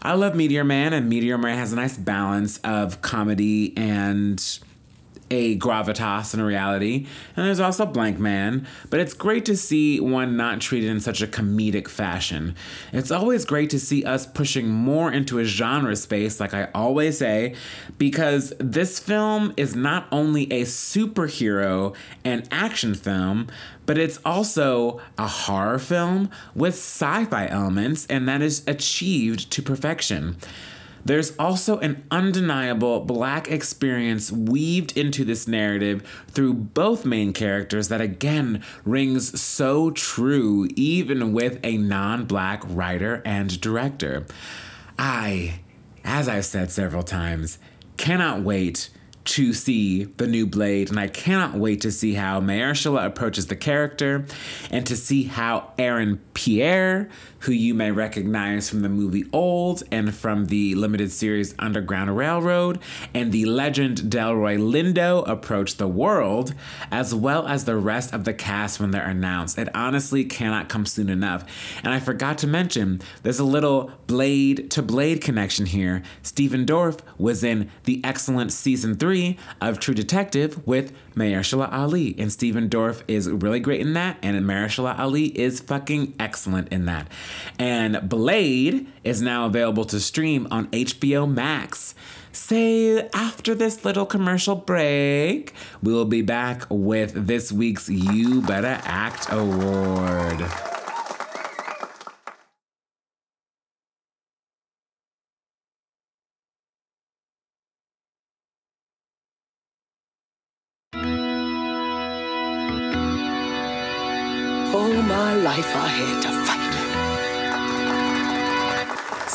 I 0.00 0.14
love 0.14 0.36
Meteor 0.36 0.64
Man, 0.64 0.92
and 0.92 1.08
Meteor 1.08 1.38
Man 1.38 1.58
has 1.58 1.72
a 1.72 1.76
nice 1.76 1.96
balance 1.96 2.58
of 2.58 3.02
comedy 3.02 3.76
and 3.76 4.40
a 5.30 5.58
gravitas 5.58 6.38
a 6.38 6.44
reality. 6.44 7.06
And 7.36 7.46
there's 7.46 7.60
also 7.60 7.86
Blankman, 7.86 8.66
but 8.88 9.00
it's 9.00 9.14
great 9.14 9.44
to 9.46 9.56
see 9.56 10.00
one 10.00 10.36
not 10.36 10.60
treated 10.60 10.90
in 10.90 11.00
such 11.00 11.22
a 11.22 11.26
comedic 11.26 11.88
fashion. 11.88 12.54
It's 12.92 13.10
always 13.10 13.44
great 13.44 13.70
to 13.70 13.78
see 13.78 14.04
us 14.04 14.26
pushing 14.26 14.68
more 14.68 15.12
into 15.12 15.38
a 15.38 15.44
genre 15.44 15.96
space, 15.96 16.40
like 16.40 16.54
I 16.54 16.68
always 16.74 17.18
say, 17.18 17.54
because 17.98 18.52
this 18.58 18.98
film 18.98 19.54
is 19.56 19.74
not 19.74 20.06
only 20.10 20.44
a 20.52 20.62
superhero 20.62 21.94
and 22.24 22.48
action 22.50 22.94
film, 22.94 23.48
but 23.86 23.98
it's 23.98 24.18
also 24.24 25.00
a 25.18 25.26
horror 25.26 25.78
film 25.78 26.30
with 26.54 26.74
sci 26.74 27.24
fi 27.24 27.48
elements, 27.48 28.06
and 28.06 28.28
that 28.28 28.42
is 28.42 28.62
achieved 28.66 29.50
to 29.50 29.62
perfection. 29.62 30.36
There's 31.04 31.36
also 31.38 31.78
an 31.78 32.04
undeniable 32.10 33.00
black 33.00 33.50
experience 33.50 34.30
weaved 34.30 34.96
into 34.96 35.24
this 35.24 35.48
narrative 35.48 36.02
through 36.28 36.54
both 36.54 37.04
main 37.04 37.32
characters 37.32 37.88
that 37.88 38.00
again 38.00 38.62
rings 38.84 39.40
so 39.40 39.90
true, 39.90 40.68
even 40.76 41.32
with 41.32 41.58
a 41.62 41.76
non 41.78 42.24
black 42.24 42.62
writer 42.66 43.22
and 43.24 43.60
director. 43.60 44.26
I, 44.98 45.60
as 46.04 46.28
I've 46.28 46.44
said 46.44 46.70
several 46.70 47.02
times, 47.02 47.58
cannot 47.96 48.42
wait 48.42 48.90
to 49.22 49.52
see 49.52 50.04
the 50.04 50.26
new 50.26 50.46
Blade, 50.46 50.88
and 50.88 50.98
I 50.98 51.08
cannot 51.08 51.54
wait 51.54 51.82
to 51.82 51.92
see 51.92 52.14
how 52.14 52.40
Mahershala 52.40 53.04
approaches 53.04 53.46
the 53.46 53.56
character 53.56 54.24
and 54.70 54.86
to 54.86 54.96
see 54.96 55.24
how 55.24 55.72
Aaron 55.78 56.20
Pierre, 56.34 57.08
who 57.40 57.52
you 57.52 57.74
may 57.74 57.90
recognize 57.90 58.68
from 58.68 58.80
the 58.80 58.88
movie 58.88 59.24
Old 59.32 59.82
and 59.92 60.14
from 60.14 60.46
the 60.46 60.74
limited 60.74 61.10
series 61.10 61.54
Underground 61.58 62.16
Railroad, 62.16 62.78
and 63.14 63.30
the 63.30 63.44
legend 63.44 63.98
Delroy 63.98 64.58
Lindo 64.58 65.26
approach 65.28 65.76
the 65.76 65.88
world, 65.88 66.54
as 66.90 67.14
well 67.14 67.46
as 67.46 67.66
the 67.66 67.76
rest 67.76 68.14
of 68.14 68.24
the 68.24 68.34
cast 68.34 68.80
when 68.80 68.90
they're 68.90 69.06
announced. 69.06 69.58
It 69.58 69.68
honestly 69.74 70.24
cannot 70.24 70.68
come 70.68 70.86
soon 70.86 71.08
enough. 71.10 71.44
And 71.84 71.92
I 71.92 72.00
forgot 72.00 72.38
to 72.38 72.46
mention, 72.46 73.00
there's 73.22 73.38
a 73.38 73.44
little 73.44 73.92
Blade 74.06 74.70
to 74.72 74.82
Blade 74.82 75.20
connection 75.20 75.66
here. 75.66 76.02
Stephen 76.22 76.64
Dorff 76.64 77.00
was 77.18 77.44
in 77.44 77.70
the 77.84 78.00
excellent 78.02 78.52
season 78.52 78.96
three 78.96 79.09
of 79.60 79.80
True 79.80 79.94
Detective 79.94 80.64
with 80.66 80.92
Mahershala 81.16 81.72
Ali, 81.72 82.14
and 82.16 82.32
Stephen 82.32 82.68
Dorff 82.68 83.02
is 83.08 83.28
really 83.28 83.58
great 83.58 83.80
in 83.80 83.94
that, 83.94 84.18
and 84.22 84.40
Mahershala 84.44 84.96
Ali 84.98 85.26
is 85.26 85.60
fucking 85.60 86.14
excellent 86.20 86.68
in 86.68 86.84
that. 86.84 87.08
And 87.58 88.08
Blade 88.08 88.86
is 89.02 89.20
now 89.20 89.46
available 89.46 89.84
to 89.86 89.98
stream 89.98 90.46
on 90.50 90.68
HBO 90.68 91.28
Max. 91.28 91.94
Say 92.32 93.08
after 93.08 93.56
this 93.56 93.84
little 93.84 94.06
commercial 94.06 94.54
break, 94.54 95.52
we 95.82 95.92
will 95.92 96.04
be 96.04 96.22
back 96.22 96.64
with 96.70 97.26
this 97.26 97.50
week's 97.50 97.88
You 97.88 98.40
Better 98.42 98.80
Act 98.84 99.26
Award. 99.30 100.79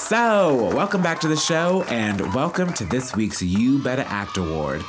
So, 0.08 0.70
welcome 0.76 1.01
back 1.01 1.20
to 1.22 1.28
the 1.28 1.36
show 1.36 1.82
and 1.89 2.32
welcome 2.36 2.72
to 2.74 2.86
this 2.86 3.16
week's 3.16 3.41
You 3.41 3.80
Better 3.80 4.06
Act 4.06 4.38
Award. 4.38 4.84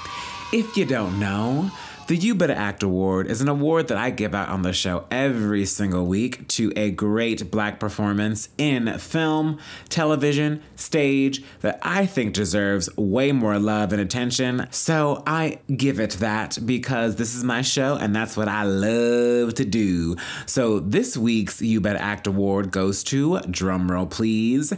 If 0.53 0.77
you 0.77 0.85
don't 0.85 1.19
know, 1.19 1.71
the 2.07 2.17
You 2.17 2.37
Better 2.37 2.53
Act 2.53 2.85
Award 2.85 3.27
is 3.27 3.41
an 3.41 3.49
award 3.49 3.89
that 3.89 3.99
I 3.99 4.11
give 4.11 4.35
out 4.35 4.49
on 4.49 4.63
the 4.63 4.73
show 4.73 5.07
every 5.11 5.67
single 5.67 6.07
week 6.07 6.47
to 6.49 6.73
a 6.77 6.91
great 6.91 7.51
black 7.51 7.81
performance 7.81 8.49
in 8.59 8.97
film, 8.99 9.59
television, 9.89 10.63
stage 10.77 11.43
that 11.63 11.81
I 11.83 12.07
think 12.07 12.33
deserves 12.33 12.95
way 12.97 13.33
more 13.33 13.59
love 13.59 13.93
and 13.93 14.01
attention. 14.01 14.69
So 14.71 15.25
I 15.27 15.59
give 15.75 15.99
it 15.99 16.13
that 16.13 16.59
because 16.65 17.17
this 17.17 17.35
is 17.35 17.43
my 17.43 17.63
show 17.63 17.97
and 17.97 18.15
that's 18.15 18.37
what 18.37 18.47
I 18.47 18.63
love 18.63 19.55
to 19.55 19.65
do. 19.65 20.17
So 20.47 20.79
this 20.79 21.17
week's 21.17 21.61
You 21.61 21.81
Better 21.81 21.99
Act 21.99 22.29
Award 22.29 22.71
goes 22.71 23.03
to, 23.05 23.41
drumroll 23.49 24.09
please. 24.09 24.73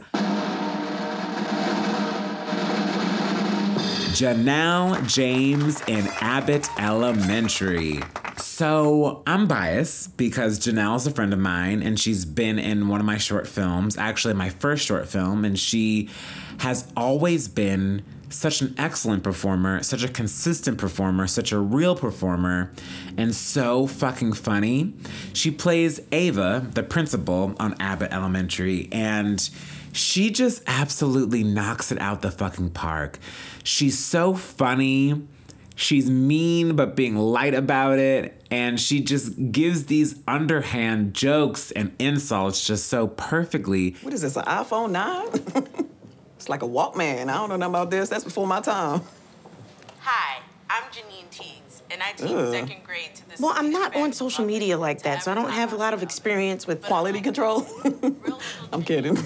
Janelle 4.19 5.07
James 5.07 5.81
in 5.87 6.09
Abbott 6.21 6.69
Elementary. 6.77 8.03
So 8.37 9.23
I'm 9.29 9.47
biased 9.47 10.17
because 10.17 10.59
Janelle's 10.59 11.07
a 11.07 11.13
friend 11.13 11.33
of 11.33 11.39
mine 11.39 11.85
and 11.85 12.01
she's 12.01 12.25
been 12.25 12.59
in 12.59 12.89
one 12.89 12.99
of 12.99 13.07
my 13.07 13.17
short 13.17 13.47
films, 13.47 13.97
actually, 13.97 14.35
my 14.35 14.49
first 14.49 14.85
short 14.85 15.07
film, 15.07 15.45
and 15.45 15.57
she 15.57 16.09
has 16.59 16.91
always 16.97 17.47
been 17.47 18.03
such 18.31 18.61
an 18.61 18.75
excellent 18.79 19.23
performer, 19.23 19.83
such 19.83 20.03
a 20.05 20.09
consistent 20.09 20.79
performer, 20.79 21.27
such 21.27 21.53
a 21.53 21.59
real 21.59 21.95
performer, 21.95 22.71
and 23.17 23.35
so 23.35 23.87
fucking 23.87 24.33
funny. 24.33 24.95
She 25.33 25.51
plays 25.51 26.01
Ava, 26.13 26.67
the 26.75 26.83
principal 26.83 27.55
on 27.59 27.75
Abbott 27.81 28.13
Elementary, 28.13 28.89
and 28.93 29.49
she 29.93 30.31
just 30.31 30.63
absolutely 30.67 31.43
knocks 31.43 31.91
it 31.91 32.01
out 32.01 32.23
the 32.23 32.31
fucking 32.31 32.71
park. 32.71 33.19
She's 33.65 33.99
so 33.99 34.35
funny. 34.35 35.27
She's 35.75 36.11
mean, 36.11 36.75
but 36.75 36.97
being 36.97 37.17
light 37.17 37.55
about 37.55 37.99
it. 37.99 38.43
And 38.51 38.81
she 38.81 39.01
just 39.01 39.53
gives 39.53 39.87
these 39.87 40.19
underhand 40.27 41.15
jokes 41.15 41.71
and 41.71 41.95
insults 41.99 42.67
just 42.67 42.89
so 42.89 43.07
perfectly. 43.07 43.95
What 44.03 44.13
is 44.13 44.23
this, 44.23 44.37
an 44.37 44.45
iPhone 44.45 44.91
9? 44.91 45.89
it's 46.39 46.49
like 46.49 46.63
a 46.63 46.67
Walkman. 46.69 47.23
I 47.29 47.35
don't 47.35 47.49
know 47.49 47.57
nothing 47.57 47.75
about 47.75 47.91
this. 47.91 48.09
That's 48.09 48.23
before 48.23 48.47
my 48.47 48.61
time. 48.61 49.01
Hi, 50.01 50.41
I'm 50.71 50.85
Janine 50.85 51.29
Teagues. 51.33 51.83
and 51.91 52.01
I 52.01 52.13
teach 52.13 52.31
Ugh. 52.31 52.53
second 52.55 52.85
grade 52.85 53.13
to 53.17 53.29
the 53.29 53.43
Well, 53.43 53.53
I'm 53.57 53.73
not 53.73 53.97
on 53.97 54.13
social 54.13 54.45
media 54.45 54.79
like 54.79 55.03
that, 55.03 55.25
so 55.25 55.33
I 55.33 55.35
don't 55.35 55.51
have 55.51 55.73
a 55.73 55.77
lot 55.77 55.95
of 55.95 56.03
experience 56.05 56.65
with 56.65 56.81
quality 56.83 57.21
control. 57.21 57.67
I'm 58.73 58.85
kidding. 58.85 59.17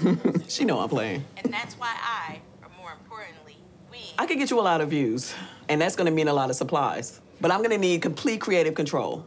she 0.47 0.65
know 0.65 0.79
I'm 0.79 0.89
playing. 0.89 1.23
And 1.43 1.53
that's 1.53 1.75
why 1.75 1.95
I, 2.01 2.41
or 2.63 2.69
more 2.81 2.91
importantly, 2.91 3.57
we. 3.91 3.99
I 4.17 4.25
could 4.25 4.39
get 4.39 4.49
you 4.49 4.59
a 4.59 4.61
lot 4.61 4.81
of 4.81 4.89
views, 4.89 5.35
and 5.69 5.79
that's 5.79 5.95
gonna 5.95 6.09
mean 6.11 6.27
a 6.29 6.33
lot 6.33 6.49
of 6.49 6.55
supplies. 6.55 7.21
But 7.39 7.51
I'm 7.51 7.61
gonna 7.61 7.77
need 7.77 8.01
complete 8.01 8.41
creative 8.41 8.73
control. 8.73 9.23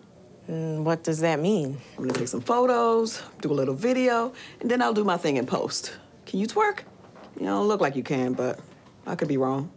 Mm, 0.51 0.83
what 0.83 1.05
does 1.05 1.21
that 1.21 1.39
mean? 1.39 1.79
I'm 1.97 2.03
gonna 2.03 2.19
take 2.19 2.29
some 2.29 2.41
photos, 2.41 3.23
do 3.43 3.53
a 3.53 3.55
little 3.55 3.75
video, 3.75 4.33
and 4.61 4.69
then 4.69 4.83
I'll 4.83 4.95
do 4.95 5.05
my 5.05 5.17
thing 5.17 5.37
in 5.37 5.47
post. 5.47 5.93
Can 6.25 6.41
you 6.41 6.49
twerk? 6.49 6.81
You 7.39 7.47
don't 7.47 7.69
look 7.69 7.81
like 7.81 7.97
you 7.97 8.03
can, 8.03 8.33
but 8.33 8.59
I 9.07 9.15
could 9.15 9.29
be 9.29 9.37
wrong. 9.37 9.71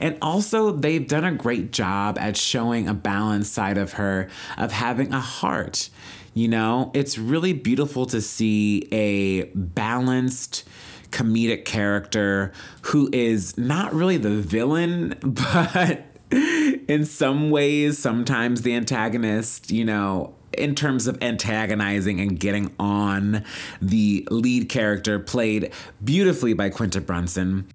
And 0.00 0.18
also, 0.20 0.72
they've 0.72 1.06
done 1.06 1.24
a 1.24 1.32
great 1.32 1.72
job 1.72 2.18
at 2.18 2.36
showing 2.36 2.88
a 2.88 2.94
balanced 2.94 3.52
side 3.52 3.78
of 3.78 3.94
her, 3.94 4.28
of 4.56 4.72
having 4.72 5.12
a 5.12 5.20
heart. 5.20 5.88
You 6.34 6.48
know, 6.48 6.90
it's 6.94 7.18
really 7.18 7.52
beautiful 7.52 8.06
to 8.06 8.20
see 8.20 8.88
a 8.92 9.44
balanced 9.54 10.64
comedic 11.10 11.64
character 11.64 12.52
who 12.82 13.08
is 13.12 13.56
not 13.56 13.94
really 13.94 14.18
the 14.18 14.30
villain, 14.30 15.14
but 15.22 16.02
in 16.30 17.04
some 17.04 17.50
ways, 17.50 17.98
sometimes 17.98 18.62
the 18.62 18.74
antagonist, 18.74 19.70
you 19.70 19.84
know, 19.84 20.34
in 20.52 20.74
terms 20.74 21.06
of 21.06 21.22
antagonizing 21.22 22.20
and 22.20 22.38
getting 22.38 22.74
on 22.78 23.44
the 23.80 24.26
lead 24.30 24.68
character, 24.68 25.18
played 25.18 25.72
beautifully 26.02 26.52
by 26.52 26.70
Quinta 26.70 27.00
Brunson. 27.00 27.68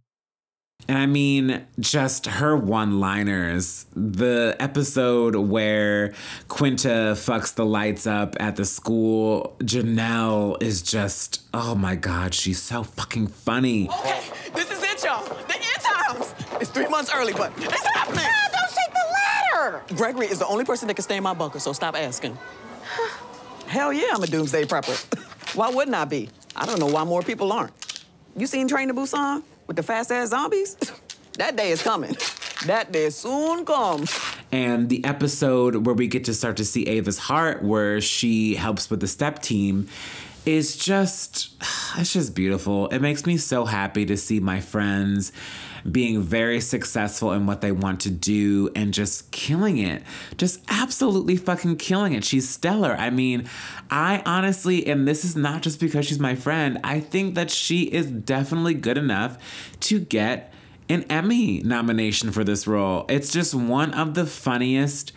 And 0.87 0.97
I 0.97 1.05
mean, 1.05 1.65
just 1.79 2.25
her 2.25 2.57
one 2.57 2.99
liners. 2.99 3.85
The 3.95 4.55
episode 4.59 5.35
where 5.35 6.13
Quinta 6.49 7.13
fucks 7.15 7.55
the 7.55 7.65
lights 7.65 8.05
up 8.05 8.35
at 8.39 8.57
the 8.57 8.65
school, 8.65 9.55
Janelle 9.59 10.61
is 10.61 10.81
just, 10.81 11.43
oh 11.53 11.73
my 11.75 11.95
God, 11.95 12.33
she's 12.33 12.61
so 12.61 12.83
fucking 12.83 13.27
funny. 13.27 13.87
Okay, 13.87 14.23
this 14.53 14.69
is 14.71 14.83
it, 14.83 15.03
y'all. 15.05 15.23
The 15.23 15.55
end 15.55 15.63
times. 15.79 16.35
It's 16.59 16.69
three 16.69 16.87
months 16.87 17.11
early, 17.15 17.31
but 17.31 17.53
it's 17.57 17.87
happening. 17.87 18.42
Don't 19.69 19.79
take 19.79 19.87
the 19.87 19.93
ladder. 19.93 19.95
Gregory 19.95 20.27
is 20.27 20.39
the 20.39 20.47
only 20.47 20.65
person 20.65 20.87
that 20.87 20.95
can 20.95 21.03
stay 21.03 21.17
in 21.17 21.23
my 21.23 21.33
bunker, 21.33 21.59
so 21.59 21.73
stop 21.73 21.95
asking. 21.95 22.37
Hell 23.67 23.93
yeah, 23.93 24.11
I'm 24.13 24.23
a 24.23 24.27
doomsday 24.27 24.65
prepper. 24.65 25.55
why 25.55 25.69
wouldn't 25.69 25.95
I 25.95 26.05
be? 26.05 26.29
I 26.55 26.65
don't 26.65 26.79
know 26.79 26.87
why 26.87 27.03
more 27.03 27.21
people 27.21 27.51
aren't. 27.51 27.73
You 28.35 28.47
seen 28.47 28.67
Train 28.67 28.87
to 28.87 28.93
Busan 28.93 29.43
with 29.67 29.75
the 29.75 29.83
fast 29.83 30.11
ass 30.11 30.29
zombies? 30.29 30.75
that 31.37 31.55
day 31.55 31.71
is 31.71 31.81
coming. 31.81 32.15
That 32.65 32.93
day 32.93 33.09
soon 33.09 33.65
comes. 33.65 34.17
And 34.49 34.87
the 34.87 35.03
episode 35.03 35.85
where 35.85 35.93
we 35.93 36.07
get 36.07 36.23
to 36.25 36.33
start 36.33 36.55
to 36.57 36.63
see 36.63 36.85
Ava's 36.87 37.17
heart, 37.17 37.61
where 37.61 37.99
she 37.99 38.55
helps 38.55 38.89
with 38.89 39.01
the 39.01 39.07
step 39.07 39.41
team, 39.41 39.89
is 40.45 40.77
just, 40.77 41.49
it's 41.97 42.13
just 42.13 42.33
beautiful. 42.33 42.87
It 42.87 42.99
makes 42.99 43.25
me 43.25 43.35
so 43.35 43.65
happy 43.65 44.05
to 44.05 44.15
see 44.15 44.39
my 44.39 44.61
friends 44.61 45.33
being 45.89 46.21
very 46.21 46.61
successful 46.61 47.31
in 47.33 47.45
what 47.45 47.61
they 47.61 47.71
want 47.71 47.99
to 48.01 48.09
do 48.09 48.69
and 48.75 48.93
just 48.93 49.31
killing 49.31 49.77
it. 49.77 50.03
Just 50.37 50.61
absolutely 50.69 51.35
fucking 51.35 51.77
killing 51.77 52.13
it. 52.13 52.23
She's 52.23 52.47
stellar. 52.47 52.93
I 52.93 53.09
mean, 53.09 53.49
I 53.89 54.21
honestly, 54.25 54.87
and 54.87 55.07
this 55.07 55.25
is 55.25 55.35
not 55.35 55.61
just 55.61 55.79
because 55.79 56.05
she's 56.05 56.19
my 56.19 56.35
friend, 56.35 56.79
I 56.83 56.99
think 56.99 57.35
that 57.35 57.51
she 57.51 57.83
is 57.83 58.07
definitely 58.07 58.73
good 58.73 58.97
enough 58.97 59.37
to 59.81 59.99
get 59.99 60.53
an 60.89 61.03
Emmy 61.03 61.61
nomination 61.61 62.31
for 62.31 62.43
this 62.43 62.67
role. 62.67 63.05
It's 63.09 63.31
just 63.31 63.55
one 63.55 63.93
of 63.93 64.13
the 64.13 64.25
funniest 64.25 65.11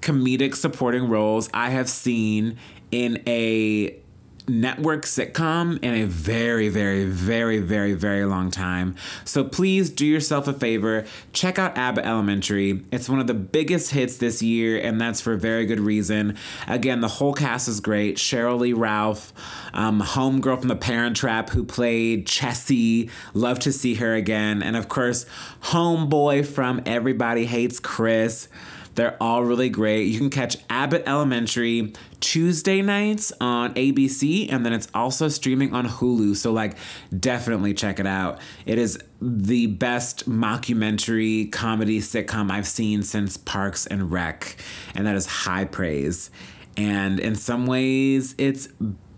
comedic 0.00 0.54
supporting 0.54 1.08
roles 1.08 1.48
I 1.54 1.70
have 1.70 1.88
seen 1.88 2.58
in 2.90 3.22
a 3.26 3.98
network 4.46 5.04
sitcom 5.04 5.82
in 5.82 5.94
a 5.94 6.04
very, 6.04 6.68
very, 6.68 7.04
very, 7.04 7.58
very, 7.58 7.94
very 7.94 8.24
long 8.24 8.50
time. 8.50 8.94
So 9.24 9.44
please 9.44 9.90
do 9.90 10.04
yourself 10.06 10.46
a 10.46 10.52
favor. 10.52 11.06
Check 11.32 11.58
out 11.58 11.76
Abbott 11.78 12.04
Elementary. 12.04 12.84
It's 12.92 13.08
one 13.08 13.20
of 13.20 13.26
the 13.26 13.34
biggest 13.34 13.92
hits 13.92 14.18
this 14.18 14.42
year, 14.42 14.78
and 14.78 15.00
that's 15.00 15.20
for 15.20 15.36
very 15.36 15.66
good 15.66 15.80
reason. 15.80 16.36
Again, 16.66 17.00
the 17.00 17.08
whole 17.08 17.32
cast 17.32 17.68
is 17.68 17.80
great. 17.80 18.16
Cheryl 18.16 18.58
Lee 18.58 18.72
Ralph, 18.72 19.32
um, 19.72 20.00
homegirl 20.00 20.60
from 20.60 20.68
The 20.68 20.76
Parent 20.76 21.16
Trap 21.16 21.50
who 21.50 21.64
played 21.64 22.26
Chessy. 22.26 23.10
Love 23.32 23.58
to 23.60 23.72
see 23.72 23.94
her 23.94 24.14
again. 24.14 24.62
And 24.62 24.76
of 24.76 24.88
course, 24.88 25.26
homeboy 25.62 26.46
from 26.46 26.82
Everybody 26.84 27.46
Hates 27.46 27.80
Chris. 27.80 28.48
They're 28.94 29.16
all 29.20 29.42
really 29.44 29.68
great. 29.68 30.04
You 30.04 30.18
can 30.18 30.30
catch 30.30 30.56
Abbott 30.70 31.02
Elementary 31.06 31.92
Tuesday 32.20 32.80
nights 32.80 33.32
on 33.40 33.74
ABC, 33.74 34.52
and 34.52 34.64
then 34.64 34.72
it's 34.72 34.88
also 34.94 35.28
streaming 35.28 35.74
on 35.74 35.88
Hulu. 35.88 36.36
So, 36.36 36.52
like, 36.52 36.76
definitely 37.18 37.74
check 37.74 37.98
it 37.98 38.06
out. 38.06 38.40
It 38.66 38.78
is 38.78 38.98
the 39.20 39.66
best 39.66 40.28
mockumentary 40.28 41.50
comedy 41.50 42.00
sitcom 42.00 42.50
I've 42.50 42.68
seen 42.68 43.02
since 43.02 43.36
Parks 43.36 43.86
and 43.86 44.10
Rec, 44.12 44.56
and 44.94 45.06
that 45.06 45.16
is 45.16 45.26
high 45.26 45.64
praise. 45.64 46.30
And 46.76 47.18
in 47.18 47.34
some 47.34 47.66
ways, 47.66 48.34
it's 48.38 48.68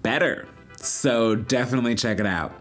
better. 0.02 0.48
So, 0.80 1.34
definitely 1.34 1.94
check 1.96 2.18
it 2.18 2.26
out. 2.26 2.54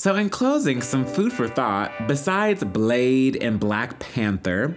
So, 0.00 0.16
in 0.16 0.30
closing, 0.30 0.80
some 0.80 1.04
food 1.04 1.30
for 1.30 1.46
thought. 1.46 1.92
Besides 2.08 2.64
Blade 2.64 3.36
and 3.36 3.60
Black 3.60 3.98
Panther, 3.98 4.68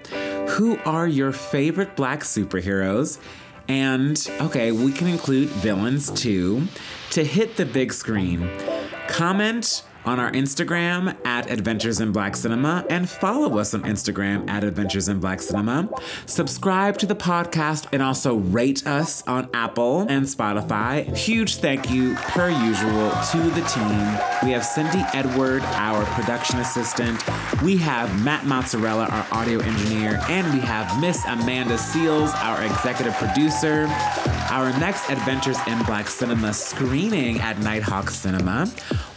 who 0.49 0.77
are 0.79 1.07
your 1.07 1.31
favorite 1.31 1.95
black 1.95 2.23
superheroes? 2.23 3.19
And 3.69 4.19
okay, 4.41 4.73
we 4.73 4.91
can 4.91 5.07
include 5.07 5.47
villains 5.47 6.11
too. 6.11 6.67
To 7.11 7.23
hit 7.23 7.55
the 7.55 7.65
big 7.65 7.93
screen, 7.93 8.49
comment 9.07 9.85
on 10.05 10.19
our 10.19 10.31
Instagram 10.31 11.15
at 11.25 11.49
Adventures 11.49 11.99
in 11.99 12.11
Black 12.11 12.35
Cinema 12.35 12.85
and 12.89 13.09
follow 13.09 13.57
us 13.57 13.73
on 13.73 13.83
Instagram 13.83 14.49
at 14.49 14.63
Adventures 14.63 15.07
in 15.07 15.19
Black 15.19 15.41
Cinema. 15.41 15.89
Subscribe 16.25 16.97
to 16.97 17.05
the 17.05 17.15
podcast 17.15 17.87
and 17.91 18.01
also 18.01 18.35
rate 18.35 18.85
us 18.85 19.25
on 19.27 19.49
Apple 19.53 20.01
and 20.01 20.25
Spotify. 20.25 21.15
Huge 21.15 21.57
thank 21.57 21.89
you, 21.89 22.15
per 22.15 22.49
usual, 22.49 23.11
to 23.31 23.37
the 23.51 23.61
team. 23.67 24.47
We 24.47 24.51
have 24.51 24.65
Cindy 24.65 25.03
Edward, 25.13 25.63
our 25.63 26.05
production 26.05 26.59
assistant. 26.59 27.21
We 27.61 27.77
have 27.77 28.23
Matt 28.23 28.45
Mozzarella, 28.45 29.05
our 29.05 29.27
audio 29.31 29.59
engineer. 29.59 30.19
And 30.29 30.53
we 30.53 30.59
have 30.59 30.99
Miss 30.99 31.23
Amanda 31.25 31.77
Seals, 31.77 32.31
our 32.35 32.63
executive 32.63 33.13
producer. 33.15 33.87
Our 34.49 34.77
next 34.79 35.09
Adventures 35.09 35.57
in 35.67 35.81
Black 35.83 36.07
Cinema 36.07 36.53
screening 36.53 37.39
at 37.39 37.59
Nighthawk 37.59 38.09
Cinema 38.09 38.71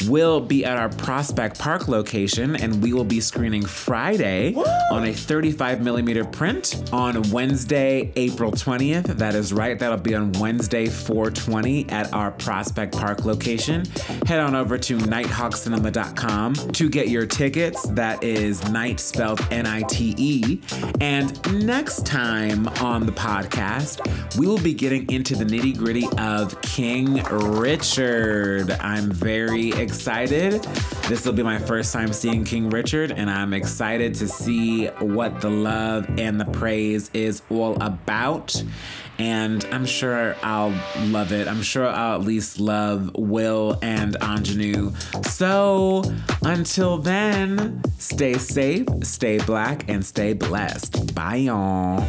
will 0.06 0.40
be 0.40 0.64
at 0.76 0.82
our 0.82 0.88
Prospect 0.88 1.58
Park 1.58 1.88
location, 1.88 2.56
and 2.56 2.82
we 2.82 2.92
will 2.92 3.04
be 3.04 3.20
screening 3.20 3.64
Friday 3.64 4.54
on 4.90 5.04
a 5.04 5.12
35 5.12 5.82
millimeter 5.82 6.24
print 6.24 6.90
on 6.92 7.22
Wednesday, 7.30 8.12
April 8.16 8.52
20th. 8.52 9.06
That 9.06 9.34
is 9.34 9.52
right. 9.52 9.78
That'll 9.78 9.96
be 9.96 10.14
on 10.14 10.32
Wednesday, 10.32 10.86
420 10.86 11.88
at 11.88 12.12
our 12.12 12.30
Prospect 12.30 12.96
Park 12.96 13.24
location. 13.24 13.86
Head 14.26 14.40
on 14.40 14.54
over 14.54 14.76
to 14.78 14.98
nighthawkcinema.com 14.98 16.54
to 16.54 16.88
get 16.88 17.08
your 17.08 17.26
tickets. 17.26 17.82
That 17.88 18.22
is 18.22 18.68
night 18.70 19.00
spelled 19.00 19.40
N 19.50 19.66
I 19.66 19.82
T 19.82 20.14
E. 20.18 20.60
And 21.00 21.66
next 21.66 22.06
time 22.06 22.68
on 22.80 23.06
the 23.06 23.12
podcast, 23.12 24.36
we 24.36 24.46
will 24.46 24.58
be 24.58 24.74
getting 24.74 25.10
into 25.10 25.36
the 25.36 25.44
nitty 25.44 25.78
gritty 25.78 26.06
of 26.18 26.60
King 26.62 27.22
Richard. 27.24 28.72
I'm 28.72 29.10
very 29.10 29.70
excited. 29.70 30.65
This 31.08 31.24
will 31.24 31.32
be 31.32 31.44
my 31.44 31.58
first 31.58 31.92
time 31.92 32.12
seeing 32.12 32.44
King 32.44 32.68
Richard, 32.68 33.12
and 33.12 33.30
I'm 33.30 33.54
excited 33.54 34.14
to 34.16 34.26
see 34.26 34.86
what 34.88 35.40
the 35.40 35.50
love 35.50 36.04
and 36.18 36.40
the 36.40 36.44
praise 36.46 37.10
is 37.14 37.42
all 37.48 37.80
about. 37.80 38.60
And 39.18 39.64
I'm 39.66 39.86
sure 39.86 40.34
I'll 40.42 40.74
love 41.06 41.30
it. 41.32 41.46
I'm 41.46 41.62
sure 41.62 41.86
I'll 41.86 42.20
at 42.20 42.26
least 42.26 42.58
love 42.58 43.12
Will 43.14 43.78
and 43.82 44.14
Aunjanue. 44.16 44.94
So 45.26 46.02
until 46.42 46.98
then, 46.98 47.82
stay 47.98 48.34
safe, 48.34 48.86
stay 49.04 49.38
black, 49.38 49.88
and 49.88 50.04
stay 50.04 50.32
blessed. 50.32 51.14
Bye, 51.14 51.36
y'all. 51.36 52.04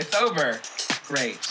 It's 0.00 0.14
over. 0.14 0.58
Great. 1.06 1.49